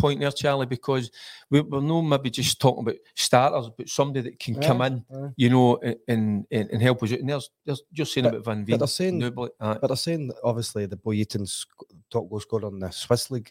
point 0.00 0.18
there, 0.18 0.30
Charlie, 0.32 0.66
because 0.66 1.10
we, 1.50 1.60
we're 1.60 1.80
not 1.80 2.02
maybe 2.02 2.30
just 2.30 2.60
talking 2.60 2.82
about 2.82 2.96
starters, 3.14 3.70
but 3.78 3.88
somebody 3.88 4.22
that 4.22 4.40
can 4.40 4.60
come 4.60 4.80
in, 4.80 5.04
you 5.36 5.50
know, 5.50 5.78
and, 6.08 6.44
and 6.48 6.70
and 6.72 6.82
help 6.82 7.00
us 7.02 7.12
out. 7.12 7.20
And 7.20 7.28
there's, 7.28 7.50
there's 7.64 7.82
just 7.92 8.12
saying 8.12 8.24
But- 8.24 8.34
about 8.34 8.44
Van 8.44 8.60
but 8.62 8.66
Veen. 8.66 8.78
they're 8.78 8.88
saying- 8.88 9.18
Nouble, 9.18 9.48
aye. 9.60 9.78
but 9.80 9.86
they're 9.88 9.96
saying 9.96 10.32
obviously 10.42 10.86
the 10.86 10.96
boy 10.96 11.16
Itten's 11.16 11.64
top 12.10 12.28
goal 12.28 12.40
scorer 12.40 12.66
in 12.68 12.80
the 12.80 12.90
Swiss 12.90 13.30
league. 13.30 13.50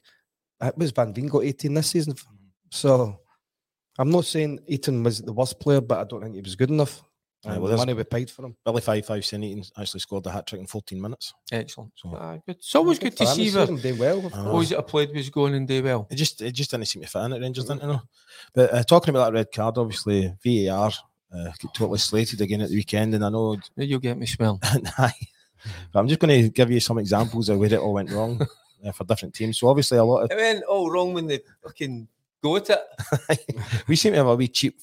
It 0.61 0.77
was 0.77 0.91
Van 0.91 1.13
Veen 1.13 1.27
got 1.27 1.43
18 1.45 1.73
this 1.73 1.91
season. 1.91 2.13
Mm-hmm. 2.13 2.35
So 2.71 3.19
I'm 3.99 4.09
not 4.09 4.25
saying 4.25 4.59
Itten 4.69 5.03
was 5.03 5.19
the 5.21 5.33
worst 5.33 5.59
player, 5.59 5.81
but 5.81 5.99
I 5.99 6.03
don't 6.05 6.21
think 6.21 6.35
he 6.35 6.41
was 6.41 6.55
good 6.55 6.69
enough. 6.71 7.03
Aye, 7.45 7.53
And 7.53 7.61
well, 7.61 7.63
the 7.63 7.75
there's- 7.75 7.79
money 7.87 7.93
we 7.93 8.03
paid 8.05 8.31
for 8.31 8.45
him. 8.45 8.55
Billy 8.65 8.81
Five 8.81 9.05
Five 9.05 9.25
saying 9.25 9.43
Itten 9.43 9.69
actually 9.77 9.99
scored 9.99 10.25
a 10.25 10.31
hat 10.31 10.47
trick 10.47 10.61
in 10.61 10.67
14 10.67 10.99
minutes. 11.01 11.33
Excellent. 11.51 11.91
So- 11.97 12.15
Aye, 12.15 12.41
but 12.47 12.55
it's 12.55 12.73
always 12.75 12.99
good 12.99 13.11
to 13.17 13.25
for 13.25 13.29
him, 13.31 13.35
see 13.35 13.43
he's 13.43 13.55
where 13.55 13.65
him 13.67 13.77
do 13.77 13.95
well. 13.95 14.15
Always 14.17 14.33
I 14.33 14.37
know. 14.37 14.43
course. 14.43 14.53
boys 14.53 14.69
that 14.69 14.75
have 14.77 14.87
played 14.87 15.13
was 15.13 15.29
going 15.29 15.53
and 15.53 15.67
do 15.67 15.83
well. 15.83 16.07
It 16.09 16.15
just 16.15 16.41
it 16.41 16.53
just 16.53 16.71
didn't 16.71 16.85
seem 16.87 17.01
to 17.01 17.07
fit 17.07 17.19
in 17.25 17.33
at 17.33 17.41
Rangers, 17.41 17.65
didn't 17.65 17.83
it? 17.83 17.87
No? 17.87 18.01
But 18.53 18.73
uh, 18.73 18.83
talking 18.83 19.09
about 19.09 19.25
that 19.31 19.37
red 19.37 19.51
card, 19.51 19.77
obviously 19.77 20.33
VAR 20.43 20.91
uh, 21.35 21.43
got 21.61 21.73
totally 21.73 21.97
slated 21.99 22.39
again 22.41 22.61
at 22.61 22.69
the 22.69 22.75
weekend, 22.75 23.13
and 23.13 23.25
I 23.25 23.29
know. 23.29 23.55
Now 23.75 23.83
you'll 23.83 23.99
get 23.99 24.17
me 24.17 24.25
smell. 24.25 24.59
Aye. 24.63 25.11
but 25.91 25.99
I'm 25.99 26.07
just 26.07 26.19
going 26.21 26.43
to 26.43 26.49
give 26.49 26.71
you 26.71 26.79
some 26.79 26.97
examples 26.97 27.49
of 27.49 27.59
where 27.59 27.73
it 27.73 27.79
all 27.79 27.93
went 27.93 28.11
wrong 28.11 28.39
uh, 28.85 28.91
for 28.93 29.03
different 29.03 29.33
teams. 29.33 29.57
So 29.59 29.67
obviously 29.67 29.97
a 29.97 30.03
lot 30.03 30.23
of 30.23 30.31
It 30.31 30.37
went 30.37 30.63
all 30.63 30.89
wrong 30.89 31.13
when 31.13 31.27
they 31.27 31.39
fucking 31.63 32.07
go 32.43 32.55
at 32.57 32.69
it. 33.29 33.39
we 33.87 33.95
seem 33.95 34.11
to 34.13 34.17
have 34.17 34.27
a 34.27 34.35
wee 34.35 34.47
cheap 34.49 34.79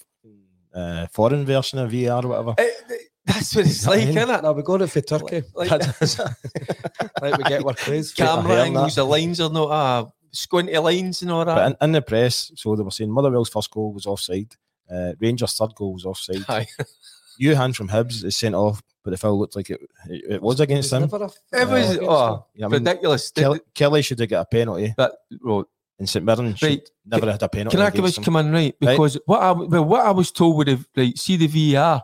uh, 0.75 1.07
foreign 1.13 1.45
version 1.45 1.79
of 1.79 1.91
VAR 1.93 2.25
or 2.25 2.29
whatever. 2.29 2.55
It- 2.59 2.85
it- 2.89 3.07
That's 3.27 3.55
what 3.55 3.67
it's 3.67 3.87
like, 3.87 4.03
I 4.03 4.05
mean, 4.07 4.19
isn't 4.19 4.31
it? 4.31 4.43
No, 4.43 4.53
we 4.53 4.63
got 4.63 4.83
it 4.83 4.89
for 4.89 5.01
Turkey. 5.03 5.43
Like, 5.55 5.71
Like 5.71 7.39
we 7.39 7.45
get 7.45 7.65
our 7.65 7.75
praise. 7.75 8.13
camera 8.13 8.63
angles, 8.63 8.95
the 8.97 9.05
lines 9.05 9.41
are 9.41 9.51
not 9.51 9.71
uh, 9.71 10.07
squinty 10.33 10.77
lines 10.79 11.23
and 11.23 11.31
all 11.31 11.45
that. 11.45 11.55
But 11.55 11.67
in, 11.67 11.77
in 11.89 11.93
the 11.93 12.03
press, 12.03 12.51
so 12.57 12.75
they 12.75 12.83
were 12.83 12.91
saying 12.91 13.11
Motherwell's 13.11 13.51
first 13.51 13.71
goal 13.71 13.93
was 13.93 14.07
offside, 14.07 14.57
uh, 14.91 15.13
Rangers' 15.21 15.55
third 15.55 15.75
goal 15.77 15.93
was 15.95 16.05
offside. 16.07 16.45
Aye. 16.49 16.67
Johan 17.39 17.73
from 17.73 17.89
Hibs 17.89 18.25
is 18.25 18.37
sent 18.37 18.55
off, 18.55 18.83
but 19.05 19.11
the 19.13 19.17
foul 19.17 19.39
looked 19.39 19.55
like 19.57 19.71
it, 19.71 19.81
it, 20.09 20.25
it 20.35 20.43
was 20.43 20.59
against 20.61 20.93
him. 20.93 21.03
Never 21.03 21.17
a- 21.25 21.61
It 21.63 21.69
was 21.69 21.91
against 21.91 22.11
oh, 22.11 22.47
Yeah, 22.55 22.67
I 22.67 22.69
mean, 22.69 22.85
ridiculous. 22.85 23.31
Killie, 23.33 23.61
Killie 23.75 24.05
should 24.05 24.19
have 24.19 24.29
got 24.29 24.41
a 24.43 24.47
penalty, 24.47 24.95
that, 24.97 25.13
well, 25.43 25.65
and 26.01 26.09
St 26.09 26.25
Mirren 26.25 26.55
should 26.57 26.69
Right. 26.69 26.91
never 27.07 27.31
had 27.31 27.43
a 27.43 27.49
penalty. 27.49 27.77
Can 27.77 27.87
I 27.87 27.91
give 27.91 28.05
us 28.05 28.15
against 28.15 28.19
him. 28.19 28.25
come 28.35 28.47
in 28.47 28.53
right? 28.53 28.75
Right. 28.81 28.91
Because 28.93 29.19
what 29.27 29.41
I 29.43 29.53
well, 29.53 29.85
what 29.85 30.05
I 30.05 30.11
was 30.11 30.33
told 30.33 30.57
with 30.57 30.67
the 30.67 30.85
right, 30.97 31.17
see 31.17 31.37
the 31.37 31.47
VAR, 31.75 32.03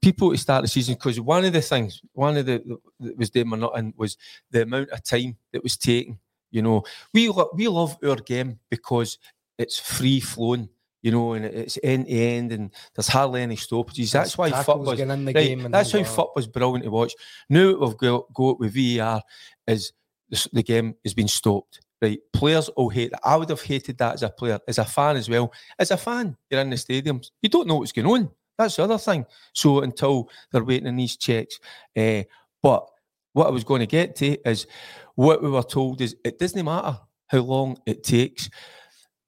people 0.00 0.30
to 0.30 0.36
start 0.38 0.62
the 0.62 0.68
season 0.68 0.94
because 0.94 1.20
one 1.20 1.44
of 1.44 1.52
the 1.52 1.62
things, 1.62 2.00
one 2.12 2.36
of 2.36 2.46
the 2.46 2.62
that 3.00 3.16
was 3.18 3.30
doing 3.30 3.52
or 3.52 3.56
not 3.56 3.76
in 3.78 3.92
was 3.96 4.16
the 4.52 4.62
amount 4.62 4.90
of 4.90 5.02
time 5.02 5.36
that 5.52 5.62
was 5.62 5.76
taken. 5.76 6.18
You 6.52 6.62
know, 6.62 6.84
we 7.12 7.28
lo- 7.28 7.50
we 7.54 7.66
love 7.68 7.96
our 8.04 8.16
game 8.16 8.60
because 8.70 9.18
it's 9.58 9.78
free 9.78 10.20
flowing. 10.20 10.68
You 11.02 11.12
know, 11.12 11.34
and 11.34 11.44
it's 11.44 11.78
end 11.84 12.06
to 12.06 12.12
end, 12.12 12.50
and 12.50 12.70
there's 12.96 13.06
hardly 13.06 13.40
any 13.40 13.54
stoppages. 13.54 14.10
That's 14.10 14.36
why 14.36 14.48
Tackles 14.50 14.66
football's 14.66 14.96
getting 14.96 15.12
in 15.12 15.24
the 15.24 15.32
right, 15.34 15.46
game 15.46 15.64
and 15.64 15.72
that's 15.72 15.92
how 15.92 15.98
things 15.98 16.08
like 16.08 16.16
that. 16.16 16.22
football's 16.22 16.46
brilliant 16.48 16.84
to 16.84 16.90
watch. 16.90 17.14
Now 17.48 17.68
that 17.72 17.78
we've 17.78 17.96
got 17.96 18.34
go 18.34 18.56
with 18.58 18.74
VAR 18.74 19.22
is 19.68 19.92
the, 20.30 20.48
the 20.52 20.62
game 20.64 20.96
has 21.04 21.14
been 21.14 21.28
stopped. 21.28 21.80
Right, 22.02 22.18
players 22.32 22.68
will 22.76 22.90
hate 22.90 23.10
that. 23.12 23.20
I 23.24 23.36
would 23.36 23.48
have 23.48 23.62
hated 23.62 23.96
that 23.98 24.14
as 24.14 24.22
a 24.22 24.28
player, 24.28 24.60
as 24.68 24.78
a 24.78 24.84
fan 24.84 25.16
as 25.16 25.30
well. 25.30 25.50
As 25.78 25.90
a 25.90 25.96
fan, 25.96 26.36
you're 26.50 26.60
in 26.60 26.70
the 26.70 26.76
stadiums, 26.76 27.30
you 27.40 27.48
don't 27.48 27.66
know 27.66 27.76
what's 27.76 27.92
going 27.92 28.06
on. 28.06 28.30
That's 28.58 28.76
the 28.76 28.84
other 28.84 28.98
thing. 28.98 29.24
So 29.54 29.80
until 29.80 30.28
they're 30.52 30.64
waiting 30.64 30.88
on 30.88 30.96
these 30.96 31.16
checks, 31.16 31.58
uh, 31.96 32.22
but 32.62 32.86
what 33.32 33.46
I 33.46 33.50
was 33.50 33.64
going 33.64 33.80
to 33.80 33.86
get 33.86 34.16
to 34.16 34.36
is 34.48 34.66
what 35.14 35.42
we 35.42 35.50
were 35.50 35.62
told 35.62 36.00
is 36.00 36.16
it 36.24 36.38
doesn't 36.38 36.64
matter 36.64 36.98
how 37.28 37.38
long 37.38 37.78
it 37.86 38.02
takes. 38.02 38.48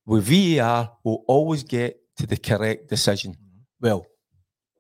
With 0.07 0.25
VAR, 0.25 0.93
we'll 1.05 1.25
always 1.27 1.63
get 1.63 2.01
to 2.17 2.27
the 2.27 2.37
correct 2.37 2.89
decision. 2.89 3.37
Well, 3.81 4.07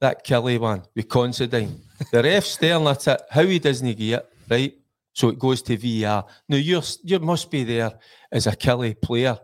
that 0.01 0.25
Killie 0.25 0.59
one 0.59 0.83
with 0.95 1.09
Considine, 1.09 1.81
the 2.13 2.23
ref 2.23 2.45
staring 2.45 2.87
at 2.87 3.07
it, 3.07 3.21
how 3.31 3.43
he 3.43 3.59
doesn't 3.59 3.99
get 3.99 4.21
it, 4.21 4.33
right? 4.49 4.78
So 5.19 5.31
it 5.31 5.39
goes 5.41 5.63
to 5.63 5.77
VAR. 5.77 6.25
Now 6.49 6.57
you're 6.59 6.83
you 7.03 7.19
must 7.19 7.51
be 7.51 7.65
there 7.65 7.91
as 8.31 8.47
a 8.47 8.53
Killie 8.53 8.95
player, 9.03 9.37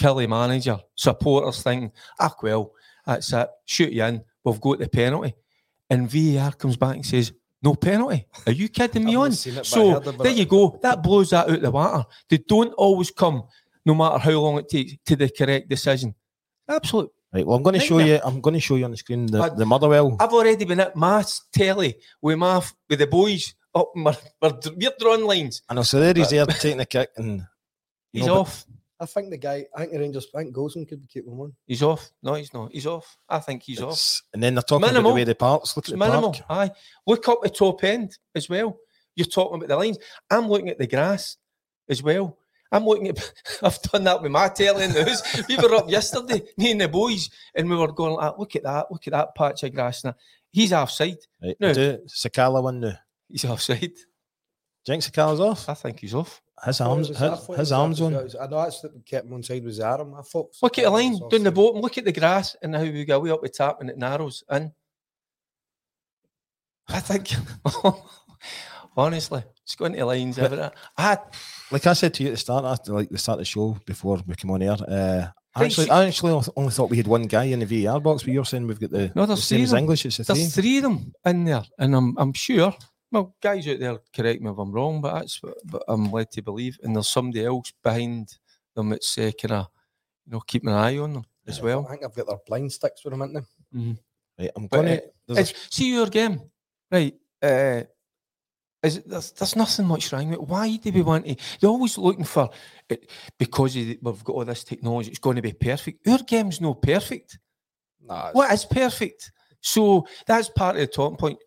Killie 0.00 0.28
manager, 0.28 0.78
supporters 0.94 1.64
thinking, 1.64 1.90
ah 2.20 2.32
well, 2.40 2.70
that's 3.04 3.32
it, 3.32 3.48
shoot 3.64 3.92
you 3.92 4.04
in, 4.04 4.22
we've 4.44 4.60
got 4.60 4.78
the 4.78 4.88
penalty. 4.88 5.34
And 5.90 6.08
VAR 6.08 6.52
comes 6.52 6.76
back 6.76 6.94
and 6.94 7.04
says, 7.04 7.32
no 7.60 7.74
penalty. 7.74 8.24
Are 8.46 8.52
you 8.52 8.68
kidding 8.68 9.04
me 9.04 9.16
on? 9.16 9.32
it, 9.32 9.66
so 9.66 9.98
heard 9.98 10.16
there 10.20 10.30
you 10.30 10.44
go. 10.44 10.78
That 10.80 11.02
blows 11.02 11.30
that 11.30 11.50
out 11.50 11.60
the 11.60 11.72
water. 11.72 12.04
They 12.30 12.38
don't 12.38 12.72
always 12.74 13.10
come, 13.10 13.42
no 13.84 13.96
matter 13.96 14.18
how 14.18 14.38
long 14.38 14.58
it 14.58 14.68
takes, 14.68 14.92
to 15.06 15.16
the 15.16 15.28
correct 15.28 15.68
decision. 15.68 16.14
Absolute. 16.68 17.10
Right. 17.32 17.44
Well, 17.44 17.56
I'm 17.56 17.64
going 17.64 17.80
to 17.80 17.84
show 17.84 17.98
Nightmare. 17.98 18.14
you. 18.14 18.20
I'm 18.24 18.40
going 18.40 18.54
to 18.54 18.60
show 18.60 18.76
you 18.76 18.84
on 18.84 18.92
the 18.92 18.96
screen 18.96 19.26
the, 19.26 19.38
But- 19.38 19.56
the 19.56 19.66
Motherwell. 19.66 20.16
I've 20.20 20.32
already 20.32 20.64
been 20.64 20.78
at 20.78 20.94
my 20.94 21.24
telly 21.52 21.96
with 22.22 22.38
my 22.38 22.62
with 22.88 23.00
the 23.00 23.08
boys 23.08 23.56
up. 23.76 23.92
My, 23.94 24.16
we're, 24.42 24.58
we're 24.76 24.92
drawing 24.98 25.24
lines. 25.24 25.62
I 25.68 25.74
know. 25.74 25.82
So 25.82 26.00
there 26.00 26.14
he's 26.14 26.30
there 26.30 26.46
taking 26.46 26.80
a 26.80 26.86
kick, 26.86 27.10
and 27.16 27.46
He's 28.12 28.26
know, 28.26 28.40
off. 28.40 28.64
I 28.98 29.04
think 29.04 29.30
the 29.30 29.36
guy, 29.36 29.66
I 29.74 29.80
think 29.80 29.92
the 29.92 29.98
Rangers, 29.98 30.26
I 30.34 30.38
think 30.38 30.56
Goldson 30.56 30.88
could 30.88 31.02
be 31.02 31.06
keeping 31.06 31.32
him 31.32 31.40
on. 31.40 31.52
He's 31.66 31.82
off. 31.82 32.10
No, 32.22 32.32
he's 32.34 32.54
not. 32.54 32.72
He's 32.72 32.86
off. 32.86 33.18
I 33.28 33.40
think 33.40 33.62
he's 33.62 33.82
off. 33.82 34.22
And 34.32 34.42
then 34.42 34.54
they're 34.54 34.62
talking 34.62 34.88
about 34.88 35.02
the 35.02 35.14
way 35.14 35.24
the 35.24 35.34
parks. 35.34 35.76
Look 35.76 35.84
It's 35.84 35.92
at 35.92 35.98
the 35.98 36.04
minimal. 36.06 36.32
park. 36.32 36.46
Aye. 36.48 36.70
Look 37.06 37.28
up 37.28 37.42
the 37.42 37.50
top 37.50 37.84
end 37.84 38.16
as 38.34 38.48
well. 38.48 38.78
You're 39.14 39.26
talking 39.26 39.56
about 39.56 39.68
the 39.68 39.76
lines. 39.76 39.98
I'm 40.30 40.48
looking 40.48 40.70
at 40.70 40.78
the 40.78 40.86
grass 40.86 41.36
as 41.90 42.02
well. 42.02 42.38
I'm 42.72 42.86
looking 42.86 43.08
at. 43.08 43.32
I've 43.62 43.80
done 43.82 44.04
that 44.04 44.22
with 44.22 44.32
my 44.32 44.48
telly 44.48 44.84
in 44.84 44.92
the 44.92 45.04
house. 45.04 45.46
We 45.46 45.56
were 45.58 45.74
up 45.74 45.90
yesterday, 45.90 46.42
me 46.56 46.72
and 46.72 46.80
the 46.80 46.88
boys, 46.88 47.28
and 47.54 47.68
we 47.68 47.76
were 47.76 47.92
going 47.92 48.14
like, 48.14 48.38
look 48.38 48.56
at 48.56 48.62
that, 48.64 48.90
look 48.90 49.06
at 49.06 49.12
that 49.12 49.34
patch 49.34 49.62
of 49.62 49.74
grass. 49.74 50.04
Now 50.04 50.14
he's 50.52 50.72
offside. 50.72 51.18
Right. 51.42 51.56
No. 51.60 51.72
Sakala 51.72 52.62
win 52.62 52.80
the. 52.80 52.98
He's 53.28 53.44
offside. 53.44 53.80
Do 53.80 54.92
you 54.92 55.00
think 55.00 55.02
Sakala's 55.02 55.40
off? 55.40 55.68
I 55.68 55.74
think 55.74 56.00
he's 56.00 56.14
off. 56.14 56.40
His 56.64 56.80
arms. 56.80 57.08
thought 57.08 57.16
it 57.16 57.20
was- 57.20 57.22
I 57.22 57.30
His, 57.36 57.40
thought 57.40 57.52
it 57.52 57.58
his 57.58 57.58
was 57.58 57.72
arms 57.72 58.00
off 58.00 58.06
on. 58.06 58.14
as 58.14 58.34
well. 58.34 58.44
I 58.44 58.46
know 58.46 58.62
that's 58.62 58.82
what 58.82 59.04
kept 59.06 59.26
him 59.26 59.32
on 59.34 59.42
side 59.42 59.64
was 59.64 59.76
the 59.78 59.86
arm. 59.86 60.14
I 60.14 60.22
thought. 60.22 60.54
Look 60.62 60.78
at 60.78 60.84
the 60.84 60.90
line 60.90 61.12
down 61.12 61.18
the 61.30 61.36
offside. 61.36 61.54
bottom. 61.54 61.80
Look 61.80 61.98
at 61.98 62.04
the 62.04 62.12
grass 62.12 62.56
and 62.62 62.74
how 62.74 62.82
we 62.82 63.04
go 63.04 63.18
way 63.20 63.30
up 63.30 63.42
the 63.42 63.48
top 63.48 63.80
and 63.80 63.90
it 63.90 63.98
narrows 63.98 64.44
in. 64.50 64.72
I 66.88 67.00
think, 67.00 67.32
honestly, 68.96 69.42
it's 69.64 69.74
going 69.74 69.92
to 69.94 70.04
lines. 70.04 70.38
Everything. 70.38 70.70
I 70.96 71.18
Like 71.72 71.86
I 71.86 71.92
said 71.94 72.14
to 72.14 72.22
you 72.22 72.28
at 72.28 72.32
the 72.34 72.38
start, 72.38 72.64
after 72.64 72.92
like 72.92 73.08
the 73.10 73.18
start 73.18 73.36
of 73.36 73.40
the 73.40 73.44
show 73.44 73.76
before 73.86 74.20
we 74.26 74.34
came 74.36 74.52
on 74.52 74.62
air, 74.62 74.76
uh, 74.88 75.26
Actually, 75.60 75.88
I 75.90 76.04
actually 76.06 76.32
only- 76.32 76.48
only 76.54 76.70
thought 76.70 76.90
we 76.90 76.98
had 76.98 77.06
one 77.06 77.22
guy 77.22 77.44
in 77.44 77.60
the 77.60 77.66
VAR 77.86 77.98
box, 77.98 78.22
but 78.22 78.32
you're 78.32 78.44
saying 78.44 78.66
we've 78.66 78.78
got 78.78 78.90
the, 78.90 79.10
No, 79.14 79.22
the 79.22 79.28
there's 79.34 79.44
same 79.44 79.56
three 79.58 79.62
as. 79.64 79.72
English. 79.72 80.04
It's 80.06 80.18
a 80.20 80.24
three. 80.24 80.34
There's 80.36 80.54
three 80.54 80.76
of 80.76 80.82
them 80.84 81.12
in 81.24 81.44
there, 81.44 81.64
and 81.78 81.96
I'm 81.96 82.14
I'm 82.18 82.32
sure. 82.34 82.74
Well, 83.12 83.34
guys 83.40 83.68
out 83.68 83.78
there, 83.78 83.98
correct 84.14 84.42
me 84.42 84.50
if 84.50 84.58
I'm 84.58 84.72
wrong, 84.72 85.00
but 85.00 85.14
that's 85.14 85.42
what 85.42 85.54
but 85.64 85.82
I'm 85.88 86.10
led 86.10 86.30
to 86.32 86.42
believe. 86.42 86.78
And 86.82 86.94
there's 86.94 87.08
somebody 87.08 87.44
else 87.44 87.72
behind 87.82 88.36
them 88.74 88.90
that's 88.90 89.16
uh, 89.16 89.30
kind 89.40 89.52
of, 89.52 89.66
you 90.26 90.32
know, 90.32 90.40
keeping 90.40 90.70
an 90.70 90.76
eye 90.76 90.98
on 90.98 91.14
them 91.14 91.24
as 91.46 91.60
well. 91.60 91.86
I 91.86 91.92
think 91.92 92.04
I've 92.04 92.14
got 92.14 92.26
their 92.26 92.38
blind 92.46 92.72
sticks 92.72 93.04
with 93.04 93.12
them, 93.12 93.20
haven't 93.20 93.44
they? 93.72 93.96
Right, 94.38 94.50
I'm 94.56 94.66
going 94.66 94.88
uh, 94.88 94.96
to. 94.96 95.02
There's 95.28 95.50
It's, 95.50 95.74
see 95.74 95.92
your 95.92 96.06
game, 96.08 96.42
right? 96.90 97.14
Uh, 97.42 97.82
is 98.82 98.98
it, 98.98 99.08
there's, 99.08 99.32
there's 99.32 99.56
nothing 99.56 99.86
much 99.86 100.12
wrong 100.12 100.28
with 100.28 100.38
it. 100.40 100.48
Why 100.48 100.76
do 100.76 100.92
we 100.92 101.02
want 101.02 101.26
to? 101.26 101.36
They're 101.60 101.70
always 101.70 101.96
looking 101.98 102.24
for 102.24 102.50
it 102.88 103.10
because 103.38 103.74
of 103.76 103.86
the- 103.86 103.98
we've 104.02 104.24
got 104.24 104.34
all 104.34 104.44
this 104.44 104.64
technology. 104.64 105.10
It's 105.10 105.18
going 105.18 105.36
to 105.36 105.42
be 105.42 105.52
perfect. 105.52 106.06
Our 106.06 106.18
game's 106.18 106.60
no 106.60 106.74
perfect. 106.74 107.38
Nah, 108.04 108.32
What 108.32 108.52
is 108.52 108.64
perfect? 108.64 109.32
So 109.60 110.06
that's 110.26 110.48
part 110.50 110.76
of 110.76 110.80
the 110.80 110.86
talking 110.86 111.16
point. 111.16 111.38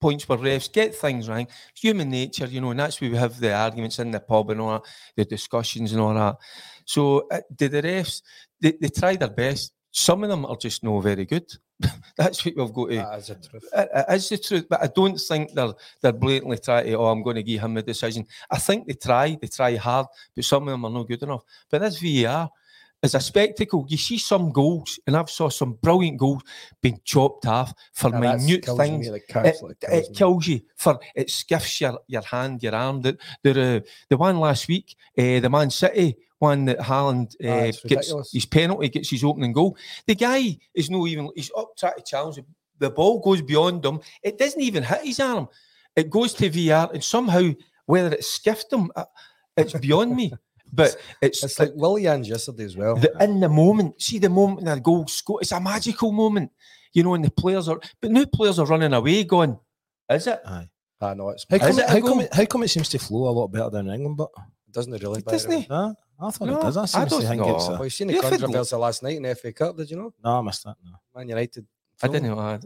Points 0.00 0.28
where 0.28 0.38
refs 0.38 0.70
get 0.72 0.94
things 0.94 1.28
wrong. 1.28 1.46
It's 1.70 1.80
human 1.82 2.10
nature, 2.10 2.46
you 2.46 2.60
know, 2.60 2.70
and 2.70 2.80
that's 2.80 3.00
where 3.00 3.10
we 3.10 3.16
have 3.16 3.38
the 3.40 3.54
arguments 3.54 3.98
in 3.98 4.10
the 4.10 4.20
pub 4.20 4.50
and 4.50 4.60
all 4.60 4.72
that, 4.72 4.82
the 5.16 5.24
discussions 5.24 5.92
and 5.92 6.00
all 6.00 6.12
that. 6.14 6.36
So 6.84 7.26
uh, 7.30 7.40
did 7.54 7.72
the 7.72 7.82
refs? 7.82 8.22
They, 8.60 8.72
they 8.80 8.88
try 8.88 9.16
their 9.16 9.30
best. 9.30 9.72
Some 9.90 10.22
of 10.22 10.28
them 10.28 10.44
are 10.44 10.56
just 10.56 10.84
no 10.84 11.00
very 11.00 11.24
good. 11.24 11.50
that's 12.16 12.44
what 12.44 12.56
we've 12.56 12.72
got 12.72 12.88
to. 12.90 12.96
that 12.96 13.18
is 13.18 13.26
the 13.28 13.34
truth. 13.36 13.64
It- 13.74 13.88
it 13.94 14.14
is 14.14 14.28
the 14.28 14.38
truth, 14.38 14.66
but 14.68 14.82
I 14.82 14.86
don't 14.88 15.18
think 15.18 15.52
they're 15.52 15.72
they're 16.02 16.12
blatantly 16.12 16.58
trying 16.58 16.86
to. 16.86 16.94
Oh, 16.94 17.06
I'm 17.06 17.22
going 17.22 17.36
to 17.36 17.42
give 17.42 17.62
him 17.62 17.74
the 17.74 17.82
decision. 17.82 18.26
I 18.50 18.58
think 18.58 18.86
they 18.86 18.94
try, 18.94 19.36
they 19.40 19.48
try 19.48 19.76
hard, 19.76 20.06
but 20.34 20.44
some 20.44 20.64
of 20.64 20.68
them 20.72 20.84
are 20.84 20.90
not 20.90 21.08
good 21.08 21.22
enough. 21.22 21.42
But 21.70 21.80
this 21.80 21.98
VAR 22.00 22.50
is 23.02 23.14
a 23.14 23.20
spectacle. 23.20 23.86
You 23.88 23.96
see 23.96 24.18
some 24.18 24.50
goals, 24.50 24.98
and 25.06 25.16
I've 25.16 25.30
saw 25.30 25.48
some 25.48 25.74
brilliant 25.82 26.18
goals 26.18 26.42
being 26.80 27.00
chopped 27.04 27.46
off 27.46 27.72
for 27.92 28.10
that's 28.10 28.44
minute 28.44 28.64
things. 28.64 29.08
like, 29.08 29.22
It, 29.28 29.34
absolutely 29.34 29.76
kills 29.80 30.08
it 30.08 30.14
kills 30.14 30.46
you 30.46 30.60
for 30.76 30.98
it 31.14 31.30
skiffs 31.30 31.80
your, 31.80 31.98
your 32.08 32.22
hand, 32.22 32.62
your 32.62 32.74
arm. 32.74 33.02
The 33.02 33.18
the, 33.42 33.76
uh, 33.76 33.80
the 34.08 34.16
one 34.16 34.40
last 34.40 34.68
week, 34.68 34.96
uh, 35.18 35.40
the 35.40 35.50
Man 35.50 35.70
City 35.70 36.16
one 36.38 36.66
that 36.66 36.78
Haaland 36.78 37.34
uh, 37.42 37.68
Ah, 37.68 37.88
gets 37.88 38.32
his 38.32 38.46
penalty, 38.46 38.88
gets 38.88 39.10
his 39.10 39.24
opening 39.24 39.52
goal. 39.52 39.76
The 40.06 40.14
guy 40.14 40.58
is 40.74 40.90
no 40.90 41.06
even 41.06 41.30
he's 41.34 41.50
up 41.56 41.70
trying 41.76 41.96
to 41.96 42.02
challenge. 42.02 42.38
The 42.78 42.90
ball 42.90 43.20
goes 43.20 43.40
beyond 43.40 43.84
him. 43.84 44.00
It 44.22 44.38
doesn't 44.38 44.60
even 44.60 44.82
hit 44.82 45.02
his 45.02 45.20
arm. 45.20 45.48
It 45.94 46.10
goes 46.10 46.34
to 46.34 46.50
VAR, 46.50 46.90
and 46.92 47.02
somehow 47.02 47.52
whether 47.86 48.12
it 48.12 48.20
skiffed 48.20 48.72
him, 48.72 48.90
uh, 48.94 49.04
it's 49.56 49.72
beyond 49.72 50.14
me. 50.14 50.32
But 50.76 50.96
it's, 51.22 51.42
It's 51.42 51.58
like 51.58 51.72
Willian's 51.74 52.28
yesterday 52.28 52.64
as 52.64 52.76
well. 52.76 52.96
the, 52.96 53.12
in 53.20 53.40
the 53.40 53.48
moment. 53.48 54.00
See 54.00 54.18
the 54.18 54.28
moment 54.28 54.66
that 54.66 54.82
goal 54.82 55.06
score. 55.08 55.40
It's 55.40 55.52
a 55.52 55.60
magical 55.60 56.12
moment, 56.12 56.52
you 56.92 57.02
know. 57.02 57.14
And 57.14 57.24
the 57.24 57.30
players 57.30 57.68
are, 57.68 57.80
but 58.00 58.10
new 58.10 58.26
players 58.26 58.58
are 58.58 58.66
running 58.66 58.92
away, 58.92 59.24
going, 59.24 59.58
"Is 60.10 60.26
it? 60.26 60.40
aye. 60.46 60.68
I 61.00 61.14
know 61.14 61.28
it's 61.30 61.44
How 61.50 61.58
come, 61.58 61.70
it, 61.70 61.78
it 61.78 61.88
how, 61.88 62.00
come 62.00 62.20
it, 62.20 62.34
how 62.34 62.44
come 62.46 62.62
it 62.62 62.68
seems 62.68 62.88
to 62.90 62.98
flow 62.98 63.28
a 63.28 63.30
lot 63.30 63.48
better 63.48 63.70
than 63.70 63.88
England? 63.90 64.16
But 64.16 64.30
doesn't 64.70 64.94
it 64.94 65.02
really? 65.02 65.22
Doesn't 65.22 65.50
the 65.50 65.60
he? 65.60 65.66
I 66.18 66.30
thought 66.30 66.46
No, 66.46 66.58
it 66.58 66.62
does. 66.62 66.94
I, 66.94 67.02
I 67.02 67.04
don't 67.04 67.22
think 67.22 67.42
know. 67.42 67.56
it's. 67.56 67.68
Well, 67.68 67.84
you've 67.84 67.92
seen 67.92 68.06
the 68.06 68.14
You've 68.14 68.24
had 68.24 68.40
controversy 68.40 68.76
last 68.76 69.02
night 69.02 69.16
in 69.16 69.22
the 69.24 69.34
FA 69.34 69.52
Cup, 69.52 69.76
did 69.76 69.90
you 69.90 69.96
know? 69.98 70.14
no, 70.24 70.38
I 70.38 70.40
missed 70.42 70.64
that. 70.64 70.76
No. 70.84 70.92
Man 71.14 71.28
United. 71.28 71.66
I 72.02 72.08
didn't 72.08 72.28
know. 72.28 72.38
I, 72.38 72.58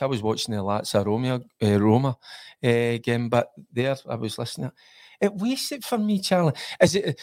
I 0.00 0.06
was 0.06 0.22
watching 0.22 0.54
the 0.54 0.62
Lazio 0.62 1.04
Roma, 1.04 1.42
uh, 1.62 1.80
Roma 1.80 2.16
uh, 2.64 2.98
game, 3.02 3.28
but 3.28 3.50
there 3.70 3.94
I 4.08 4.14
was 4.14 4.38
listening. 4.38 4.72
It 5.20 5.34
wasted 5.34 5.84
for 5.84 5.98
me, 5.98 6.20
Charlie. 6.20 6.54
Is 6.80 6.94
it? 6.94 7.20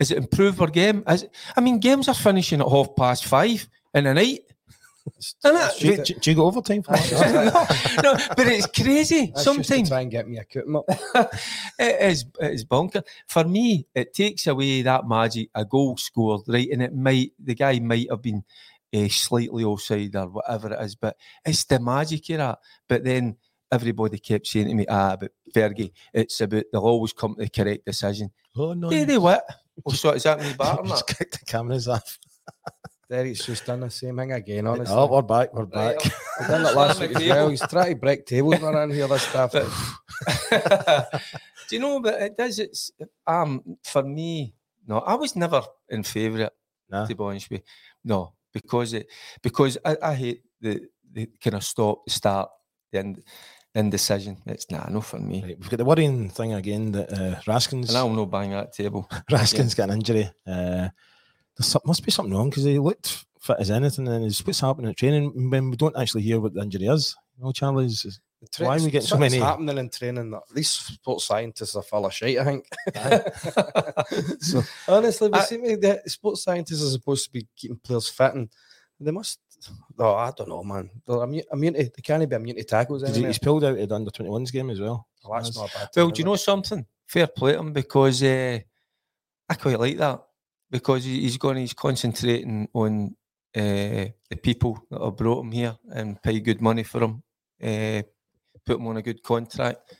Is 0.00 0.10
it 0.12 0.18
improved 0.18 0.60
our 0.60 0.68
game? 0.68 1.02
Is 1.08 1.24
it, 1.24 1.34
I 1.56 1.60
mean, 1.60 1.78
games 1.80 2.08
are 2.08 2.14
finishing 2.14 2.60
at 2.60 2.68
half 2.68 2.94
past 2.96 3.24
five 3.26 3.68
in 3.94 4.04
the 4.04 4.14
night. 4.14 4.40
Isn't 5.42 5.78
Do 5.80 5.86
you, 5.86 5.92
it? 5.94 6.04
do, 6.04 6.14
do 6.14 6.30
you 6.30 6.36
go 6.36 6.46
overtime 6.46 6.82
for 6.82 6.92
that? 6.92 8.00
no, 8.02 8.12
no, 8.12 8.18
but 8.36 8.46
it's 8.46 8.66
crazy. 8.66 9.32
That's 9.34 9.44
just 9.44 9.56
to 9.58 9.64
Sometimes 9.64 9.88
try 9.88 10.00
and 10.02 10.10
get 10.10 10.28
me 10.28 10.36
a 10.38 10.44
cutting 10.44 10.76
up. 10.76 10.84
it 11.78 12.02
is 12.10 12.26
it 12.40 12.52
is 12.52 12.64
bonker. 12.64 13.02
For 13.26 13.44
me, 13.44 13.86
it 13.94 14.12
takes 14.12 14.46
away 14.46 14.82
that 14.82 15.08
magic. 15.08 15.48
A 15.54 15.64
goal 15.64 15.96
scored, 15.96 16.42
right, 16.46 16.68
and 16.70 16.82
it 16.82 16.94
might 16.94 17.32
the 17.42 17.54
guy 17.54 17.78
might 17.78 18.10
have 18.10 18.20
been 18.20 18.44
uh, 18.94 19.08
slightly 19.08 19.64
offside 19.64 20.14
or 20.14 20.28
whatever 20.28 20.74
it 20.74 20.80
is, 20.84 20.94
but 20.94 21.16
it's 21.44 21.64
the 21.64 21.80
magic 21.80 22.28
of 22.30 22.38
that. 22.38 22.58
But 22.86 23.02
then 23.04 23.36
everybody 23.72 24.18
kept 24.18 24.46
saying 24.46 24.68
to 24.68 24.74
me, 24.74 24.84
"Ah, 24.90 25.16
but 25.18 25.32
Fergie, 25.54 25.92
it's 26.12 26.38
about 26.42 26.64
they'll 26.70 26.82
always 26.82 27.14
come 27.14 27.34
to 27.36 27.42
the 27.44 27.48
correct 27.48 27.86
decision." 27.86 28.30
oh 28.56 28.74
no! 28.74 28.90
Hey, 28.90 29.04
they 29.04 29.16
what? 29.16 29.42
Well, 29.84 29.94
so 29.96 30.10
is 30.10 30.22
that 30.24 30.40
me 30.40 30.52
batter? 30.58 30.82
just 30.84 31.06
kick 31.06 31.30
the 31.32 31.38
cameras 31.46 31.88
off. 31.88 32.18
Derek's 33.10 33.46
just 33.46 33.64
done 33.64 33.80
the 33.80 33.90
same 33.90 34.16
thing 34.18 34.32
again, 34.32 34.66
honestly. 34.66 34.94
Oh, 34.94 35.06
we're 35.06 35.22
back. 35.22 35.54
We're 35.54 35.64
Right, 35.64 35.98
back. 35.98 36.12
He 36.40 36.46
done 36.46 36.66
it 36.66 36.74
last 36.76 37.00
week 37.00 37.16
as 37.16 37.26
well. 37.26 37.48
He's 37.48 37.66
trying 37.66 37.94
to 37.94 37.96
break 37.98 38.26
tables 38.26 38.62
around 38.62 38.92
here, 38.92 39.08
this 39.08 39.22
stuff. 39.22 39.52
Do 41.68 41.76
you 41.76 41.80
know? 41.80 42.00
But 42.00 42.20
it 42.20 42.36
does. 42.36 42.58
It's 42.58 42.90
um 43.26 43.62
for 43.84 44.02
me. 44.02 44.54
No, 44.86 44.98
I 44.98 45.14
was 45.14 45.36
never 45.36 45.62
in 45.88 46.02
favour 46.02 46.36
of 46.36 46.40
it. 46.42 46.52
Nah. 46.90 47.06
To 47.06 47.14
be 47.14 47.22
honest 47.24 47.50
with 47.50 47.60
you, 47.60 47.64
no, 48.04 48.32
because 48.52 48.94
it 48.94 49.06
because 49.42 49.76
I, 49.84 49.96
I 50.02 50.14
hate 50.14 50.42
the 50.60 50.80
the 51.12 51.28
kind 51.42 51.56
of 51.56 51.64
stop, 51.64 52.08
start, 52.08 52.50
the 52.92 53.00
ind- 53.00 53.22
indecision. 53.78 54.36
It's 54.46 54.70
nah, 54.70 54.86
no 54.88 55.00
for 55.00 55.18
me. 55.18 55.42
Right, 55.42 55.58
we've 55.58 55.70
got 55.70 55.76
the 55.78 55.84
worrying 55.84 56.28
thing 56.30 56.52
again 56.54 56.92
that 56.92 57.12
uh, 57.12 57.40
Raskins 57.46 57.88
And 57.88 57.96
I'll 57.96 58.10
no 58.10 58.26
bang 58.26 58.50
that 58.50 58.72
table. 58.72 59.08
Raskin's 59.30 59.74
got 59.74 59.88
an 59.90 59.96
injury. 59.96 60.30
Uh, 60.46 60.88
there 61.58 61.80
must 61.84 62.04
be 62.04 62.10
something 62.10 62.34
wrong 62.34 62.50
because 62.50 62.64
he 62.64 62.78
looked 62.78 63.24
fit 63.40 63.56
as 63.60 63.70
anything, 63.70 64.06
and 64.08 64.24
it's 64.24 64.44
what's 64.46 64.60
happening 64.60 64.90
at 64.90 64.96
training 64.96 65.50
when 65.50 65.70
we 65.70 65.76
don't 65.76 65.96
actually 65.96 66.22
hear 66.22 66.40
what 66.40 66.54
the 66.54 66.60
injury 66.60 66.86
is. 66.86 67.16
You 67.38 67.44
know, 67.44 67.52
Charlie's. 67.52 68.04
is- 68.04 68.20
The 68.40 68.64
Why 68.64 68.76
are 68.76 68.80
we 68.80 68.90
getting 68.90 69.00
so 69.02 69.14
something's 69.16 69.32
many- 69.32 69.44
happening 69.44 69.78
in 69.78 69.90
training? 69.90 70.30
That 70.30 70.42
these 70.54 70.70
sports 70.70 71.24
scientists 71.24 71.74
are 71.76 71.82
full 71.82 72.06
of 72.06 72.12
shit. 72.14 72.38
I 72.38 72.44
think. 72.44 72.64
So 74.40 74.62
Honestly, 74.88 75.28
we 75.28 75.38
I- 75.38 75.44
seem 75.44 75.64
to, 75.64 75.76
the 75.76 76.02
sports 76.06 76.42
scientists 76.44 76.82
are 76.84 76.90
supposed 76.90 77.24
to 77.26 77.32
be 77.32 77.46
keeping 77.56 77.78
players 77.82 78.08
fit, 78.08 78.34
and 78.34 78.48
they 79.00 79.10
must. 79.10 79.40
Oh, 79.98 80.14
I 80.14 80.30
don't 80.36 80.48
know, 80.48 80.62
man. 80.62 80.90
They're 81.06 81.22
immune, 81.22 81.44
immune 81.52 81.74
to, 81.74 81.84
they 81.84 82.02
can't 82.02 82.28
be 82.28 82.36
immune 82.36 82.56
to 82.56 82.64
tackles 82.64 83.02
he's, 83.02 83.10
anymore. 83.10 83.28
he's 83.28 83.38
pulled 83.38 83.64
out 83.64 83.78
of 83.78 83.88
the 83.88 83.94
under 83.94 84.10
21s 84.10 84.52
game 84.52 84.70
as 84.70 84.80
well. 84.80 85.08
Oh, 85.24 85.34
that's 85.34 85.56
not 85.56 85.72
bad. 85.72 85.88
Well, 85.96 86.10
do 86.10 86.18
you 86.20 86.24
know 86.24 86.36
something? 86.36 86.86
Fair 87.06 87.26
play 87.26 87.52
to 87.52 87.58
him 87.58 87.72
because 87.72 88.22
uh, 88.22 88.58
I 89.48 89.54
quite 89.54 89.80
like 89.80 89.96
that 89.96 90.22
because 90.70 91.04
he- 91.04 91.22
he's 91.22 91.36
going. 91.36 91.56
He's 91.56 91.72
concentrating 91.72 92.68
on 92.72 93.16
uh, 93.56 94.06
the 94.30 94.36
people 94.42 94.78
that 94.90 95.00
have 95.00 95.16
brought 95.16 95.44
him 95.44 95.52
here 95.52 95.76
and 95.90 96.22
pay 96.22 96.38
good 96.40 96.60
money 96.60 96.82
for 96.82 97.02
him, 97.02 97.22
uh, 97.62 98.02
put 98.64 98.78
him 98.78 98.86
on 98.86 98.98
a 98.98 99.02
good 99.02 99.22
contract. 99.22 99.94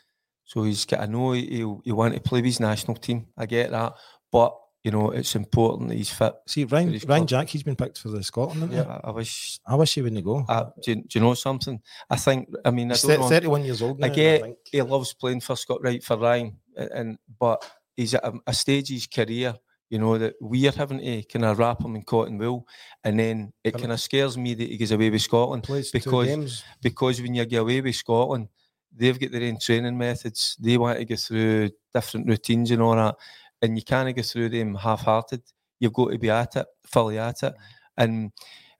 So 0.44 0.62
he's 0.64 0.84
got. 0.84 1.00
I 1.00 1.06
know 1.06 1.32
he 1.32 1.46
he'll, 1.46 1.80
he 1.84 1.92
want 1.92 2.14
to 2.14 2.20
play 2.20 2.38
with 2.40 2.46
his 2.46 2.60
national 2.60 2.96
team. 2.96 3.26
I 3.36 3.46
get 3.46 3.70
that, 3.70 3.94
but 4.30 4.54
you 4.88 4.92
know 4.92 5.10
it's 5.10 5.34
important 5.36 5.90
that 5.90 5.96
he's 5.96 6.08
fit. 6.08 6.32
See, 6.46 6.64
Ryan, 6.64 6.88
Ryan 6.92 7.00
club. 7.06 7.28
Jack, 7.28 7.48
he's 7.50 7.62
been 7.62 7.76
picked 7.76 7.98
for 7.98 8.08
the 8.08 8.22
Scotland. 8.22 8.72
he? 8.72 8.78
I, 8.78 9.00
I 9.04 9.10
wish. 9.10 9.60
I 9.66 9.74
wish 9.74 9.94
he 9.94 10.00
wouldn't 10.00 10.24
go. 10.24 10.46
I, 10.48 10.64
do, 10.82 10.92
you, 10.92 10.96
do 11.02 11.18
you 11.18 11.20
know 11.20 11.34
something? 11.34 11.78
I 12.08 12.16
think. 12.16 12.48
I 12.64 12.70
mean, 12.70 12.90
I 12.90 12.94
He's 12.94 13.02
don't 13.02 13.16
thir- 13.16 13.22
know. 13.22 13.28
31 13.28 13.64
years 13.64 13.82
old 13.82 13.98
now. 14.00 14.06
I 14.06 14.10
I 14.10 14.14
get 14.14 14.42
think. 14.42 14.56
he 14.72 14.80
loves 14.80 15.12
playing 15.12 15.40
for 15.42 15.56
Scott 15.56 15.80
right 15.82 16.02
for 16.02 16.16
Ryan, 16.16 16.56
and, 16.74 16.90
and 16.90 17.18
but 17.38 17.70
he's 17.96 18.14
at 18.14 18.24
a, 18.24 18.32
a 18.46 18.54
stage 18.54 18.88
of 18.90 18.94
his 18.94 19.06
career, 19.06 19.54
you 19.90 19.98
know, 19.98 20.16
that 20.16 20.36
we 20.40 20.66
are 20.68 20.72
having 20.72 21.00
to 21.00 21.22
kind 21.24 21.44
of 21.44 21.58
wrap 21.58 21.82
him 21.84 21.94
in 21.94 22.02
cotton 22.02 22.38
wool, 22.38 22.66
and 23.04 23.18
then 23.20 23.52
it 23.62 23.74
kind 23.76 23.92
of 23.92 24.00
scares 24.00 24.38
me 24.38 24.54
that 24.54 24.68
he 24.70 24.78
goes 24.78 24.90
away 24.92 25.10
with 25.10 25.20
Scotland 25.20 25.64
Plays 25.64 25.90
because 25.90 26.64
because 26.80 27.20
when 27.20 27.34
you 27.34 27.44
get 27.44 27.58
away 27.60 27.82
with 27.82 27.94
Scotland, 27.94 28.48
they've 28.96 29.20
got 29.20 29.32
their 29.32 29.42
own 29.48 29.58
training 29.58 29.98
methods. 29.98 30.56
They 30.58 30.78
want 30.78 30.98
to 30.98 31.04
go 31.04 31.16
through 31.16 31.70
different 31.92 32.26
routines 32.26 32.70
and 32.70 32.80
all 32.80 32.96
that, 32.96 33.16
and 33.62 33.76
you 33.76 33.82
can't 33.84 34.14
go 34.14 34.22
through 34.22 34.48
them 34.50 34.74
half-hearted. 34.74 35.42
You've 35.80 35.92
got 35.92 36.10
to 36.10 36.18
be 36.18 36.30
at 36.30 36.56
it, 36.56 36.66
fully 36.86 37.18
at 37.18 37.42
it. 37.42 37.54
And 37.96 38.32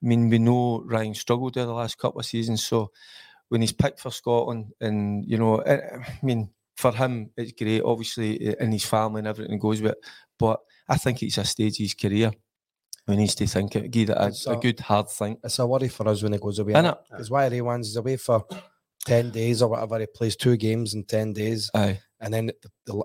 I 0.03 0.07
mean, 0.07 0.29
we 0.31 0.39
know 0.39 0.83
Ryan 0.85 1.15
struggled 1.15 1.55
there 1.55 1.67
the 1.67 1.73
last 1.73 1.99
couple 1.99 2.21
of 2.21 2.27
seasons, 2.27 2.65
so 2.65 2.91
when 3.49 3.61
he's 3.63 3.73
picked 3.73 4.01
for 4.01 4.11
Scotland, 4.11 4.73
and 4.81 5.25
you 5.25 5.39
know, 5.39 5.63
I, 5.63 5.75
I 5.97 6.19
mean, 6.23 6.51
for 6.77 6.93
him, 6.93 7.31
it's 7.37 7.53
great, 7.53 7.83
obviously, 7.83 8.41
eh, 8.49 8.55
and 8.61 8.73
his 8.73 8.85
family 8.85 9.21
and 9.21 9.29
everything 9.29 9.59
goes 9.59 9.81
with 9.81 9.93
it. 9.93 9.99
But 10.39 10.61
I 10.89 10.97
think 10.99 11.23
it's 11.23 11.39
a 11.39 11.45
stage 11.45 11.73
of 11.81 11.85
his 11.85 11.95
career. 11.95 12.31
We 13.09 13.17
needs 13.17 13.35
to 13.37 13.47
think 13.47 13.75
it, 13.75 13.91
give 13.91 14.11
it 14.11 14.17
a, 14.19 14.27
It's 14.27 14.47
a 14.47 14.53
a- 14.53 14.57
good 14.61 14.79
hard 14.81 15.09
think. 15.09 15.41
It's 15.43 15.59
a 15.59 15.67
worry 15.67 15.89
for 15.89 16.07
us 16.09 16.23
when 16.23 16.35
he 16.35 16.39
goes 16.39 16.59
away. 16.59 16.75
Innit? 16.75 16.99
It's 17.19 17.31
why 17.31 17.47
are 17.47 17.51
he 17.51 17.63
ones 17.63 17.89
he's 17.89 17.97
away 17.97 18.19
for 18.19 18.45
ten 19.05 19.31
days 19.31 19.63
or 19.63 19.71
whatever? 19.71 19.99
He 19.99 20.07
plays 20.07 20.37
two 20.37 20.57
games 20.59 20.93
in 20.95 21.05
ten 21.05 21.33
days, 21.33 21.71
Aye. 21.75 22.01
and 22.21 22.35
then 22.35 22.47
the, 22.47 22.55
the, 22.87 23.03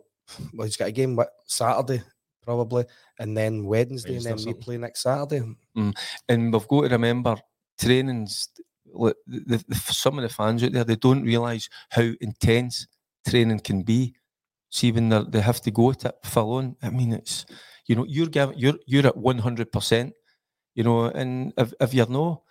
well, 0.54 0.66
he's 0.66 0.78
got 0.78 0.88
a 0.90 0.92
game 0.92 1.20
Saturday 1.46 2.02
probably, 2.44 2.84
and 3.20 3.38
then 3.38 3.64
Wednesday, 3.66 4.16
and 4.16 4.26
Wednesday 4.26 4.32
or 4.32 4.36
then 4.36 4.46
we 4.48 4.54
play 4.62 4.78
next 4.78 5.02
Saturday. 5.04 5.42
and 5.76 6.54
we've 6.54 6.68
got 6.68 6.82
to 6.82 6.90
remember 6.90 7.38
trainings. 7.80 8.50
look, 8.94 9.18
The, 9.28 9.64
the, 9.68 9.76
some 9.76 10.18
of 10.20 10.24
the 10.24 10.30
fans 10.30 10.64
out 10.64 10.72
there 10.74 10.84
they 10.84 10.96
don't 10.98 11.24
realise 11.24 11.70
how 11.90 12.10
intense 12.22 12.88
training 13.28 13.60
can 13.60 13.84
be. 13.84 14.14
See 14.70 14.92
when 14.92 15.10
they 15.10 15.22
they 15.30 15.42
have 15.42 15.62
to 15.62 15.72
go 15.72 15.92
at 15.92 16.04
it 16.06 16.16
full 16.26 16.54
on. 16.54 16.76
I 16.82 16.90
mean, 16.90 17.14
it's 17.14 17.46
you 17.86 17.96
know 17.96 18.06
you're 18.08 18.28
giving 18.28 18.58
you're 18.58 18.80
you're 18.88 19.08
at 19.08 19.16
one 19.18 19.38
hundred 19.38 19.72
percent. 19.72 20.14
you 20.76 20.84
know, 20.84 21.06
and 21.06 21.54
if, 21.58 21.72
if 21.80 21.94
you're 21.94 22.08
no, 22.10 22.44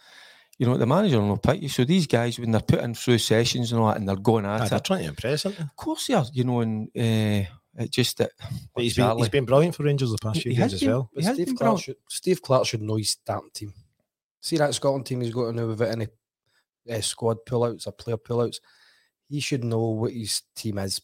you 0.56 0.66
know, 0.66 0.76
the 0.76 0.86
manager 0.86 1.20
will 1.20 1.28
not 1.28 1.42
pick 1.42 1.60
you. 1.60 1.68
So 1.68 1.84
these 1.84 2.06
guys, 2.06 2.38
when 2.38 2.52
they're 2.52 2.60
putting 2.60 2.94
through 2.94 3.18
sessions 3.18 3.72
and 3.72 3.80
all 3.80 3.88
that, 3.88 3.96
and 3.96 4.08
they're 4.08 4.14
going 4.16 4.46
at 4.46 4.60
Aye, 4.60 4.66
it, 4.66 4.70
they're 4.70 4.78
trying 4.80 5.02
to 5.02 5.08
impress, 5.08 5.44
aren't 5.44 5.58
they? 5.58 5.64
of 5.64 5.74
course 5.76 6.06
they 6.06 6.14
are, 6.14 6.24
you 6.32 6.44
know, 6.44 6.60
and 6.60 6.88
uh, 6.96 7.48
it 7.78 7.90
just 7.90 8.18
that. 8.18 8.32
But 8.74 8.84
he's 8.84 8.96
been, 8.96 9.16
he's 9.18 9.28
been 9.28 9.44
brilliant 9.44 9.74
for 9.74 9.84
Rangers 9.84 10.10
the 10.10 10.18
past 10.18 10.42
few 10.42 10.54
games 10.54 10.74
as 10.74 10.82
well. 10.82 11.10
But 11.14 11.24
Steve 11.24 11.54
Clarke, 11.56 11.80
should, 11.80 11.96
Steve 12.08 12.42
Clarke 12.42 12.66
should 12.66 12.82
know 12.82 12.96
his 12.96 13.10
starting 13.10 13.50
team. 13.52 13.72
See 14.40 14.56
that 14.58 14.74
Scotland 14.74 15.06
team 15.06 15.20
he's 15.20 15.32
got 15.32 15.46
to 15.46 15.52
know 15.52 15.68
without 15.68 15.90
any 15.90 16.08
uh, 16.90 17.00
squad 17.00 17.38
pullouts 17.48 17.86
or 17.86 17.92
player 17.92 18.16
pullouts. 18.16 18.60
He 19.28 19.40
should 19.40 19.64
know 19.64 19.90
what 19.90 20.12
his 20.12 20.42
team 20.54 20.78
is. 20.78 21.00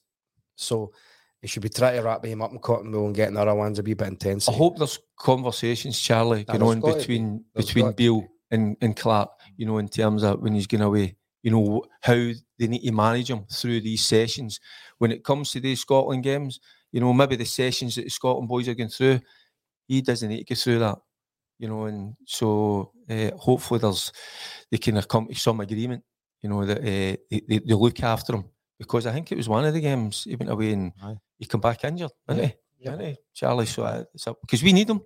So 0.57 0.93
he 1.41 1.47
should 1.47 1.63
be 1.63 1.69
trying 1.69 1.97
to 1.97 2.03
wrap 2.03 2.25
him 2.25 2.43
up 2.43 2.53
in 2.53 2.59
cotton 2.59 2.91
wool 2.91 3.07
and 3.07 3.15
getting 3.15 3.37
other 3.37 3.55
ones 3.55 3.79
a 3.79 3.83
bit 3.83 4.01
intense. 4.01 4.49
I 4.49 4.53
hope 4.53 4.77
there's 4.77 4.99
conversations, 5.17 5.99
Charlie, 6.01 6.45
Nah, 6.49 6.57
going 6.57 6.81
there's 6.81 6.85
on 6.85 6.93
be. 6.93 6.99
between 6.99 7.45
between 7.55 7.93
Beale 7.93 8.23
be. 8.23 8.29
and, 8.51 8.77
and 8.81 8.97
Clarke, 8.97 9.31
you 9.57 9.65
know, 9.67 9.79
in 9.79 9.89
terms 9.89 10.25
of 10.25 10.41
when 10.41 10.55
he's 10.55 10.67
going 10.67 10.83
away, 10.83 11.17
you 11.43 11.53
know, 11.53 11.85
how 12.03 12.15
they 12.59 12.67
need 12.67 12.83
to 12.85 12.93
manage 12.93 13.31
him 13.31 13.47
through 13.51 13.81
these 13.81 14.05
sessions. 14.05 14.59
When 14.99 15.13
it 15.13 15.25
comes 15.25 15.53
to 15.53 15.61
these 15.61 15.81
Scotland 15.81 16.23
games, 16.23 16.61
you 16.93 17.01
know, 17.01 17.13
maybe 17.13 17.37
the 17.37 17.45
sessions 17.45 17.95
that 17.95 18.05
the 18.05 18.11
Scotland 18.11 18.49
boys 18.49 18.69
are 18.69 18.75
going 18.75 18.91
through, 18.91 19.21
he 19.87 20.03
doesn't 20.03 20.29
need 20.29 20.45
to 20.45 20.55
go 20.55 20.59
through 20.59 20.79
that, 20.81 20.99
you 21.59 21.69
know, 21.69 21.85
and 21.85 22.15
so 22.27 22.93
uh, 23.09 23.31
hopefully 23.37 23.81
there's 23.81 24.13
they 24.71 24.79
can 24.79 25.01
come 25.03 25.29
to 25.29 25.35
some 25.35 25.61
agreement, 25.61 26.05
you 26.43 26.49
know, 26.49 26.65
that 26.65 26.79
uh, 26.79 27.17
they, 27.31 27.43
they, 27.49 27.61
look 27.75 28.03
after 28.03 28.35
him 28.35 28.45
because 28.79 29.07
I 29.07 29.13
think 29.13 29.33
it 29.33 29.37
was 29.37 29.49
one 29.49 29.65
of 29.65 29.75
the 29.75 29.81
games 29.81 30.25
he 30.25 30.37
went 30.37 30.51
away 30.51 30.73
and 30.73 30.93
Aye. 31.03 31.17
he 31.39 31.47
come 31.47 31.61
back 31.61 31.85
injured, 31.85 32.11
didn't 32.29 32.45
he? 32.45 32.55
Yeah. 32.81 32.91
Didn't 32.93 33.07
he, 33.07 33.17
Charlie? 33.35 33.67
So 33.67 34.07
because 34.41 34.63
we 34.63 34.73
need 34.73 34.89
them. 34.89 35.01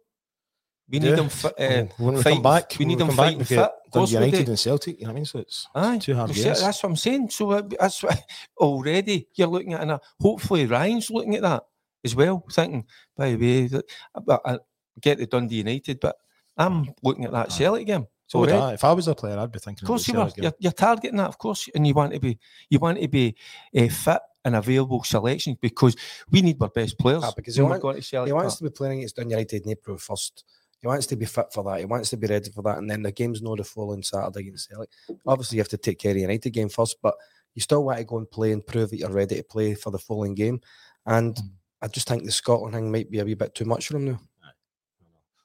We 0.88 0.98
need 0.98 1.10
Yeah. 1.10 1.16
them. 1.16 1.28
Fit, 1.28 1.54
uh, 1.58 1.86
when 1.96 2.14
we 2.16 2.22
fighting- 2.22 2.36
come 2.36 2.42
back, 2.42 2.76
we 2.78 2.84
need 2.84 2.98
them 2.98 3.08
come 3.08 3.16
back, 3.16 3.24
fighting 3.24 3.38
we've 3.38 3.48
fit. 3.48 3.56
got 3.56 3.72
Of 3.86 3.90
course 3.92 4.10
we 4.10 4.14
United 4.18 4.48
and 4.48 4.58
Celtic, 4.58 4.98
you 4.98 5.04
know 5.04 5.08
what 5.08 5.12
I 5.12 5.14
mean? 5.16 5.24
So 5.24 5.38
it's 5.38 5.66
Aye, 5.74 5.98
two 5.98 6.14
hard 6.14 6.36
years. 6.36 6.60
that's 6.60 6.82
what 6.82 6.90
I'm 6.90 6.96
saying. 6.96 7.30
So 7.30 7.50
uh, 7.52 7.62
that's 7.80 8.02
what, 8.02 8.22
already 8.58 9.28
you're 9.34 9.48
looking 9.48 9.72
at, 9.74 9.80
and 9.82 9.92
uh, 9.92 9.98
hopefully 10.20 10.66
Ryan's 10.66 11.10
looking 11.10 11.34
at 11.36 11.42
that 11.42 11.64
as 12.04 12.14
well, 12.14 12.44
thinking, 12.50 12.84
by 13.16 13.30
the 13.32 13.36
way, 13.36 13.66
that, 13.68 13.84
but 14.24 14.40
I 14.44 14.58
get 15.00 15.18
the 15.18 15.26
Dundee 15.26 15.56
United, 15.56 16.00
but 16.00 16.16
I'm 16.58 16.92
looking 17.02 17.24
at 17.24 17.32
that 17.32 17.46
Aye. 17.52 17.54
Celtic 17.56 17.86
game. 17.86 18.06
So 18.26 18.40
would. 18.40 18.50
I. 18.50 18.72
If 18.74 18.84
I 18.84 18.92
was 18.92 19.08
a 19.08 19.14
player, 19.14 19.38
I'd 19.38 19.52
be 19.52 19.58
thinking. 19.58 19.84
Of 19.84 19.88
course 19.88 20.08
you 20.08 20.14
about 20.14 20.24
were. 20.24 20.30
Celtic 20.30 20.42
You're, 20.42 20.52
you're 20.58 20.72
targeting 20.72 21.16
that, 21.18 21.28
of 21.28 21.38
course, 21.38 21.68
and 21.74 21.86
you 21.86 21.94
want 21.94 22.12
to 22.14 22.20
be 22.20 22.38
you 22.70 22.78
want 22.78 22.98
to 23.00 23.08
be 23.08 23.36
uh, 23.76 23.88
fit 23.88 24.20
and 24.44 24.56
available 24.56 25.04
selection 25.04 25.56
because 25.60 25.94
we 26.30 26.42
need 26.42 26.60
our 26.60 26.68
best 26.68 26.98
players. 26.98 27.22
Ah, 27.24 27.32
because 27.36 27.58
when 27.58 27.68
want- 27.68 27.82
going 27.82 28.00
to 28.00 28.24
he 28.24 28.32
wants 28.32 28.56
to 28.56 28.64
be 28.64 28.70
playing 28.70 28.98
against 28.98 29.16
Dun 29.16 29.30
United 29.30 29.64
in 29.64 29.70
April 29.72 29.96
first. 29.98 30.44
He 30.82 30.88
wants 30.88 31.06
to 31.06 31.16
be 31.16 31.24
fit 31.26 31.46
for 31.54 31.62
that. 31.64 31.78
He 31.78 31.84
wants 31.86 32.10
to 32.10 32.16
be 32.16 32.26
ready 32.26 32.50
for 32.50 32.60
that. 32.64 32.78
And 32.78 32.90
then 32.90 33.02
the 33.02 33.12
game's 33.12 33.40
not 33.40 33.56
the 33.58 33.64
following 33.64 34.02
Saturday 34.02 34.40
against 34.40 34.68
Celtic. 34.68 34.90
Obviously, 35.26 35.56
you 35.56 35.60
have 35.62 35.68
to 35.68 35.76
take 35.78 35.98
care 36.00 36.10
of 36.10 36.16
the 36.16 36.22
United 36.22 36.50
game 36.50 36.68
first, 36.68 36.96
but 37.00 37.14
you 37.54 37.62
still 37.62 37.84
want 37.84 37.98
to 37.98 38.04
go 38.04 38.18
and 38.18 38.30
play 38.30 38.50
and 38.52 38.66
prove 38.66 38.90
that 38.90 38.96
you're 38.98 39.08
ready 39.10 39.36
to 39.36 39.42
play 39.44 39.74
for 39.74 39.90
the 39.90 39.98
following 39.98 40.34
game. 40.34 40.60
And 41.06 41.34
Mm. 41.36 41.50
I 41.82 41.88
just 41.88 42.06
think 42.08 42.24
the 42.24 42.30
Scotland 42.32 42.74
thing 42.74 42.90
might 42.92 43.10
be 43.10 43.18
a 43.20 43.24
wee 43.24 43.34
bit 43.34 43.54
too 43.54 43.64
much 43.64 43.88
for 43.88 43.96
him 43.96 44.04
now. 44.06 44.20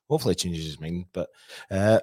Hopefully, 0.10 0.34
it 0.34 0.38
changes 0.40 0.66
his 0.66 0.80
mind. 0.80 1.06
But 1.12 1.30
uh, 1.70 2.00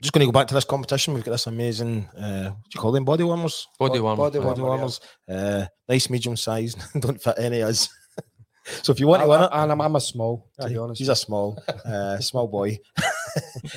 just 0.00 0.12
going 0.12 0.20
to 0.20 0.26
go 0.26 0.32
back 0.32 0.48
to 0.48 0.54
this 0.54 0.64
competition. 0.64 1.14
We've 1.14 1.22
got 1.24 1.32
this 1.32 1.46
amazing. 1.46 2.08
Uh, 2.16 2.50
what 2.50 2.64
do 2.64 2.70
you 2.74 2.80
call 2.80 2.92
them? 2.92 3.04
Body 3.04 3.24
warmers. 3.24 3.68
body 3.78 3.98
Bod- 3.98 4.02
warmer. 4.02 4.16
body 4.16 4.38
warmer. 4.40 4.50
Body 4.54 4.62
warmers. 4.62 5.00
Uh, 5.28 5.66
nice 5.88 6.10
medium 6.10 6.36
size. 6.36 6.74
Don't 6.98 7.22
fit 7.22 7.36
any 7.38 7.60
of 7.60 7.68
us. 7.68 7.88
So 8.64 8.92
if 8.92 9.00
you 9.00 9.06
want 9.06 9.22
to 9.22 9.28
win 9.28 9.40
I- 9.40 9.44
it, 9.44 9.50
and 9.52 9.72
I'm, 9.72 9.80
I'm 9.80 9.96
a 9.96 10.00
small, 10.00 10.50
to 10.60 10.68
be 10.68 10.76
honest. 10.76 10.98
He's 10.98 11.08
a 11.08 11.16
small, 11.16 11.62
uh, 11.84 12.18
small 12.18 12.46
boy. 12.48 12.78
uh, 12.98 13.02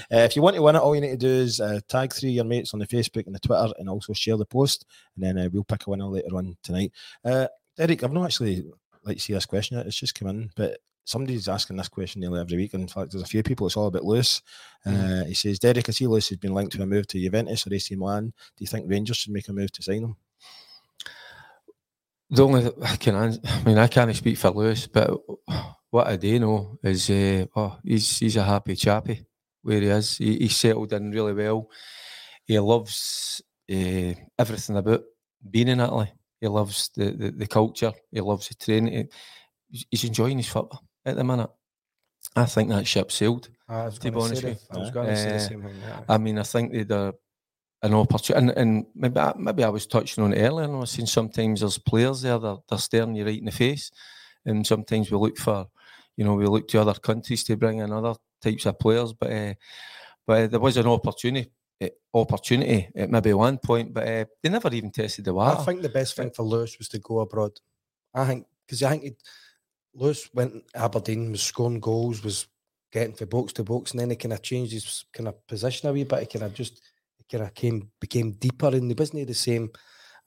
if 0.09 0.35
you 0.35 0.41
want 0.41 0.55
to 0.55 0.61
win 0.61 0.75
it, 0.75 0.79
all 0.79 0.95
you 0.95 1.01
need 1.01 1.11
to 1.11 1.17
do 1.17 1.27
is 1.29 1.59
uh, 1.59 1.79
tag 1.87 2.13
three 2.13 2.29
of 2.29 2.35
your 2.35 2.45
mates 2.45 2.73
on 2.73 2.79
the 2.79 2.87
Facebook 2.87 3.25
and 3.25 3.35
the 3.35 3.39
Twitter, 3.39 3.73
and 3.79 3.89
also 3.89 4.13
share 4.13 4.37
the 4.37 4.45
post, 4.45 4.85
and 5.15 5.23
then 5.25 5.37
uh, 5.37 5.49
we'll 5.51 5.63
pick 5.63 5.87
a 5.87 5.89
winner 5.89 6.05
later 6.05 6.35
on 6.35 6.55
tonight. 6.63 6.91
Uh, 7.23 7.47
Derek, 7.77 8.03
I've 8.03 8.13
not 8.13 8.25
actually 8.25 8.65
like 9.03 9.17
to 9.17 9.23
see 9.23 9.33
this 9.33 9.45
question 9.45 9.77
yet. 9.77 9.85
It's 9.85 9.99
just 9.99 10.15
come 10.15 10.29
in, 10.29 10.49
but 10.55 10.79
somebody's 11.05 11.47
asking 11.47 11.77
this 11.77 11.87
question 11.87 12.21
nearly 12.21 12.39
every 12.39 12.57
week. 12.57 12.73
And 12.73 12.81
in 12.81 12.87
fact, 12.87 13.11
there's 13.11 13.23
a 13.23 13.27
few 13.27 13.43
people. 13.43 13.67
It's 13.67 13.77
all 13.77 13.87
a 13.87 13.91
bit 13.91 14.03
loose. 14.03 14.41
Uh, 14.85 15.23
he 15.25 15.33
says, 15.35 15.59
Derek, 15.59 15.87
I 15.87 15.91
see 15.91 16.07
Lewis 16.07 16.29
has 16.29 16.39
been 16.39 16.53
linked 16.53 16.73
to 16.75 16.81
a 16.81 16.85
move 16.85 17.05
to 17.07 17.19
Juventus 17.19 17.67
or 17.67 17.73
AC 17.73 17.95
Milan. 17.95 18.25
Do 18.25 18.63
you 18.63 18.67
think 18.67 18.89
Rangers 18.89 19.17
should 19.17 19.31
make 19.31 19.47
a 19.47 19.53
move 19.53 19.71
to 19.73 19.83
sign 19.83 20.03
him? 20.03 20.15
The 22.29 22.43
only 22.45 22.71
I 22.83 22.95
can, 22.95 23.15
I 23.15 23.63
mean, 23.65 23.77
I 23.77 23.87
can't 23.87 24.15
speak 24.15 24.37
for 24.37 24.49
Lewis, 24.49 24.87
but 24.87 25.11
what 25.91 26.07
I 26.07 26.15
do 26.15 26.39
know 26.39 26.79
is, 26.83 27.09
uh, 27.09 27.45
oh, 27.55 27.77
he's 27.83 28.19
he's 28.19 28.35
a 28.35 28.43
happy 28.43 28.75
chappy 28.75 29.25
where 29.61 29.79
he 29.81 29.87
is. 29.87 30.17
He, 30.17 30.37
he's 30.39 30.55
settled 30.55 30.91
in 30.93 31.11
really 31.11 31.33
well. 31.33 31.69
He 32.45 32.57
loves 32.59 33.41
uh, 33.71 34.13
everything 34.39 34.77
about 34.77 35.03
being 35.49 35.67
in 35.67 35.79
Italy. 35.79 36.11
He 36.41 36.47
loves 36.47 36.89
the, 36.95 37.11
the, 37.11 37.31
the 37.31 37.47
culture. 37.47 37.93
He 38.11 38.21
loves 38.21 38.47
the 38.49 38.55
training. 38.55 39.09
He- 39.69 39.85
he's- 39.89 40.03
enjoying 40.03 40.37
his 40.37 40.47
football 40.47 40.83
at 41.05 41.15
the 41.15 41.23
minute. 41.23 41.49
I 42.35 42.45
think 42.45 42.69
that 42.69 42.85
ship 42.87 43.11
sailed. 43.11 43.49
I 43.67 43.85
was 43.85 43.99
to 43.99 44.11
be 44.11 44.19
honest 44.19 44.43
with 44.43 44.63
I 44.71 44.77
was 44.77 44.87
you. 44.89 44.93
going 44.93 45.07
to 45.09 45.15
say 45.15 45.29
the 45.29 45.35
Uh, 45.35 45.39
same 45.39 45.61
thing. 45.63 45.75
yeah. 45.81 45.99
I 46.09 46.17
mean, 46.17 46.37
I 46.39 46.43
think 46.43 46.71
they'd 46.71 46.91
uh, 46.91 47.11
an 47.85 47.93
opportunity, 47.93 48.47
and, 48.47 48.57
and 48.57 48.85
maybe 48.95 49.19
I, 49.19 49.33
maybe 49.37 49.63
I 49.63 49.69
was 49.69 49.85
touching 49.85 50.23
on 50.23 50.33
it 50.33 50.41
earlier. 50.41 50.65
And 50.65 50.75
I 50.75 50.79
was 50.79 50.91
saying 50.91 51.07
sometimes 51.07 51.59
there's 51.59 51.77
players 51.77 52.21
there 52.21 52.39
that 52.39 52.59
they're 52.67 52.79
staring 52.79 53.15
you 53.15 53.25
right 53.25 53.39
in 53.39 53.45
the 53.45 53.51
face, 53.51 53.91
and 54.45 54.65
sometimes 54.65 55.11
we 55.11 55.17
look 55.17 55.37
for, 55.37 55.67
you 56.17 56.25
know, 56.25 56.33
we 56.33 56.45
look 56.47 56.67
to 56.69 56.81
other 56.81 56.93
countries 56.93 57.43
to 57.45 57.57
bring 57.57 57.79
in 57.79 57.91
other 57.91 58.15
types 58.41 58.65
of 58.65 58.79
players. 58.79 59.13
But 59.13 59.31
uh, 59.31 59.53
but 60.27 60.51
there 60.51 60.59
was 60.59 60.77
an 60.77 60.87
opportunity, 60.87 61.51
uh, 61.81 61.89
opportunity 62.13 62.89
at 62.95 63.09
maybe 63.09 63.33
one 63.33 63.57
point, 63.59 63.93
but 63.93 64.05
they 64.41 64.49
never 64.49 64.73
even 64.73 64.91
tested 64.91 65.25
the 65.25 65.33
water. 65.33 65.61
I 65.61 65.63
think 65.63 65.81
the 65.81 65.89
best 65.89 66.15
thing 66.15 66.31
for 66.31 66.43
Lewis 66.43 66.77
was 66.77 66.89
to 66.89 66.99
go 66.99 67.19
abroad. 67.19 67.59
I 68.13 68.25
think 68.25 68.47
because 68.65 68.81
I 68.83 68.89
think 68.91 69.03
he, 69.03 69.15
Lewis 69.93 70.29
went 70.33 70.63
Aberdeen, 70.73 71.31
was 71.31 71.43
scoring 71.43 71.79
goals, 71.79 72.23
was 72.23 72.47
getting 72.91 73.13
from 73.13 73.29
box 73.29 73.53
to 73.53 73.63
box, 73.63 73.91
and 73.91 73.99
then 73.99 74.09
he 74.09 74.15
kind 74.15 74.33
of 74.33 74.41
changed 74.41 74.73
his 74.73 75.05
kind 75.13 75.27
of 75.27 75.47
position 75.47 75.89
a 75.89 75.93
wee 75.93 76.03
bit. 76.03 76.19
He 76.21 76.25
kind 76.25 76.45
of 76.45 76.53
just 76.53 76.81
kind 77.31 77.43
of 77.43 77.53
came 77.53 77.89
became 77.99 78.31
deeper, 78.33 78.67
and 78.67 78.89
he 78.89 78.95
wasn't 78.97 79.27
the 79.27 79.33
same 79.33 79.69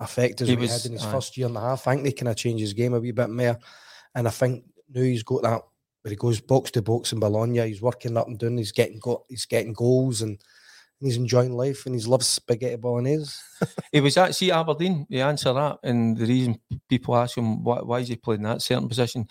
effect 0.00 0.40
as 0.40 0.48
He 0.48 0.54
he 0.54 0.60
was- 0.60 0.70
had 0.82 0.86
in 0.86 0.92
his 0.92 1.04
aye. 1.04 1.12
first 1.12 1.36
year 1.36 1.46
and 1.48 1.56
a 1.56 1.60
half. 1.60 1.86
I 1.86 1.92
think 1.92 2.04
they 2.04 2.12
kind 2.12 2.28
of 2.28 2.36
changed 2.36 2.60
his 2.60 2.72
game 2.74 2.94
a 2.94 3.00
wee 3.00 3.12
bit 3.12 3.30
more, 3.30 3.58
and 4.14 4.28
I 4.28 4.30
think 4.30 4.64
now 4.92 5.02
he's 5.02 5.22
got 5.22 5.42
that 5.42 5.62
where 6.02 6.10
he 6.10 6.16
goes 6.16 6.40
box 6.40 6.70
to 6.72 6.82
box 6.82 7.12
in 7.12 7.20
Bologna. 7.20 7.66
He's 7.68 7.82
working 7.82 8.16
up 8.16 8.28
and 8.28 8.38
down. 8.38 8.56
He's 8.58 8.72
getting 8.72 8.98
go, 9.00 9.24
he's 9.28 9.46
getting 9.46 9.72
goals 9.72 10.22
and. 10.22 10.30
and 11.00 11.06
He's 11.08 11.16
enjoying 11.16 11.56
life 11.56 11.86
and 11.86 11.94
he's 11.94 12.08
loves 12.08 12.26
spaghetti 12.26 12.74
bolognese. 12.76 13.38
He 13.92 14.00
was 14.00 14.16
at 14.16 14.34
see 14.34 14.50
Aberdeen. 14.50 15.06
He 15.08 15.20
answered 15.20 15.52
that, 15.54 15.78
and 15.84 16.16
the 16.16 16.26
reason 16.26 16.58
people 16.88 17.14
ask 17.16 17.36
him 17.38 17.62
why, 17.62 17.78
why 17.82 18.00
is 18.00 18.08
he 18.08 18.16
playing 18.16 18.42
that 18.42 18.62
certain 18.62 18.88
position, 18.88 19.28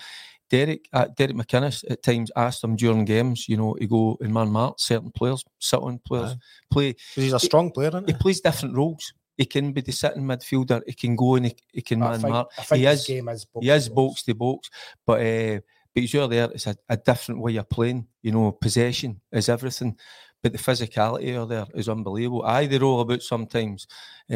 Derek 0.49 0.87
uh, 0.93 1.07
Derek 1.15 1.35
McInnes 1.35 1.83
at 1.89 2.01
times 2.03 2.31
asked 2.35 2.63
him 2.63 2.75
during 2.75 3.05
games, 3.05 3.49
you 3.49 3.57
know, 3.57 3.73
to 3.75 3.87
go 3.87 4.17
and 4.21 4.33
man 4.33 4.49
mark 4.49 4.79
certain 4.79 5.11
players, 5.11 5.43
certain 5.59 5.99
players 5.99 6.31
Aye. 6.31 6.37
play. 6.71 6.95
he's 7.15 7.33
a 7.33 7.39
strong 7.39 7.71
player, 7.71 7.89
isn't 7.89 8.07
He 8.07 8.13
he? 8.13 8.19
plays 8.19 8.41
different 8.41 8.75
roles. 8.75 9.13
He 9.37 9.45
can 9.45 9.71
be 9.71 9.81
the 9.81 9.91
sitting 9.91 10.23
midfielder. 10.23 10.81
He 10.87 10.93
can 10.93 11.15
go 11.15 11.35
and 11.35 11.45
he, 11.47 11.55
he 11.71 11.81
can 11.81 12.01
I 12.01 12.11
man 12.11 12.21
think, 12.21 12.31
mark. 12.33 12.49
He 12.73 12.85
is- 12.85 13.05
game 13.05 13.29
is 13.29 13.45
box 13.45 13.63
He 13.65 13.69
is 13.71 13.89
box 13.89 14.23
to 14.23 14.33
box, 14.35 14.69
but 15.05 15.21
uh, 15.21 15.59
but 15.93 16.13
you're 16.13 16.27
there. 16.27 16.49
It's 16.51 16.67
a, 16.67 16.75
a 16.89 16.97
different 16.97 17.41
way 17.41 17.55
of 17.57 17.69
playing. 17.69 18.07
You 18.23 18.31
know, 18.31 18.51
possession 18.51 19.19
is 19.31 19.49
everything, 19.49 19.97
but 20.41 20.53
the 20.53 20.57
physicality 20.59 21.37
are 21.39 21.45
there 21.45 21.65
is 21.75 21.89
unbelievable. 21.89 22.43
Aye, 22.45 22.67
they 22.67 22.77
roll 22.79 23.01
about 23.01 23.21
sometimes 23.21 23.85
uh, 24.31 24.33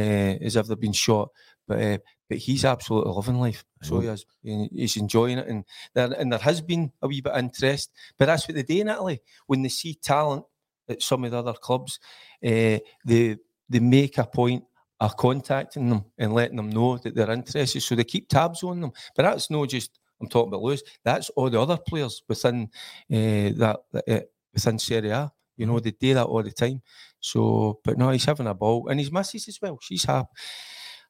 as 0.47 0.55
if 0.55 0.68
they've 0.68 0.80
been 0.80 0.91
shot, 0.93 1.30
but 1.68 1.80
uh, 1.82 1.97
but 2.32 2.38
he's 2.38 2.64
absolutely 2.64 3.12
loving 3.12 3.42
life. 3.42 3.66
So 3.82 4.00
he 4.00 4.08
is. 4.08 4.26
He's 4.42 4.96
enjoying 4.96 5.38
it, 5.38 5.50
and 5.50 5.66
there 5.94 6.14
and 6.18 6.32
there 6.32 6.40
has 6.40 6.62
been 6.62 6.94
a 7.02 7.08
wee 7.10 7.20
bit 7.20 7.34
of 7.34 7.40
interest. 7.40 7.92
But 8.18 8.28
that's 8.28 8.48
what 8.48 8.56
they 8.56 8.64
do 8.64 8.80
in 8.80 8.88
Italy 8.88 9.22
when 9.48 9.64
they 9.64 9.68
see 9.68 9.96
talent 9.96 10.46
at 10.88 11.02
some 11.02 11.26
of 11.26 11.32
the 11.32 11.40
other 11.40 11.52
clubs. 11.52 12.00
Uh, 12.42 12.80
they 13.06 13.36
they 13.68 13.80
make 13.80 14.18
a 14.18 14.24
point 14.24 14.64
of 15.02 15.18
contacting 15.18 15.90
them 15.90 16.06
and 16.18 16.34
letting 16.34 16.56
them 16.56 16.70
know 16.70 16.98
that 17.00 17.16
they're 17.16 17.32
interested. 17.32 17.82
So 17.82 17.96
they 17.96 18.06
keep 18.06 18.30
tabs 18.30 18.64
on 18.64 18.80
them. 18.80 18.94
But 19.14 19.24
that's 19.24 19.50
not 19.50 19.68
just 19.68 20.00
I'm 20.22 20.30
talking 20.30 20.54
about 20.54 20.62
Lewis. 20.62 20.84
That's 21.04 21.30
all 21.32 21.50
the 21.50 21.60
other 21.60 21.76
players 21.86 22.24
within 22.30 22.70
uh, 23.12 23.52
that, 23.60 23.80
uh, 24.08 24.20
within 24.54 24.80
Serie 24.80 25.10
A. 25.10 25.34
You 25.58 25.66
know, 25.66 25.82
they 25.82 25.92
do 25.92 26.14
that 26.14 26.28
all 26.28 26.44
the 26.44 26.52
time. 26.52 26.82
So, 27.20 27.82
but 27.84 27.98
no, 27.98 28.10
he's 28.12 28.24
having 28.24 28.48
a 28.48 28.54
ball, 28.54 28.88
and 28.88 29.02
his 29.02 29.12
missus 29.12 29.50
as 29.50 29.60
well. 29.62 29.78
She's 29.82 30.06
happy. 30.06 30.30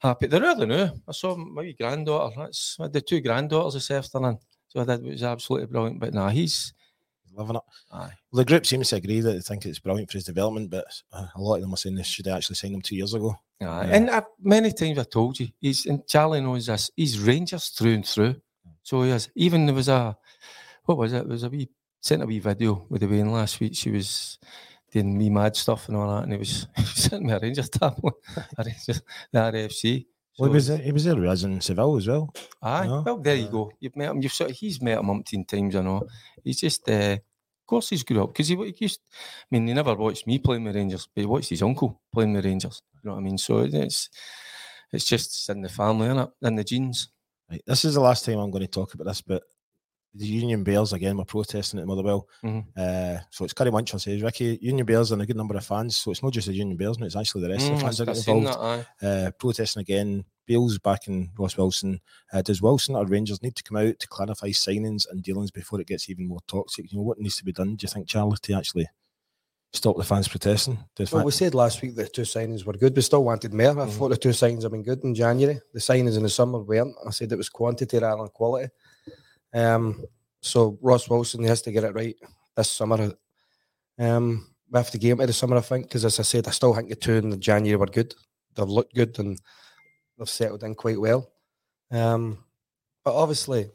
Happy. 0.02 0.28
They're 0.28 0.42
really 0.42 0.66
new. 0.66 0.90
I 1.08 1.12
saw 1.12 1.36
my 1.36 1.72
granddaughter. 1.74 2.36
That's 2.38 2.78
the 2.92 3.02
two 3.02 3.22
granddaughters 3.22 3.76
this 3.76 3.92
afternoon. 3.92 4.40
So 4.70 4.84
that 4.84 5.02
was 5.04 5.22
absolutely 5.24 5.68
brilliant. 5.68 6.00
But 6.00 6.14
nah, 6.14 6.30
he's 6.30 6.74
Loving 7.34 7.56
it. 7.56 7.62
aye. 7.94 8.12
Well, 8.32 8.40
the 8.40 8.46
group 8.46 8.66
seems 8.66 8.90
to 8.90 8.98
agree 8.98 9.22
that 9.22 9.32
they 9.32 9.40
think 9.40 9.66
it's 9.66 9.80
brilliant 9.80 10.10
for 10.12 10.18
his 10.18 10.26
development, 10.26 10.70
but 10.70 10.86
uh, 11.14 11.28
a 11.36 11.42
lot 11.42 11.56
of 11.56 11.62
them 11.62 11.74
are 11.74 11.78
saying 11.78 11.96
they 11.96 12.04
should 12.04 12.26
have 12.26 12.38
actually 12.38 12.58
signed 12.58 12.74
him 12.74 12.82
two 12.82 12.96
years 12.98 13.14
ago. 13.14 13.36
Aye. 13.62 13.66
Yeah. 13.66 13.96
And 13.96 14.10
I, 14.10 14.24
many 14.42 14.72
times 14.74 14.98
I 14.98 15.04
told 15.04 15.40
you, 15.40 15.48
he's 15.62 15.86
and 15.86 16.06
Charlie 16.08 16.42
knows 16.42 16.66
this. 16.66 16.92
He's 16.96 17.20
Rangers 17.20 17.70
through 17.70 17.94
and 17.94 18.06
through. 18.06 18.36
So 18.84 19.04
he 19.04 19.12
is. 19.12 19.30
Even 19.36 19.66
there 19.66 19.76
was 19.76 19.88
a 19.88 20.18
what 20.86 20.98
was 20.98 21.14
it? 21.14 21.24
There 21.24 21.32
was 21.32 21.44
a 21.44 21.50
wee 21.50 21.70
sent 22.02 22.24
a 22.24 22.26
wee 22.26 22.40
video 22.40 22.86
with 22.90 23.02
the 23.02 23.08
Wayne 23.08 23.32
last 23.32 23.60
week. 23.60 23.76
She 23.76 23.92
was 23.92 24.38
doing 24.92 25.18
me 25.18 25.30
mad 25.30 25.56
stuff 25.56 25.88
and 25.88 25.98
all 25.98 26.08
that, 26.16 26.24
and 26.24 26.34
he 26.34 26.38
was, 26.40 26.68
he 26.76 26.82
was 26.82 26.90
sitting 26.96 27.28
with 27.28 27.36
a 27.36 27.40
Rangers 27.40 27.70
tab 27.70 27.96
on, 28.04 28.12
a 28.58 28.64
Rangers, 28.64 29.02
the 29.32 29.40
RFC. 29.40 30.06
Well, 30.40 30.50
he 30.50 30.54
was 30.56 30.68
there, 30.68 30.78
he 30.78 30.92
was 30.92 31.04
there 31.04 31.26
us 31.28 31.44
in 31.44 31.60
Seville 31.62 31.98
as 31.98 32.08
well. 32.08 32.34
Aye, 32.62 32.88
No? 32.88 33.02
well, 33.06 33.18
there 33.18 33.36
you 33.36 33.48
Uh, 33.48 33.50
go. 33.52 33.72
You've 33.80 33.96
met 33.96 34.10
him. 34.10 34.22
You've 34.22 34.34
sort 34.34 34.50
of, 34.52 34.56
he's 34.58 34.82
met 34.82 34.98
him 34.98 35.06
umpteen 35.06 35.48
times, 35.48 35.76
I 35.76 35.82
know. 35.82 36.08
He's 36.44 36.60
just, 36.62 36.90
uh, 36.90 37.18
of 37.20 37.68
course, 37.68 37.90
he's 37.90 38.04
grew 38.04 38.24
up 38.24 38.30
because 38.30 38.48
he, 38.48 38.56
he 38.56 38.76
used. 38.80 39.02
I 39.14 39.46
mean, 39.52 39.68
he 39.68 39.74
never 39.74 39.94
watched 39.96 40.26
me 40.28 40.40
playing 40.40 40.64
with 40.64 40.76
Rangers, 40.76 41.08
but 41.14 41.22
he 41.22 41.28
watched 41.28 41.50
his 41.50 41.62
uncle 41.62 42.02
playing 42.14 42.34
with 42.34 42.46
Rangers. 42.46 42.82
You 43.04 43.10
know 43.10 43.14
what 43.16 43.20
I 43.22 43.24
mean? 43.24 43.38
So 43.38 43.60
it's, 43.60 44.10
it's 44.92 45.06
just 45.06 45.28
it's 45.28 45.50
in 45.50 45.62
the 45.62 45.70
family, 45.70 46.08
is 46.08 46.18
it? 46.18 46.30
In 46.48 46.56
the 46.56 46.64
genes. 46.64 47.10
Right, 47.50 47.62
this 47.68 47.84
is 47.86 47.96
the 47.96 48.02
last 48.02 48.26
time 48.26 48.40
I'm 48.40 48.52
going 48.52 48.64
to 48.64 48.68
talk 48.68 48.94
about 48.94 49.08
this, 49.08 49.22
but 49.22 49.44
the 50.14 50.26
Union 50.26 50.64
Bears 50.64 50.92
again 50.94 51.18
were 51.18 51.24
protesting 51.26 51.80
at 51.80 51.88
Motherwell. 51.88 52.28
Mhm. 52.44 52.66
Uh, 52.76 53.22
so 53.30 53.46
it's 53.46 53.54
Curry 53.54 53.72
Muncher 53.72 54.00
says, 54.00 54.22
Ricki, 54.22 54.60
Union 54.62 54.86
Bears 54.86 55.12
and 55.12 55.22
a 55.22 55.26
good 55.26 55.38
number 55.38 55.56
of 55.56 55.64
fans. 55.66 55.96
So 55.96 56.12
it's 56.12 56.22
not 56.22 56.34
just 56.34 56.48
the 56.48 56.54
Union 56.54 56.76
Bears, 56.78 57.00
no, 57.00 57.06
it's 57.06 57.16
actually 57.16 57.44
the 57.44 57.50
rest 57.50 57.66
of 57.68 57.72
Mm, 57.72 57.76
the 57.78 57.82
fans 57.82 57.98
that 58.00 58.10
I've 58.10 58.16
get 58.16 58.28
involved. 58.28 58.86
that. 59.02 59.28
Uh, 59.28 59.32
protesting 59.32 59.82
again. 59.82 60.26
Beale's 60.48 60.80
backing 60.80 61.32
Ross 61.38 61.56
Wilson. 61.56 62.02
Uh, 62.34 62.42
does 62.42 62.62
Wilson 62.62 62.96
or 62.96 63.06
Rangers 63.06 63.42
need 63.42 63.56
to 63.56 63.64
come 63.64 63.78
out 63.78 63.98
to 64.00 64.08
clarify 64.08 64.48
signings 64.50 65.06
and 65.10 65.24
dealings 65.24 65.50
before 65.52 65.80
it 65.80 65.88
gets 65.88 66.10
even 66.10 66.28
more 66.28 66.40
toxic? 66.48 66.92
You 66.92 66.98
know, 66.98 67.04
what 67.04 67.20
needs 67.20 67.38
to 67.38 67.46
be 67.46 67.54
done, 67.54 67.76
do 67.76 67.84
you 67.86 67.88
think, 67.88 68.08
Charlie, 68.08 68.36
to 68.42 68.54
actually 68.54 68.90
stop 69.72 69.96
the 69.96 70.04
fans 70.04 70.28
protesting? 70.28 70.78
The 70.98 71.08
Well, 71.12 71.22
fa- 71.22 71.26
we 71.26 71.32
said 71.32 71.54
last 71.56 71.82
week 71.82 71.96
the 71.96 72.06
two 72.08 72.24
signings 72.24 72.66
were 72.66 72.74
good. 72.74 72.94
We 72.96 73.02
still 73.02 73.24
wanted 73.24 73.54
more. 73.54 73.68
I 73.68 73.86
Mhm. 73.88 73.92
thought 73.92 74.10
the 74.10 74.18
two 74.18 74.30
signings 74.30 74.64
have 74.64 74.72
been 74.74 74.84
good 74.84 75.04
in 75.06 75.16
January. 75.16 75.62
The 75.74 75.80
signings 75.80 76.18
in 76.18 76.24
the 76.24 76.30
summer 76.30 76.60
weren't. 76.60 76.96
I 77.08 77.12
said 77.12 77.32
it 77.32 77.38
was 77.38 77.48
quantity 77.48 77.98
rather 78.00 78.18
than 78.24 78.30
quality. 78.30 78.70
Um, 79.54 80.04
so 80.42 80.78
Ross 80.82 81.10
Wilson 81.10 81.44
has 81.44 81.62
to 81.64 81.72
get 81.72 81.84
it 81.84 81.94
right 81.94 82.16
this 82.56 82.72
summer. 82.72 83.14
Um, 84.00 84.48
we 84.72 84.78
have 84.78 84.92
to 84.92 84.98
get 84.98 85.12
into 85.12 85.28
the 85.28 85.34
summer, 85.34 85.58
I 85.58 85.62
think, 85.62 85.88
because 85.88 86.06
as 86.06 86.20
I 86.20 86.24
said, 86.24 86.48
I 86.48 86.52
still 86.52 86.74
think 86.74 86.90
the 86.90 86.96
two 86.96 87.14
in 87.14 87.30
the 87.30 87.38
January 87.38 87.78
were 87.78 87.86
good. 87.86 88.16
They've 88.56 88.68
looked 88.68 88.96
good 88.96 89.18
and 89.20 89.40
they've 90.18 90.30
settled 90.30 90.64
in 90.64 90.76
quite 90.76 91.00
well. 91.00 91.32
Um, 91.92 92.44
but 93.04 93.16
obviously, 93.16 93.70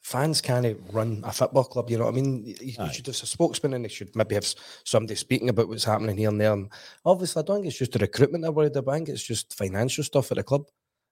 fans 0.00 0.40
can't 0.40 0.78
run 0.92 1.22
a 1.24 1.32
football 1.32 1.64
club. 1.64 1.90
You 1.90 1.98
know 1.98 2.04
what 2.04 2.14
I 2.14 2.16
mean? 2.16 2.44
You, 2.44 2.54
you 2.60 2.92
should 2.92 3.06
have 3.06 3.22
a 3.22 3.26
spokesman, 3.26 3.74
and 3.74 3.84
they 3.84 3.88
should 3.88 4.14
maybe 4.16 4.34
have 4.36 4.46
somebody 4.84 5.14
speaking 5.16 5.48
about 5.48 5.68
what's 5.68 5.84
happening 5.84 6.16
here 6.16 6.28
and 6.28 6.40
there. 6.40 6.52
And 6.52 6.70
obviously, 7.04 7.42
I 7.42 7.44
don't 7.44 7.56
think 7.56 7.66
it's 7.66 7.78
just 7.78 7.92
the 7.92 7.98
recruitment 7.98 8.42
they're 8.42 8.52
worried 8.52 8.76
about. 8.76 8.92
I 8.92 8.96
think 8.96 9.08
it's 9.10 9.22
just 9.22 9.56
financial 9.56 10.04
stuff 10.04 10.30
at 10.30 10.36
the 10.36 10.42
club. 10.42 10.64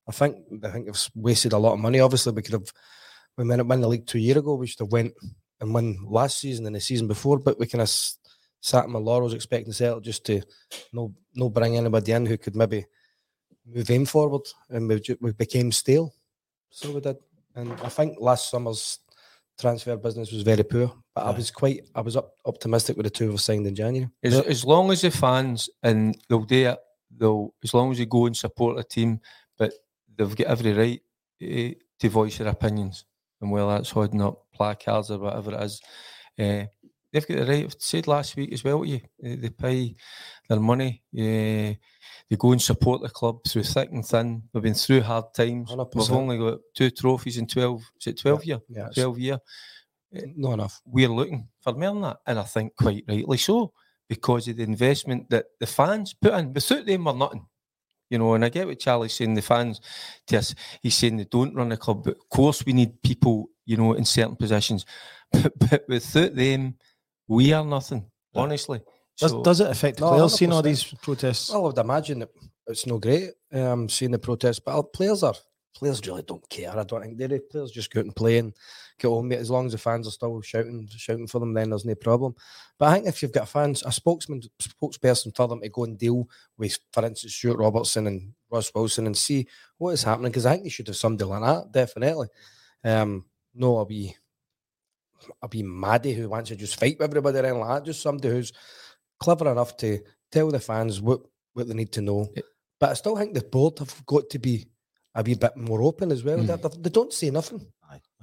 I 0.08 0.12
think 0.12 0.36
I 0.64 0.70
think 0.70 0.88
it's 0.88 1.10
wasted 1.14 1.52
a 1.52 1.58
lot 1.58 1.74
of 1.74 1.80
money. 1.80 2.00
Obviously, 2.00 2.32
we 2.32 2.42
could 2.42 2.54
have 2.54 2.72
we 3.36 3.46
went 3.46 3.66
win 3.66 3.80
the 3.80 3.88
league 3.88 4.06
two 4.06 4.18
year 4.18 4.38
ago. 4.38 4.54
We 4.54 4.66
should 4.66 4.80
have 4.80 4.92
went 4.92 5.14
and 5.60 5.72
won 5.72 5.98
last 6.04 6.38
season 6.38 6.66
and 6.66 6.74
the 6.74 6.80
season 6.80 7.06
before. 7.06 7.38
But 7.38 7.58
we 7.58 7.66
kind 7.66 7.82
of 7.82 7.90
sat 8.60 8.84
in 8.84 8.92
my 8.92 8.98
laurels 8.98 9.34
expecting 9.34 9.72
settle 9.72 10.00
just 10.00 10.24
to 10.26 10.42
no 10.92 11.14
no 11.34 11.48
bring 11.48 11.76
anybody 11.76 12.12
in 12.12 12.26
who 12.26 12.38
could 12.38 12.56
maybe 12.56 12.86
move 13.66 13.88
him 13.88 14.04
forward, 14.04 14.42
and 14.70 14.88
we 14.88 15.00
we 15.20 15.32
became 15.32 15.72
stale. 15.72 16.14
So 16.70 16.90
we 16.92 17.00
did, 17.00 17.16
and 17.54 17.72
I 17.80 17.88
think 17.88 18.18
last 18.20 18.50
summer's 18.50 18.98
transfer 19.60 19.96
business 19.96 20.32
was 20.32 20.42
very 20.42 20.62
poor. 20.62 20.92
But 21.14 21.26
I 21.26 21.30
was 21.30 21.50
quite 21.50 21.82
I 21.94 22.00
was 22.00 22.16
up, 22.16 22.34
optimistic 22.44 22.96
with 22.96 23.04
the 23.04 23.10
two 23.10 23.28
of 23.28 23.34
us 23.34 23.44
signed 23.44 23.66
in 23.66 23.74
January. 23.74 24.10
As, 24.22 24.34
as 24.40 24.64
long 24.64 24.90
as 24.90 25.02
the 25.02 25.10
fans 25.10 25.70
and 25.82 26.16
they'll 26.28 26.44
do 26.44 26.68
it, 26.68 26.78
they'll 27.16 27.54
as 27.62 27.74
long 27.74 27.92
as 27.92 27.98
they 27.98 28.06
go 28.06 28.26
and 28.26 28.36
support 28.36 28.76
the 28.76 28.84
team, 28.84 29.20
but 29.58 29.72
they've 30.16 30.36
got 30.36 30.46
every 30.46 30.72
right 30.72 31.00
eh, 31.40 31.74
to 32.00 32.08
voice 32.08 32.38
their 32.38 32.48
opinions. 32.48 33.04
And 33.42 33.50
whether 33.50 33.68
that's 33.68 33.90
holding 33.90 34.22
up 34.22 34.46
placards 34.54 35.10
or 35.10 35.18
whatever 35.18 35.52
it 35.54 35.62
is, 35.62 35.80
uh, 36.38 36.64
they've 37.12 37.26
got 37.26 37.38
the 37.38 37.46
right. 37.46 37.64
I've 37.64 37.74
said 37.78 38.06
last 38.06 38.36
week 38.36 38.52
as 38.52 38.64
well 38.64 38.80
to 38.82 38.88
you, 38.88 39.00
they, 39.20 39.34
they 39.36 39.50
pay 39.50 39.94
their 40.48 40.60
money. 40.60 41.02
eh, 41.16 41.74
they 42.30 42.36
go 42.38 42.52
and 42.52 42.62
support 42.62 43.02
the 43.02 43.08
club 43.10 43.40
through 43.46 43.64
thick 43.64 43.90
and 43.92 44.06
thin. 44.06 44.42
We've 44.54 44.62
been 44.62 44.72
through 44.74 45.02
hard 45.02 45.34
times. 45.34 45.70
we 45.94 46.00
have 46.02 46.16
only 46.22 46.38
got 46.38 46.60
two 46.74 46.90
trophies 46.90 47.36
in 47.36 47.46
twelve. 47.46 47.82
Is 48.00 48.06
it 48.06 48.18
twelve 48.20 48.44
year? 48.44 48.60
Yeah, 48.68 48.88
Twelve 48.94 49.18
year. 49.18 49.38
not 50.36 50.54
enough. 50.54 50.80
we're 50.86 51.08
looking 51.08 51.48
for 51.60 51.72
more 51.74 51.92
than 51.92 52.02
that. 52.02 52.18
And 52.26 52.38
I 52.38 52.42
think 52.44 52.74
quite 52.76 53.04
rightly 53.08 53.36
so, 53.38 53.72
because 54.08 54.48
of 54.48 54.56
the 54.56 54.62
investment 54.62 55.28
that 55.30 55.46
the 55.60 55.66
fans 55.66 56.14
put 56.14 56.34
in. 56.34 56.52
Without 56.52 56.86
them, 56.86 57.04
we're 57.04 57.12
nothing. 57.14 57.46
You 58.12 58.18
know, 58.18 58.34
and 58.34 58.44
I 58.44 58.50
get 58.50 58.66
what 58.66 58.78
Charlie's 58.78 59.14
saying, 59.14 59.32
the 59.32 59.40
fans, 59.40 59.80
to 60.26 60.36
us, 60.36 60.54
he's 60.82 60.94
saying 60.94 61.16
they 61.16 61.24
don't 61.24 61.54
run 61.54 61.70
the 61.70 61.78
club, 61.78 62.04
but 62.04 62.16
of 62.18 62.28
course 62.28 62.62
we 62.66 62.74
need 62.74 63.02
people, 63.02 63.48
you 63.64 63.78
know, 63.78 63.94
in 63.94 64.04
certain 64.04 64.36
positions. 64.36 64.84
But, 65.32 65.58
but 65.58 65.84
without 65.88 66.34
them, 66.34 66.74
we 67.26 67.54
are 67.54 67.64
nothing, 67.64 68.04
Yeah. 68.34 68.42
honestly. 68.42 68.82
does, 69.18 69.30
So- 69.30 69.42
does 69.42 69.60
it 69.60 69.70
affect 69.70 69.96
the 69.96 70.04
No, 70.04 70.10
players 70.12 70.34
seeing 70.34 70.52
all 70.52 70.60
100%. 70.60 70.64
these 70.64 70.84
protests? 71.00 71.48
Well, 71.48 71.62
I 71.62 71.66
would 71.68 71.78
imagine 71.78 72.18
that 72.18 72.28
it's 72.66 72.84
no 72.86 72.98
great 72.98 73.30
um, 73.50 73.88
seeing 73.88 74.10
the 74.10 74.18
protests, 74.18 74.58
but 74.60 74.74
our 74.76 74.82
players 74.82 75.22
are 75.22 75.34
players 75.74 76.06
really 76.06 76.22
don't 76.22 76.46
care. 76.50 76.70
I 76.78 76.84
don't 76.84 77.00
think 77.02 77.16
they 77.16 77.28
do. 77.28 77.40
Players 77.50 77.70
just 77.70 77.90
go 77.90 78.00
out 78.00 78.04
and 78.04 78.14
play 78.14 78.36
and 78.36 78.52
get 79.02 79.08
on 79.08 79.28
with 79.28 79.38
it. 79.38 79.40
As 79.40 79.50
long 79.50 79.66
as 79.66 79.72
the 79.72 79.78
fans 79.78 80.06
are 80.06 80.12
still 80.12 80.40
shouting, 80.40 80.88
shouting 80.96 81.26
for 81.26 81.38
them, 81.40 81.52
then 81.52 81.70
there's 81.70 81.84
no 81.84 81.94
problem. 81.94 82.34
But 82.78 82.88
I 82.88 82.94
think 82.94 83.06
if 83.08 83.22
you've 83.22 83.32
got 83.32 83.48
fans, 83.48 83.82
a 83.84 83.92
spokesman, 83.92 84.42
spokesperson 84.60 85.34
for 85.36 85.48
them 85.48 85.60
to 85.60 85.68
go 85.68 85.84
and 85.84 85.98
deal 85.98 86.28
with, 86.56 86.78
for 86.92 87.04
instance, 87.04 87.34
Stuart 87.34 87.58
Robertson 87.58 88.06
and 88.06 88.32
Ross 88.50 88.72
Wilson 88.74 89.06
and 89.06 89.16
see 89.16 89.46
what 89.78 89.90
is 89.90 90.02
happening, 90.02 90.30
because 90.30 90.46
I 90.46 90.52
think 90.52 90.64
they 90.64 90.70
should 90.70 90.86
have 90.88 90.96
somebody 90.96 91.28
like 91.28 91.42
that, 91.42 91.72
definitely. 91.72 92.28
Um, 92.84 93.24
no, 93.54 93.76
I'll 93.76 93.84
be, 93.84 94.16
I'll 95.42 95.48
be 95.48 95.62
Maddie 95.62 96.14
who 96.14 96.28
wants 96.28 96.48
to 96.50 96.56
just 96.56 96.78
fight 96.78 96.98
with 96.98 97.08
everybody 97.08 97.38
anything 97.38 97.60
like 97.60 97.68
that. 97.80 97.84
Just 97.86 98.02
somebody 98.02 98.28
who's 98.28 98.52
clever 99.20 99.50
enough 99.50 99.76
to 99.78 100.00
tell 100.30 100.50
the 100.50 100.58
fans 100.60 101.00
what, 101.00 101.20
what 101.52 101.68
they 101.68 101.74
need 101.74 101.92
to 101.92 102.00
know. 102.00 102.28
It- 102.34 102.44
But 102.80 102.90
I 102.90 102.94
still 102.94 103.16
think 103.16 103.34
the 103.34 103.42
board 103.42 103.78
have 103.78 104.04
got 104.06 104.28
to 104.30 104.38
be 104.40 104.66
a 105.14 105.22
wee 105.22 105.34
bit 105.34 105.56
more 105.56 105.82
open 105.82 106.10
as 106.10 106.24
well. 106.24 106.38
Mm. 106.38 106.46
They- 106.62 106.78
they 106.80 106.90
don't 106.90 107.12
say 107.12 107.30
nothing. 107.30 107.64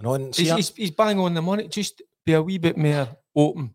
Aye. 0.06 0.16
And 0.16 0.36
see, 0.36 0.44
he's, 0.44 0.52
I- 0.52 0.56
he's, 0.58 0.70
he's 0.76 0.92
bang 0.92 1.20
on 1.20 1.34
the 1.34 1.42
money. 1.42 1.68
Just 1.68 2.02
be 2.26 2.34
a 2.34 2.42
wee 2.42 2.58
bit 2.58 2.78
more 2.78 3.08
open 3.36 3.74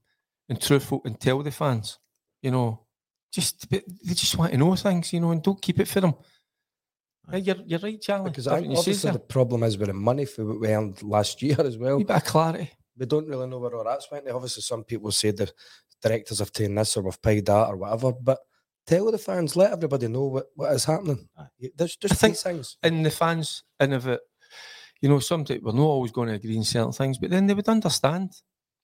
and 0.48 0.60
truthful 0.60 1.00
and 1.04 1.18
tell 1.18 1.42
the 1.42 1.50
fans, 1.50 1.98
you 2.42 2.50
know, 2.50 2.80
just 3.32 3.68
but 3.70 3.82
they 4.04 4.14
just 4.14 4.36
want 4.38 4.52
to 4.52 4.58
know 4.58 4.74
things, 4.76 5.12
you 5.12 5.20
know, 5.20 5.30
and 5.32 5.42
don't 5.42 5.60
keep 5.60 5.80
it 5.80 5.88
for 5.88 6.00
them. 6.00 6.14
Aye. 7.28 7.38
You're, 7.38 7.56
you're 7.64 7.78
right, 7.80 8.00
Charlie. 8.00 8.30
Because 8.30 8.46
I 8.46 8.52
Everything 8.52 8.70
think 8.70 8.78
obviously 8.78 9.10
the 9.10 9.18
there. 9.18 9.26
problem 9.26 9.62
is 9.62 9.78
with 9.78 9.88
the 9.88 9.94
money 9.94 10.24
for 10.26 10.44
what 10.44 10.60
we 10.60 10.68
earned 10.68 11.02
last 11.02 11.40
year 11.42 11.56
as 11.60 11.78
well. 11.78 11.96
wee 11.96 12.04
bit 12.04 12.16
of 12.16 12.24
clarity. 12.24 12.70
We 12.96 13.06
don't 13.06 13.26
really 13.26 13.46
know 13.48 13.58
where 13.58 13.74
all 13.74 13.84
that's 13.84 14.10
went. 14.10 14.28
Obviously, 14.28 14.62
some 14.62 14.84
people 14.84 15.10
say 15.10 15.30
the 15.32 15.50
directors 16.02 16.38
have 16.38 16.52
taken 16.52 16.74
this 16.76 16.96
or 16.96 17.02
we've 17.02 17.20
paid 17.22 17.46
that 17.46 17.68
or 17.68 17.76
whatever. 17.76 18.12
But 18.12 18.38
tell 18.86 19.10
the 19.10 19.18
fans, 19.18 19.56
let 19.56 19.72
everybody 19.72 20.06
know 20.08 20.24
what, 20.26 20.46
what 20.54 20.72
is 20.72 20.84
happening. 20.84 21.26
Aye. 21.36 21.70
There's 21.76 21.96
just 21.96 22.14
think- 22.20 22.34
these 22.34 22.42
things. 22.42 22.76
and 22.82 23.04
the 23.04 23.10
fans 23.10 23.64
and 23.80 23.94
if 23.94 24.06
it 24.06 24.20
you 25.04 25.08
know 25.10 25.20
sometimes 25.32 25.60
we're 25.64 25.80
not 25.82 25.92
always 25.96 26.12
going 26.16 26.28
to 26.30 26.34
agree 26.40 26.56
on 26.62 26.64
certain 26.64 26.92
things 27.00 27.16
but 27.20 27.28
then 27.30 27.44
they 27.46 27.56
would 27.58 27.68
understand 27.76 28.28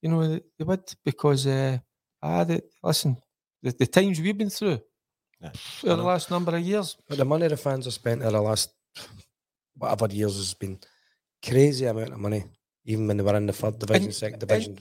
you 0.03 0.09
know 0.11 0.21
they, 0.31 0.41
they 0.57 0.65
would 0.71 0.87
because 1.09 1.43
uh 1.47 1.79
ah 2.23 2.45
they, 2.49 2.61
listen 2.91 3.13
the, 3.63 3.71
the 3.83 3.87
times 3.97 4.17
we've 4.21 4.41
been 4.43 4.51
through 4.59 4.79
Yeah, 5.45 5.53
for 5.81 5.97
the 6.01 6.09
last 6.13 6.27
number 6.35 6.53
of 6.59 6.63
years 6.73 6.89
But 7.09 7.17
the 7.23 7.25
money 7.33 7.49
the 7.49 7.57
fans 7.67 7.85
have 7.87 7.95
spent 8.03 8.23
in 8.27 8.33
the 8.39 8.43
last 8.51 8.69
whatever 9.81 10.07
years 10.21 10.37
has 10.37 10.55
been 10.63 10.77
crazy 11.49 11.87
amount 11.87 12.13
of 12.13 12.21
money. 12.27 12.43
Even 12.85 13.07
when 13.07 13.17
they 13.17 13.23
were 13.29 13.37
in 13.37 13.47
the 13.47 13.53
third 13.61 13.79
division, 13.79 14.05
And- 14.11 14.15
second 14.15 14.43
and- 14.43 14.49
division, 14.49 14.79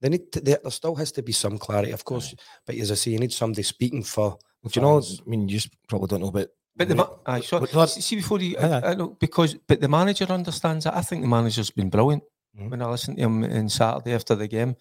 they 0.00 0.08
need 0.08 0.32
to, 0.32 0.40
there, 0.40 0.58
there 0.62 0.70
still 0.80 0.96
has 0.96 1.12
to 1.12 1.22
be 1.22 1.32
some 1.32 1.56
clarity, 1.58 1.92
of 1.92 2.02
course. 2.04 2.34
But 2.66 2.74
as 2.82 2.90
I 2.90 2.96
say, 2.96 3.12
you 3.12 3.20
need 3.20 3.32
somebody 3.32 3.62
speaking 3.62 4.02
for. 4.14 4.38
do 4.64 4.70
you 4.74 4.82
know. 4.82 4.98
I 4.98 5.28
mean, 5.30 5.48
you 5.48 5.60
probably 5.88 6.08
don't 6.08 6.22
know, 6.24 6.32
but 6.32 6.48
but 6.76 6.88
the 6.88 6.94
ma- 6.94 7.04
ma- 7.26 7.32
aye, 7.34 7.40
so, 7.40 7.60
but 7.60 7.74
what- 7.74 7.90
see 7.90 8.16
before 8.16 8.40
you. 8.40 8.56
I, 8.58 8.90
I 8.90 8.94
know 8.94 9.08
because 9.20 9.54
but 9.68 9.80
the 9.80 9.88
manager 9.88 10.24
understands 10.24 10.86
it 10.86 10.92
I 10.94 11.02
think 11.02 11.22
the 11.22 11.28
manager's 11.28 11.70
been 11.70 11.90
brilliant 11.90 12.22
Mhm. 12.58 12.70
when 12.70 12.82
I 12.82 12.86
listened 12.90 13.16
to 13.16 13.22
him 13.24 13.44
on 13.44 13.68
Saturday 13.68 14.12
after 14.14 14.34
the 14.34 14.46
game 14.48 14.76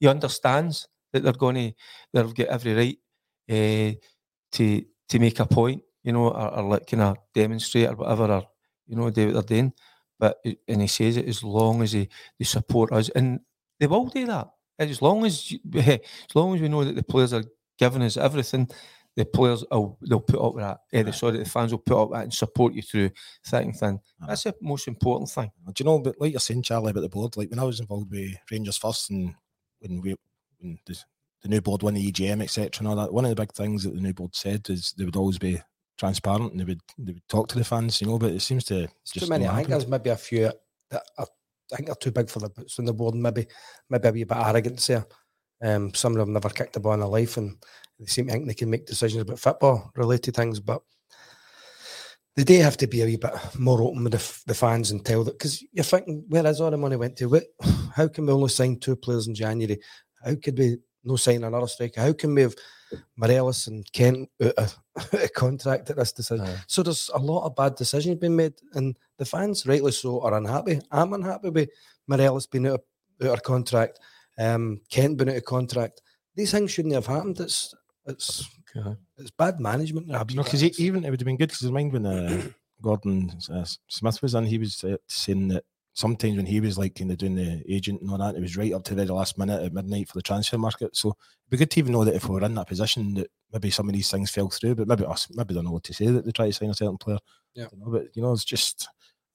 he 0.00 0.08
understands 0.08 0.88
that 1.12 1.22
they're 1.22 1.32
going 1.32 1.54
to 1.56 1.72
they've 2.12 2.34
got 2.34 2.46
every 2.48 2.74
right 2.74 2.98
uh, 3.50 3.92
to 4.52 4.84
to 5.08 5.18
make 5.18 5.38
a 5.40 5.46
point, 5.46 5.82
you 6.02 6.12
know, 6.12 6.28
or, 6.28 6.54
or 6.58 6.62
like 6.62 6.86
kind 6.86 7.02
of 7.02 7.16
demonstrate 7.34 7.88
or 7.88 7.94
whatever, 7.96 8.24
or 8.32 8.42
you 8.86 8.96
know, 8.96 9.10
do 9.10 9.26
what 9.26 9.34
they're 9.48 9.58
doing. 9.62 9.72
But 10.18 10.38
and 10.68 10.80
he 10.80 10.86
says 10.86 11.16
it 11.16 11.26
as 11.28 11.42
long 11.44 11.82
as 11.82 11.92
they, 11.92 12.08
they 12.38 12.44
support 12.44 12.92
us, 12.92 13.08
and 13.10 13.40
they 13.78 13.86
will 13.86 14.06
do 14.06 14.26
that. 14.26 14.48
As 14.78 15.02
long 15.02 15.24
as 15.26 15.52
as 15.74 16.34
long 16.34 16.54
as 16.54 16.60
we 16.60 16.68
know 16.68 16.84
that 16.84 16.96
the 16.96 17.02
players 17.02 17.32
are 17.32 17.44
giving 17.78 18.02
us 18.02 18.16
everything, 18.16 18.68
the 19.16 19.24
players 19.24 19.64
will 19.70 19.98
they'll 20.08 20.20
put 20.20 20.40
up 20.40 20.54
with 20.54 20.64
that. 20.64 20.78
Eh, 20.92 21.02
the, 21.02 21.12
sorry, 21.12 21.38
the 21.38 21.44
fans 21.44 21.72
will 21.72 21.78
put 21.78 22.00
up 22.00 22.10
with 22.10 22.18
that 22.18 22.24
and 22.24 22.34
support 22.34 22.72
you 22.72 22.82
through 22.82 23.10
thick 23.46 23.64
and 23.64 23.76
thin. 23.76 24.00
Aye. 24.22 24.26
That's 24.28 24.44
the 24.44 24.54
most 24.60 24.88
important 24.88 25.30
thing. 25.30 25.50
Do 25.66 25.72
you 25.78 25.84
know, 25.84 25.98
but 25.98 26.16
like 26.18 26.32
you're 26.32 26.40
saying, 26.40 26.62
Charlie, 26.62 26.90
about 26.90 27.02
the 27.02 27.08
board, 27.08 27.36
like 27.36 27.50
when 27.50 27.58
I 27.58 27.64
was 27.64 27.80
involved 27.80 28.10
with 28.10 28.34
Rangers 28.50 28.78
first 28.78 29.10
and 29.10 29.34
when 29.80 30.00
we 30.00 30.16
when 30.58 30.78
the, 30.86 30.98
the 31.42 31.48
new 31.48 31.60
board 31.60 31.82
won 31.82 31.94
the 31.94 32.12
EGM, 32.12 32.42
etc., 32.42 32.70
and 32.78 32.88
all 32.88 32.96
that, 32.96 33.12
one 33.12 33.24
of 33.24 33.30
the 33.30 33.40
big 33.40 33.52
things 33.52 33.84
that 33.84 33.94
the 33.94 34.00
new 34.00 34.14
board 34.14 34.34
said 34.34 34.68
is 34.70 34.94
they 34.96 35.04
would 35.04 35.16
always 35.16 35.38
be 35.38 35.60
transparent 35.98 36.52
and 36.52 36.60
they 36.60 36.64
would 36.64 36.80
they 36.98 37.12
would 37.12 37.28
talk 37.28 37.48
to 37.48 37.58
the 37.58 37.64
fans, 37.64 38.00
you 38.00 38.06
know. 38.06 38.18
But 38.18 38.32
it 38.32 38.40
seems 38.40 38.64
to 38.64 38.84
It's 39.02 39.12
just 39.12 39.26
too 39.26 39.30
many. 39.30 39.46
I 39.46 39.56
think 39.56 39.68
there's 39.68 39.86
maybe 39.86 40.10
a 40.10 40.16
few 40.16 40.50
that 40.90 41.02
are, 41.18 41.26
I 41.72 41.76
think 41.76 41.86
they're 41.86 41.94
too 41.96 42.10
big 42.12 42.30
for 42.30 42.38
the 42.40 42.48
boots 42.48 42.78
on 42.78 42.84
the 42.86 42.94
board. 42.94 43.14
and 43.14 43.22
Maybe 43.22 43.46
maybe 43.90 44.08
a 44.08 44.12
wee 44.12 44.24
bit 44.24 44.36
arrogance 44.36 44.86
there. 44.86 45.06
Um, 45.62 45.94
some 45.94 46.12
of 46.12 46.18
them 46.18 46.32
never 46.32 46.48
kicked 46.48 46.76
a 46.76 46.80
ball 46.80 46.94
in 46.94 47.00
their 47.00 47.08
life, 47.08 47.36
and 47.36 47.56
they 48.02 48.10
seem 48.10 48.26
to 48.26 48.32
think 48.32 48.46
they 48.46 48.54
can 48.54 48.70
make 48.70 48.86
decisions 48.86 49.22
about 49.22 49.38
football 49.38 49.90
related 49.96 50.34
things. 50.34 50.60
But 50.60 50.82
they 52.36 52.44
do 52.44 52.60
have 52.60 52.76
to 52.78 52.86
be 52.86 53.02
a 53.02 53.04
wee 53.04 53.16
bit 53.16 53.32
more 53.58 53.82
open 53.82 54.04
with 54.04 54.12
the, 54.12 54.42
the 54.46 54.54
fans 54.54 54.90
and 54.90 55.04
tell 55.04 55.24
that 55.24 55.38
because 55.38 55.62
you're 55.72 55.84
thinking, 55.84 56.24
where 56.28 56.46
is 56.46 56.60
all 56.60 56.70
the 56.70 56.76
money 56.76 56.96
went 56.96 57.16
to? 57.18 57.28
What, 57.28 57.44
how 57.94 58.08
can 58.08 58.26
we 58.26 58.32
only 58.32 58.48
sign 58.48 58.78
two 58.78 58.96
players 58.96 59.26
in 59.26 59.34
January? 59.34 59.78
How 60.24 60.34
could 60.42 60.58
we 60.58 60.78
no 61.04 61.16
sign 61.16 61.44
another 61.44 61.66
striker? 61.66 62.00
How 62.00 62.12
can 62.12 62.34
we 62.34 62.42
have 62.42 62.54
Morelos 63.16 63.66
and 63.66 63.90
Kent 63.92 64.28
out 64.42 64.54
of, 64.54 64.78
out 64.98 65.14
of 65.14 65.32
contract 65.34 65.90
at 65.90 65.96
this 65.96 66.12
decision? 66.12 66.46
So 66.66 66.82
there's 66.82 67.10
a 67.14 67.18
lot 67.18 67.44
of 67.44 67.56
bad 67.56 67.74
decisions 67.74 68.18
being 68.18 68.36
made, 68.36 68.54
and 68.74 68.96
the 69.18 69.24
fans, 69.24 69.66
rightly 69.66 69.92
so, 69.92 70.20
are 70.22 70.34
unhappy. 70.34 70.80
I'm 70.90 71.12
unhappy 71.12 71.50
with 71.50 71.68
Morelos 72.06 72.46
being 72.46 72.66
out 72.66 72.80
of, 73.20 73.28
out 73.28 73.38
of 73.38 73.42
contract, 73.42 73.98
um, 74.38 74.80
Kent 74.90 75.18
being 75.18 75.30
out 75.30 75.36
of 75.36 75.44
contract. 75.44 76.02
These 76.34 76.52
things 76.52 76.70
shouldn't 76.70 76.94
have 76.94 77.06
happened. 77.06 77.40
It's 77.40 77.74
it's 78.06 78.48
it's 79.18 79.30
bad 79.30 79.60
management. 79.60 80.08
No, 80.08 80.24
because 80.24 80.62
even 80.80 81.04
it 81.04 81.10
would 81.10 81.20
have 81.20 81.26
been 81.26 81.36
good 81.36 81.50
because 81.50 81.70
mind 81.70 81.92
when 81.92 82.06
uh, 82.06 82.42
Gordon 82.82 83.32
uh, 83.50 83.64
Smith 83.88 84.22
was 84.22 84.34
in, 84.34 84.44
he 84.44 84.58
was 84.58 84.82
uh, 84.84 84.96
saying 85.08 85.48
that 85.48 85.64
sometimes 85.94 86.36
when 86.36 86.46
he 86.46 86.60
was 86.60 86.78
like 86.78 86.94
kind 86.94 87.10
of 87.10 87.18
doing 87.18 87.34
the 87.34 87.62
agent 87.68 88.00
and 88.00 88.10
all 88.10 88.18
that, 88.18 88.34
it 88.34 88.40
was 88.40 88.56
right 88.56 88.72
up 88.72 88.84
to 88.84 88.94
the 88.94 89.12
last 89.12 89.38
minute 89.38 89.62
at 89.62 89.72
midnight 89.72 90.08
for 90.08 90.14
the 90.18 90.22
transfer 90.22 90.58
market. 90.58 90.96
So 90.96 91.08
it'd 91.08 91.50
be 91.50 91.56
good 91.58 91.70
to 91.72 91.80
even 91.80 91.92
know 91.92 92.04
that 92.04 92.14
if 92.14 92.28
we 92.28 92.34
were 92.34 92.44
in 92.44 92.54
that 92.54 92.68
position, 92.68 93.14
that 93.14 93.28
maybe 93.52 93.70
some 93.70 93.88
of 93.88 93.94
these 93.94 94.10
things 94.10 94.30
fell 94.30 94.48
through. 94.48 94.76
But 94.76 94.88
maybe 94.88 95.04
us, 95.04 95.28
maybe 95.30 95.54
don't 95.54 95.64
know 95.64 95.72
what 95.72 95.84
to 95.84 95.94
say 95.94 96.06
that 96.06 96.24
they 96.24 96.32
try 96.32 96.46
to 96.46 96.52
sign 96.52 96.70
a 96.70 96.74
certain 96.74 96.98
player. 96.98 97.18
Yeah. 97.54 97.66
Dunno, 97.70 97.90
but 97.90 98.14
you 98.14 98.22
know, 98.22 98.32
it's 98.32 98.44
just. 98.44 98.88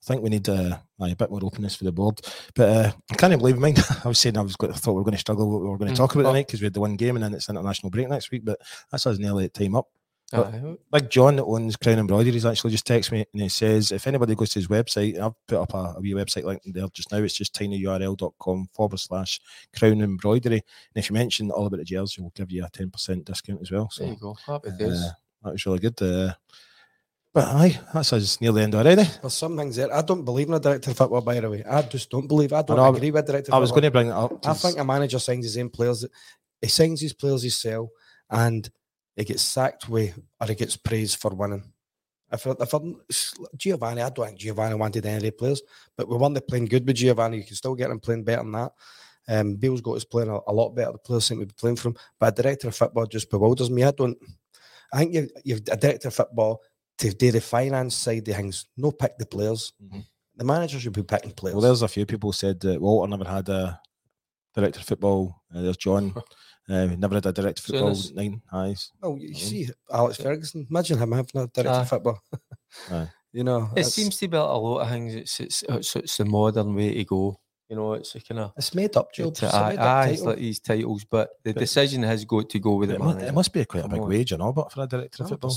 I 0.04 0.06
think 0.08 0.22
we 0.24 0.30
need 0.30 0.48
uh, 0.48 0.78
a 1.02 1.16
bit 1.16 1.30
more 1.30 1.40
openness 1.44 1.76
for 1.76 1.84
the 1.84 1.92
board. 1.92 2.22
But 2.56 2.70
uh, 2.70 2.92
I 3.12 3.16
can't 3.16 3.38
believe, 3.38 3.58
mind, 3.58 3.80
I 4.06 4.08
was 4.08 4.20
saying 4.20 4.38
I 4.38 4.42
was 4.42 4.56
I 4.62 4.68
thought 4.68 4.94
we 4.94 4.98
were 5.00 5.04
going 5.04 5.14
to 5.14 5.20
struggle 5.20 5.50
what 5.52 5.62
we 5.62 5.68
were 5.68 5.78
going 5.78 5.90
to 5.90 5.94
Mm. 5.94 5.98
talk 5.98 6.16
about 6.16 6.30
tonight 6.30 6.48
because 6.48 6.62
we 6.62 6.66
had 6.66 6.74
the 6.74 6.80
one 6.82 6.96
game 6.96 7.16
and 7.16 7.24
then 7.24 7.34
it's 7.34 7.50
international 7.50 7.90
break 7.90 8.08
next 8.08 8.32
week. 8.32 8.46
But 8.46 8.60
that's 8.92 9.06
us 9.08 9.18
nearly 9.18 9.46
at 9.46 9.54
time 9.54 9.76
up. 9.76 9.88
Big 10.92 11.10
John 11.10 11.38
that 11.38 11.46
owns 11.46 11.78
Crown 11.78 12.00
Embroideries 12.00 12.46
actually 12.46 12.72
just 12.72 12.86
texted 12.86 13.14
me 13.14 13.26
and 13.32 13.42
he 13.42 13.48
says 13.48 13.94
if 13.94 14.08
anybody 14.08 14.36
goes 14.36 14.50
to 14.50 14.60
his 14.60 14.68
website, 14.68 15.18
I've 15.20 15.32
put 15.48 15.58
up 15.62 15.74
a, 15.74 15.96
a 15.98 16.02
wee 16.02 16.12
website 16.14 16.44
link 16.44 16.62
there 16.66 16.86
just 16.94 17.12
now. 17.14 17.20
It's 17.20 17.34
just 17.34 17.56
tinyurl.com 17.56 18.68
forward 18.74 19.00
slash 19.00 19.40
Crown 19.78 20.02
Embroidery. 20.02 20.56
And 20.58 20.64
if 20.96 21.10
you 21.10 21.14
mention 21.14 21.50
all 21.52 21.66
about 21.68 21.78
the 21.78 21.86
jersey, 21.86 22.22
we'll 22.22 22.34
give 22.36 22.52
you 22.52 22.64
a 22.66 22.70
ten 22.70 22.90
percent 22.90 23.26
discount 23.26 23.62
as 23.62 23.72
well. 23.72 23.90
So 23.90 24.04
There 24.04 24.14
you 24.14 24.20
go. 24.20 24.34
Happy 24.46 24.70
uh, 24.70 24.78
days. 24.78 25.02
that 25.44 25.54
was 25.54 25.66
really 25.66 25.80
good. 25.80 26.02
Uh, 26.02 26.34
but 27.38 27.50
aye, 27.50 27.80
that's 27.94 28.14
us 28.14 28.42
near 28.42 28.52
the 28.52 28.64
end 28.64 28.74
already. 28.74 29.04
There's 29.22 29.36
some 29.36 29.56
things 29.56 29.76
there. 29.76 29.94
I 29.94 30.02
don't 30.02 30.26
believe 30.26 30.48
in 30.48 30.56
a 30.56 30.60
director 30.60 30.90
of 30.90 30.98
football, 30.98 31.22
by 31.22 31.40
the 31.40 31.48
way. 31.48 31.64
I 31.64 31.84
just 31.84 32.10
don't 32.10 32.26
believe. 32.26 32.52
I 32.52 32.64
don't 32.64 32.78
know, 32.78 32.96
agree 32.96 33.12
with 33.12 33.28
director. 33.28 33.54
I 33.54 33.60
was 33.60 33.70
football. 33.70 33.82
going 33.82 33.84
to 33.84 33.92
bring 33.92 34.10
that 34.10 34.16
up. 34.18 34.48
I 34.48 34.54
think 34.56 34.80
a 34.80 34.84
manager 34.84 35.20
signs 35.20 35.46
his 35.46 35.56
own 35.56 35.70
players. 35.70 36.04
He 36.60 36.68
signs 36.68 37.00
his 37.00 37.14
players 37.14 37.44
himself, 37.44 37.90
and 38.32 38.68
he 39.16 39.24
gets 39.24 39.44
sacked 39.44 39.88
with, 39.88 40.18
or 40.42 40.48
he 40.48 40.56
gets 40.56 40.78
praised 40.78 41.22
for 41.22 41.30
winning. 41.30 41.64
If, 42.32 42.48
if 42.48 42.74
I'm, 42.74 43.02
Giovanni, 43.56 44.02
I 44.02 44.10
don't 44.10 44.26
think 44.26 44.40
Giovanni 44.40 44.74
wanted 44.74 45.06
any 45.06 45.18
of 45.18 45.22
the 45.22 45.32
players, 45.32 45.62
but 45.96 46.10
we 46.10 46.18
weren't 46.18 46.48
playing 46.48 46.66
good 46.66 46.88
with 46.88 46.96
Giovanni. 46.96 47.38
You 47.38 47.44
can 47.44 47.56
still 47.56 47.76
get 47.76 47.92
him 47.92 48.00
playing 48.00 48.24
better 48.24 48.42
than 48.42 48.54
that. 48.54 48.72
Um, 49.28 49.58
Beale's 49.58 49.82
got 49.82 49.98
us 49.98 50.06
playing 50.06 50.30
a, 50.30 50.40
a 50.48 50.52
lot 50.52 50.72
better. 50.72 50.94
The 50.94 50.98
players 50.98 51.26
seem 51.26 51.42
to 51.42 51.46
be 51.46 51.54
playing 51.56 51.76
from, 51.76 51.98
but 52.20 52.40
a 52.40 52.42
director 52.42 52.68
of 52.68 52.76
football 52.76 53.06
just 53.06 53.30
bewilders 53.30 53.70
me. 53.70 53.84
I 53.84 53.92
don't. 53.92 54.18
I 54.92 54.98
think 54.98 55.14
you, 55.14 55.30
you've 55.44 55.62
a 55.70 55.78
director 55.78 56.08
of 56.08 56.16
football 56.16 56.64
to 57.00 57.12
do 57.14 57.32
the 57.32 57.42
finance 57.42 57.96
side 57.96 58.28
of 58.28 58.36
things. 58.36 58.66
No, 58.78 58.92
pick 58.92 59.18
the 59.18 59.26
players. 59.26 59.74
Mhm. 59.84 60.04
The 60.36 60.44
manager 60.46 60.80
should 60.80 60.94
be 60.94 61.04
picking 61.04 61.32
players. 61.32 61.56
Well, 61.56 61.62
there's 61.62 61.82
a 61.82 61.88
few 61.88 62.06
people 62.06 62.32
said 62.34 62.60
that 62.62 62.80
Walter 62.82 63.10
never 63.10 63.26
had 63.30 63.50
a 63.50 63.80
director 64.56 64.80
of 64.80 64.86
football. 64.86 65.42
Uh, 65.54 65.62
there's 65.62 65.78
John. 65.78 66.14
Uh, 66.70 66.88
never 66.98 67.16
had 67.16 67.26
a 67.26 67.32
director 67.32 67.62
of 67.62 67.66
So 67.66 67.72
football. 67.72 67.94
there's- 67.94 68.12
Nine 68.12 68.42
eyes. 68.52 68.92
Oh, 69.02 69.16
you 69.16 69.30
Mm. 69.30 69.38
see, 69.38 69.70
Alex 69.90 70.18
Ferguson. 70.18 70.68
Imagine 70.70 70.98
him 70.98 71.14
having 71.14 71.40
a 71.42 71.48
director 71.48 71.70
Aye. 71.70 71.80
of 71.80 71.88
football. 71.90 72.20
You 73.32 73.44
know, 73.46 73.70
It 73.76 73.86
seems 73.86 74.18
to 74.18 74.28
be 74.28 74.36
a 74.36 74.44
lot 74.44 74.80
of 74.80 74.90
things. 74.90 75.16
It's 75.16 75.40
it's 75.40 75.64
it's, 75.70 75.96
it's 75.96 76.18
the 76.18 76.26
modern 76.26 76.76
way 76.76 76.94
to 76.94 77.06
go. 77.06 77.40
You 77.70 77.76
know, 77.76 77.94
it's 77.94 78.16
a 78.16 78.22
kind 78.22 78.40
of 78.40 78.54
it's 78.58 78.74
made 78.74 78.96
up, 78.96 79.14
Joe. 79.14 79.28
It's 79.28 79.44
a 79.44 79.54
aye, 79.54 79.70
made 79.72 79.80
up 79.80 79.86
aye, 79.86 80.08
it's 80.10 80.22
like 80.22 80.38
these 80.38 80.60
titles, 80.60 81.04
but 81.04 81.30
the 81.44 81.54
But- 81.54 81.60
decision 81.60 82.04
has 82.04 82.24
got 82.24 82.50
to 82.50 82.60
go 82.60 82.76
with 82.76 82.90
the 82.90 82.96
It, 82.96 83.00
mu- 83.00 83.08
manager. 83.08 83.26
it 83.28 83.34
must 83.34 83.52
be 83.52 83.66
quite 83.66 83.80
a 83.80 83.84
Come 83.84 83.92
big 83.92 84.02
on. 84.02 84.10
wage, 84.10 84.32
you 84.32 84.38
know, 84.38 84.54
but 84.54 84.72
for 84.72 84.84
a 84.84 84.88
director 84.88 85.24
of 85.24 85.30
football. 85.30 85.54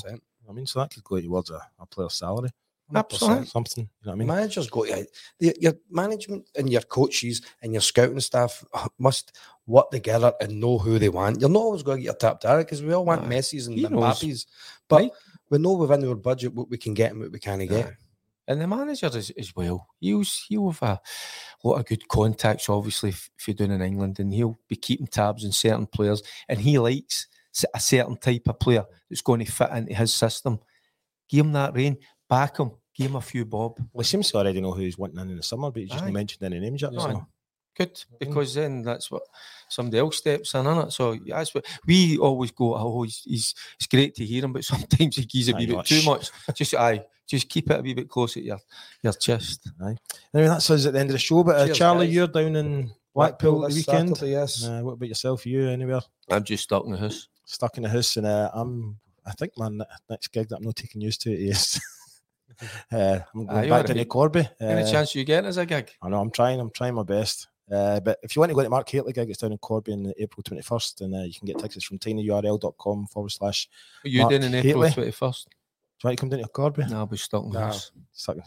I 0.48 0.52
mean, 0.52 0.66
so 0.66 0.80
that 0.80 0.90
could 0.92 1.04
go 1.04 1.20
towards 1.20 1.50
a, 1.50 1.60
a 1.78 1.86
player's 1.86 2.14
salary. 2.14 2.50
100%. 2.92 2.98
Absolutely. 2.98 3.46
Something, 3.46 3.84
you 3.84 4.06
know 4.06 4.10
what 4.10 4.14
I 4.14 4.18
mean? 4.18 4.26
Managers 4.26 4.68
go 4.68 4.84
to 4.84 5.06
your, 5.38 5.54
your 5.60 5.74
management 5.88 6.48
and 6.56 6.68
your 6.68 6.80
coaches 6.82 7.40
and 7.62 7.72
your 7.72 7.82
scouting 7.82 8.18
staff 8.18 8.64
uh, 8.74 8.88
must 8.98 9.38
work 9.68 9.92
together 9.92 10.32
and 10.40 10.58
know 10.58 10.76
who 10.78 10.98
they 10.98 11.08
want. 11.08 11.40
You're 11.40 11.48
not 11.50 11.60
always 11.60 11.84
going 11.84 11.98
to 11.98 12.02
get 12.02 12.06
your 12.06 12.14
top 12.16 12.40
direct 12.40 12.68
because 12.68 12.82
we 12.82 12.92
all 12.92 13.04
want 13.04 13.22
Aye. 13.22 13.28
Messi's 13.28 13.68
and 13.68 13.78
He. 13.78 13.84
Mbappe's, 13.86 14.46
but 14.88 15.02
Right. 15.02 15.10
we 15.50 15.58
know 15.58 15.74
within 15.74 16.08
our 16.08 16.16
budget 16.16 16.52
what 16.52 16.68
we 16.68 16.78
can 16.78 16.92
get 16.94 17.12
and 17.12 17.20
what 17.20 17.30
we 17.30 17.38
can't 17.38 17.68
get. 17.68 17.94
And 18.50 18.60
the 18.60 18.66
manager 18.66 19.06
as, 19.06 19.30
as 19.38 19.54
well. 19.54 19.86
He'll 20.00 20.24
he'll 20.48 20.72
have 20.72 20.82
a 20.82 21.00
lot 21.62 21.76
of 21.76 21.86
good 21.86 22.08
contacts, 22.08 22.68
obviously, 22.68 23.10
if, 23.10 23.30
if 23.38 23.46
you're 23.46 23.54
doing 23.54 23.70
in 23.70 23.80
England, 23.80 24.18
and 24.18 24.34
he'll 24.34 24.58
be 24.68 24.74
keeping 24.74 25.06
tabs 25.06 25.44
on 25.44 25.52
certain 25.52 25.86
players. 25.86 26.20
And 26.48 26.60
he 26.60 26.76
likes 26.80 27.28
a 27.72 27.78
certain 27.78 28.16
type 28.16 28.48
of 28.48 28.58
player 28.58 28.84
that's 29.08 29.22
going 29.22 29.44
to 29.44 29.52
fit 29.52 29.70
into 29.70 29.94
his 29.94 30.12
system. 30.12 30.58
Give 31.28 31.46
him 31.46 31.52
that 31.52 31.74
rein, 31.74 31.98
back 32.28 32.58
him, 32.58 32.72
give 32.92 33.12
him 33.12 33.16
a 33.16 33.20
few 33.20 33.44
bob. 33.44 33.78
Well, 33.92 34.02
he 34.02 34.08
seems 34.08 34.32
to 34.32 34.38
already 34.38 34.60
know 34.60 34.72
who 34.72 34.82
he's 34.82 34.98
wanting 34.98 35.20
in 35.20 35.30
in 35.30 35.36
the 35.36 35.44
summer, 35.44 35.70
but 35.70 35.82
he 35.82 35.88
just 35.88 36.02
Aye. 36.02 36.10
mentioned 36.10 36.42
any 36.42 36.58
names 36.58 36.82
yet. 36.82 36.92
So. 36.94 37.24
Good, 37.76 37.94
mm-hmm. 37.94 38.16
because 38.18 38.54
then 38.54 38.82
that's 38.82 39.12
what 39.12 39.22
somebody 39.68 39.98
else 39.98 40.16
steps 40.16 40.54
in, 40.54 40.64
innit? 40.64 40.92
So 40.92 41.16
that's 41.24 41.54
what 41.54 41.66
we 41.86 42.18
always 42.18 42.50
go. 42.50 42.74
Oh, 42.74 43.04
he's, 43.04 43.22
he's 43.24 43.54
it's 43.76 43.86
great 43.86 44.16
to 44.16 44.24
hear 44.24 44.44
him, 44.44 44.52
but 44.52 44.64
sometimes 44.64 45.14
he 45.14 45.24
gives 45.24 45.50
a 45.50 45.54
wee 45.54 45.66
bit 45.66 45.84
too 45.84 46.02
much. 46.04 46.30
Just 46.52 46.74
aye, 46.74 47.04
just 47.30 47.48
keep 47.48 47.70
it 47.70 47.78
a 47.78 47.82
wee 47.82 47.94
bit 47.94 48.08
close 48.08 48.36
at 48.36 48.42
your 48.42 48.58
your 49.02 49.12
chest. 49.12 49.70
Right. 49.78 49.96
Anyway, 50.34 50.48
that's 50.48 50.68
us 50.70 50.86
at 50.86 50.92
the 50.92 50.98
end 50.98 51.10
of 51.10 51.14
the 51.14 51.18
show. 51.18 51.44
But 51.44 51.56
uh, 51.56 51.66
Cheers, 51.66 51.78
Charlie, 51.78 52.06
guys. 52.06 52.14
you're 52.14 52.26
down 52.26 52.56
in 52.56 52.90
Blackpool, 53.14 53.60
this 53.60 53.76
weekend. 53.76 54.16
Saturday, 54.16 54.32
yes. 54.32 54.64
Uh, 54.64 54.80
what 54.82 54.92
about 54.92 55.08
yourself? 55.08 55.46
You 55.46 55.68
anywhere? 55.68 56.00
I'm 56.28 56.44
just 56.44 56.64
stuck 56.64 56.84
in 56.84 56.92
the 56.92 56.98
house. 56.98 57.28
Stuck 57.44 57.76
in 57.76 57.84
the 57.84 57.88
house, 57.88 58.16
and 58.16 58.26
uh, 58.26 58.50
I'm. 58.52 58.98
I 59.24 59.32
think 59.32 59.52
my 59.56 59.70
next 60.08 60.28
gig 60.28 60.48
that 60.48 60.56
I'm 60.56 60.64
not 60.64 60.76
taking 60.76 61.00
used 61.00 61.22
to 61.22 61.32
is. 61.32 61.80
uh, 62.92 63.20
I'm 63.34 63.48
ah, 63.48 63.60
going 63.60 63.70
back 63.70 63.86
to 63.86 64.04
Corby. 64.04 64.48
Any 64.60 64.82
uh, 64.82 64.90
chance 64.90 65.14
you 65.14 65.24
get 65.24 65.44
as 65.44 65.56
a 65.56 65.66
gig? 65.66 65.92
I 66.02 66.08
know. 66.08 66.20
I'm 66.20 66.30
trying. 66.30 66.58
I'm 66.58 66.70
trying 66.70 66.94
my 66.94 67.04
best. 67.04 67.46
Uh, 67.70 68.00
but 68.00 68.18
if 68.24 68.34
you 68.34 68.40
want 68.40 68.50
to 68.50 68.56
go 68.56 68.64
to 68.64 68.68
Mark 68.68 68.88
Haley 68.88 69.12
gig, 69.12 69.30
it's 69.30 69.38
down 69.38 69.52
in 69.52 69.58
Corby 69.58 69.92
on 69.92 70.12
April 70.18 70.42
21st, 70.42 71.02
and 71.02 71.14
uh, 71.14 71.18
you 71.18 71.34
can 71.34 71.46
get 71.46 71.58
tickets 71.58 71.84
from 71.84 72.00
tinyurl.com 72.00 73.06
forward 73.06 73.30
slash. 73.30 73.68
Are 74.04 74.08
you 74.08 74.28
doing 74.28 74.42
in 74.42 74.54
April 74.54 74.82
21st? 74.82 75.46
You 76.02 76.08
want 76.08 76.18
to 76.18 76.20
come 76.20 76.28
down 76.30 76.40
to 76.40 76.48
Corby? 76.48 76.84
No, 76.88 76.98
I'll 76.98 77.06
be 77.06 77.16
stuck 77.16 77.44
in 77.44 77.50
the 77.50 77.58
No. 77.60 77.66
house. 77.66 77.92
Stuck- 78.12 78.38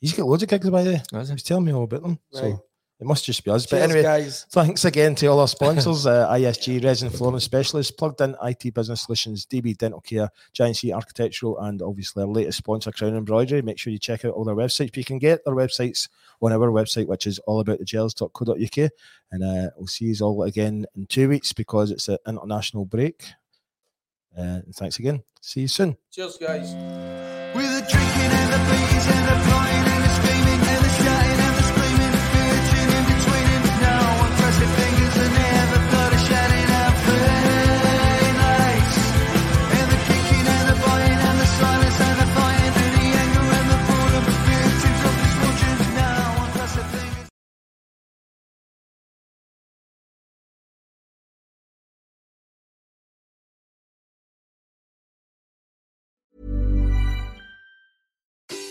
He's 0.00 0.12
got 0.12 0.26
loads 0.26 0.42
of 0.44 0.48
gigs 0.48 0.68
by 0.70 0.82
the 0.84 0.90
way. 0.90 0.96
Is 1.20 1.28
He 1.28 1.32
it? 1.32 1.34
was 1.34 1.42
telling 1.42 1.64
me 1.64 1.72
all 1.72 1.84
about 1.84 2.02
them. 2.02 2.18
Right. 2.32 2.40
So 2.40 2.64
it 3.00 3.06
must 3.06 3.24
just 3.24 3.44
be 3.44 3.50
us. 3.50 3.66
But 3.66 3.82
anyway, 3.82 4.02
guys. 4.02 4.44
Thanks 4.50 4.84
again 4.84 5.14
to 5.16 5.26
all 5.26 5.40
our 5.40 5.48
sponsors 5.48 6.06
uh, 6.06 6.28
ISG 6.30 6.84
Resin 6.84 7.10
Flooring 7.10 7.40
Specialists, 7.40 7.92
Plugdin 7.98 8.36
IT 8.44 8.74
Business 8.74 9.02
Solutions, 9.02 9.46
DB 9.46 9.76
Dental 9.76 10.00
Care, 10.00 10.30
J&C 10.52 10.92
Architectural, 10.92 11.58
and 11.60 11.80
obviously 11.82 12.22
our 12.22 12.28
latest 12.28 12.58
sponsor, 12.58 12.92
Crown 12.92 13.16
Embroidery. 13.16 13.62
Make 13.62 13.78
sure 13.78 13.92
you 13.92 13.98
check 13.98 14.24
out 14.24 14.34
all 14.34 14.44
their 14.44 14.54
websites. 14.54 14.96
You 14.96 15.04
can 15.04 15.18
get 15.18 15.44
their 15.44 15.54
websites 15.54 16.08
on 16.40 16.52
our 16.52 16.58
website, 16.58 17.06
which 17.08 17.26
is 17.26 17.40
allaboutthegers.co.uk. 17.48 18.90
And 19.32 19.44
uh, 19.44 19.70
we'll 19.76 19.86
see 19.86 20.06
you 20.06 20.14
all 20.24 20.42
again 20.44 20.86
in 20.96 21.06
two 21.06 21.28
weeks 21.28 21.52
because 21.52 21.90
it's 21.90 22.08
an 22.08 22.18
international 22.26 22.84
break. 22.84 23.24
Uh, 24.38 24.62
and 24.64 24.74
thanks 24.74 24.98
again. 24.98 25.22
See 25.40 25.62
you 25.62 25.68
soon. 25.68 25.96
Cheers, 26.12 26.38
guys. 26.38 26.74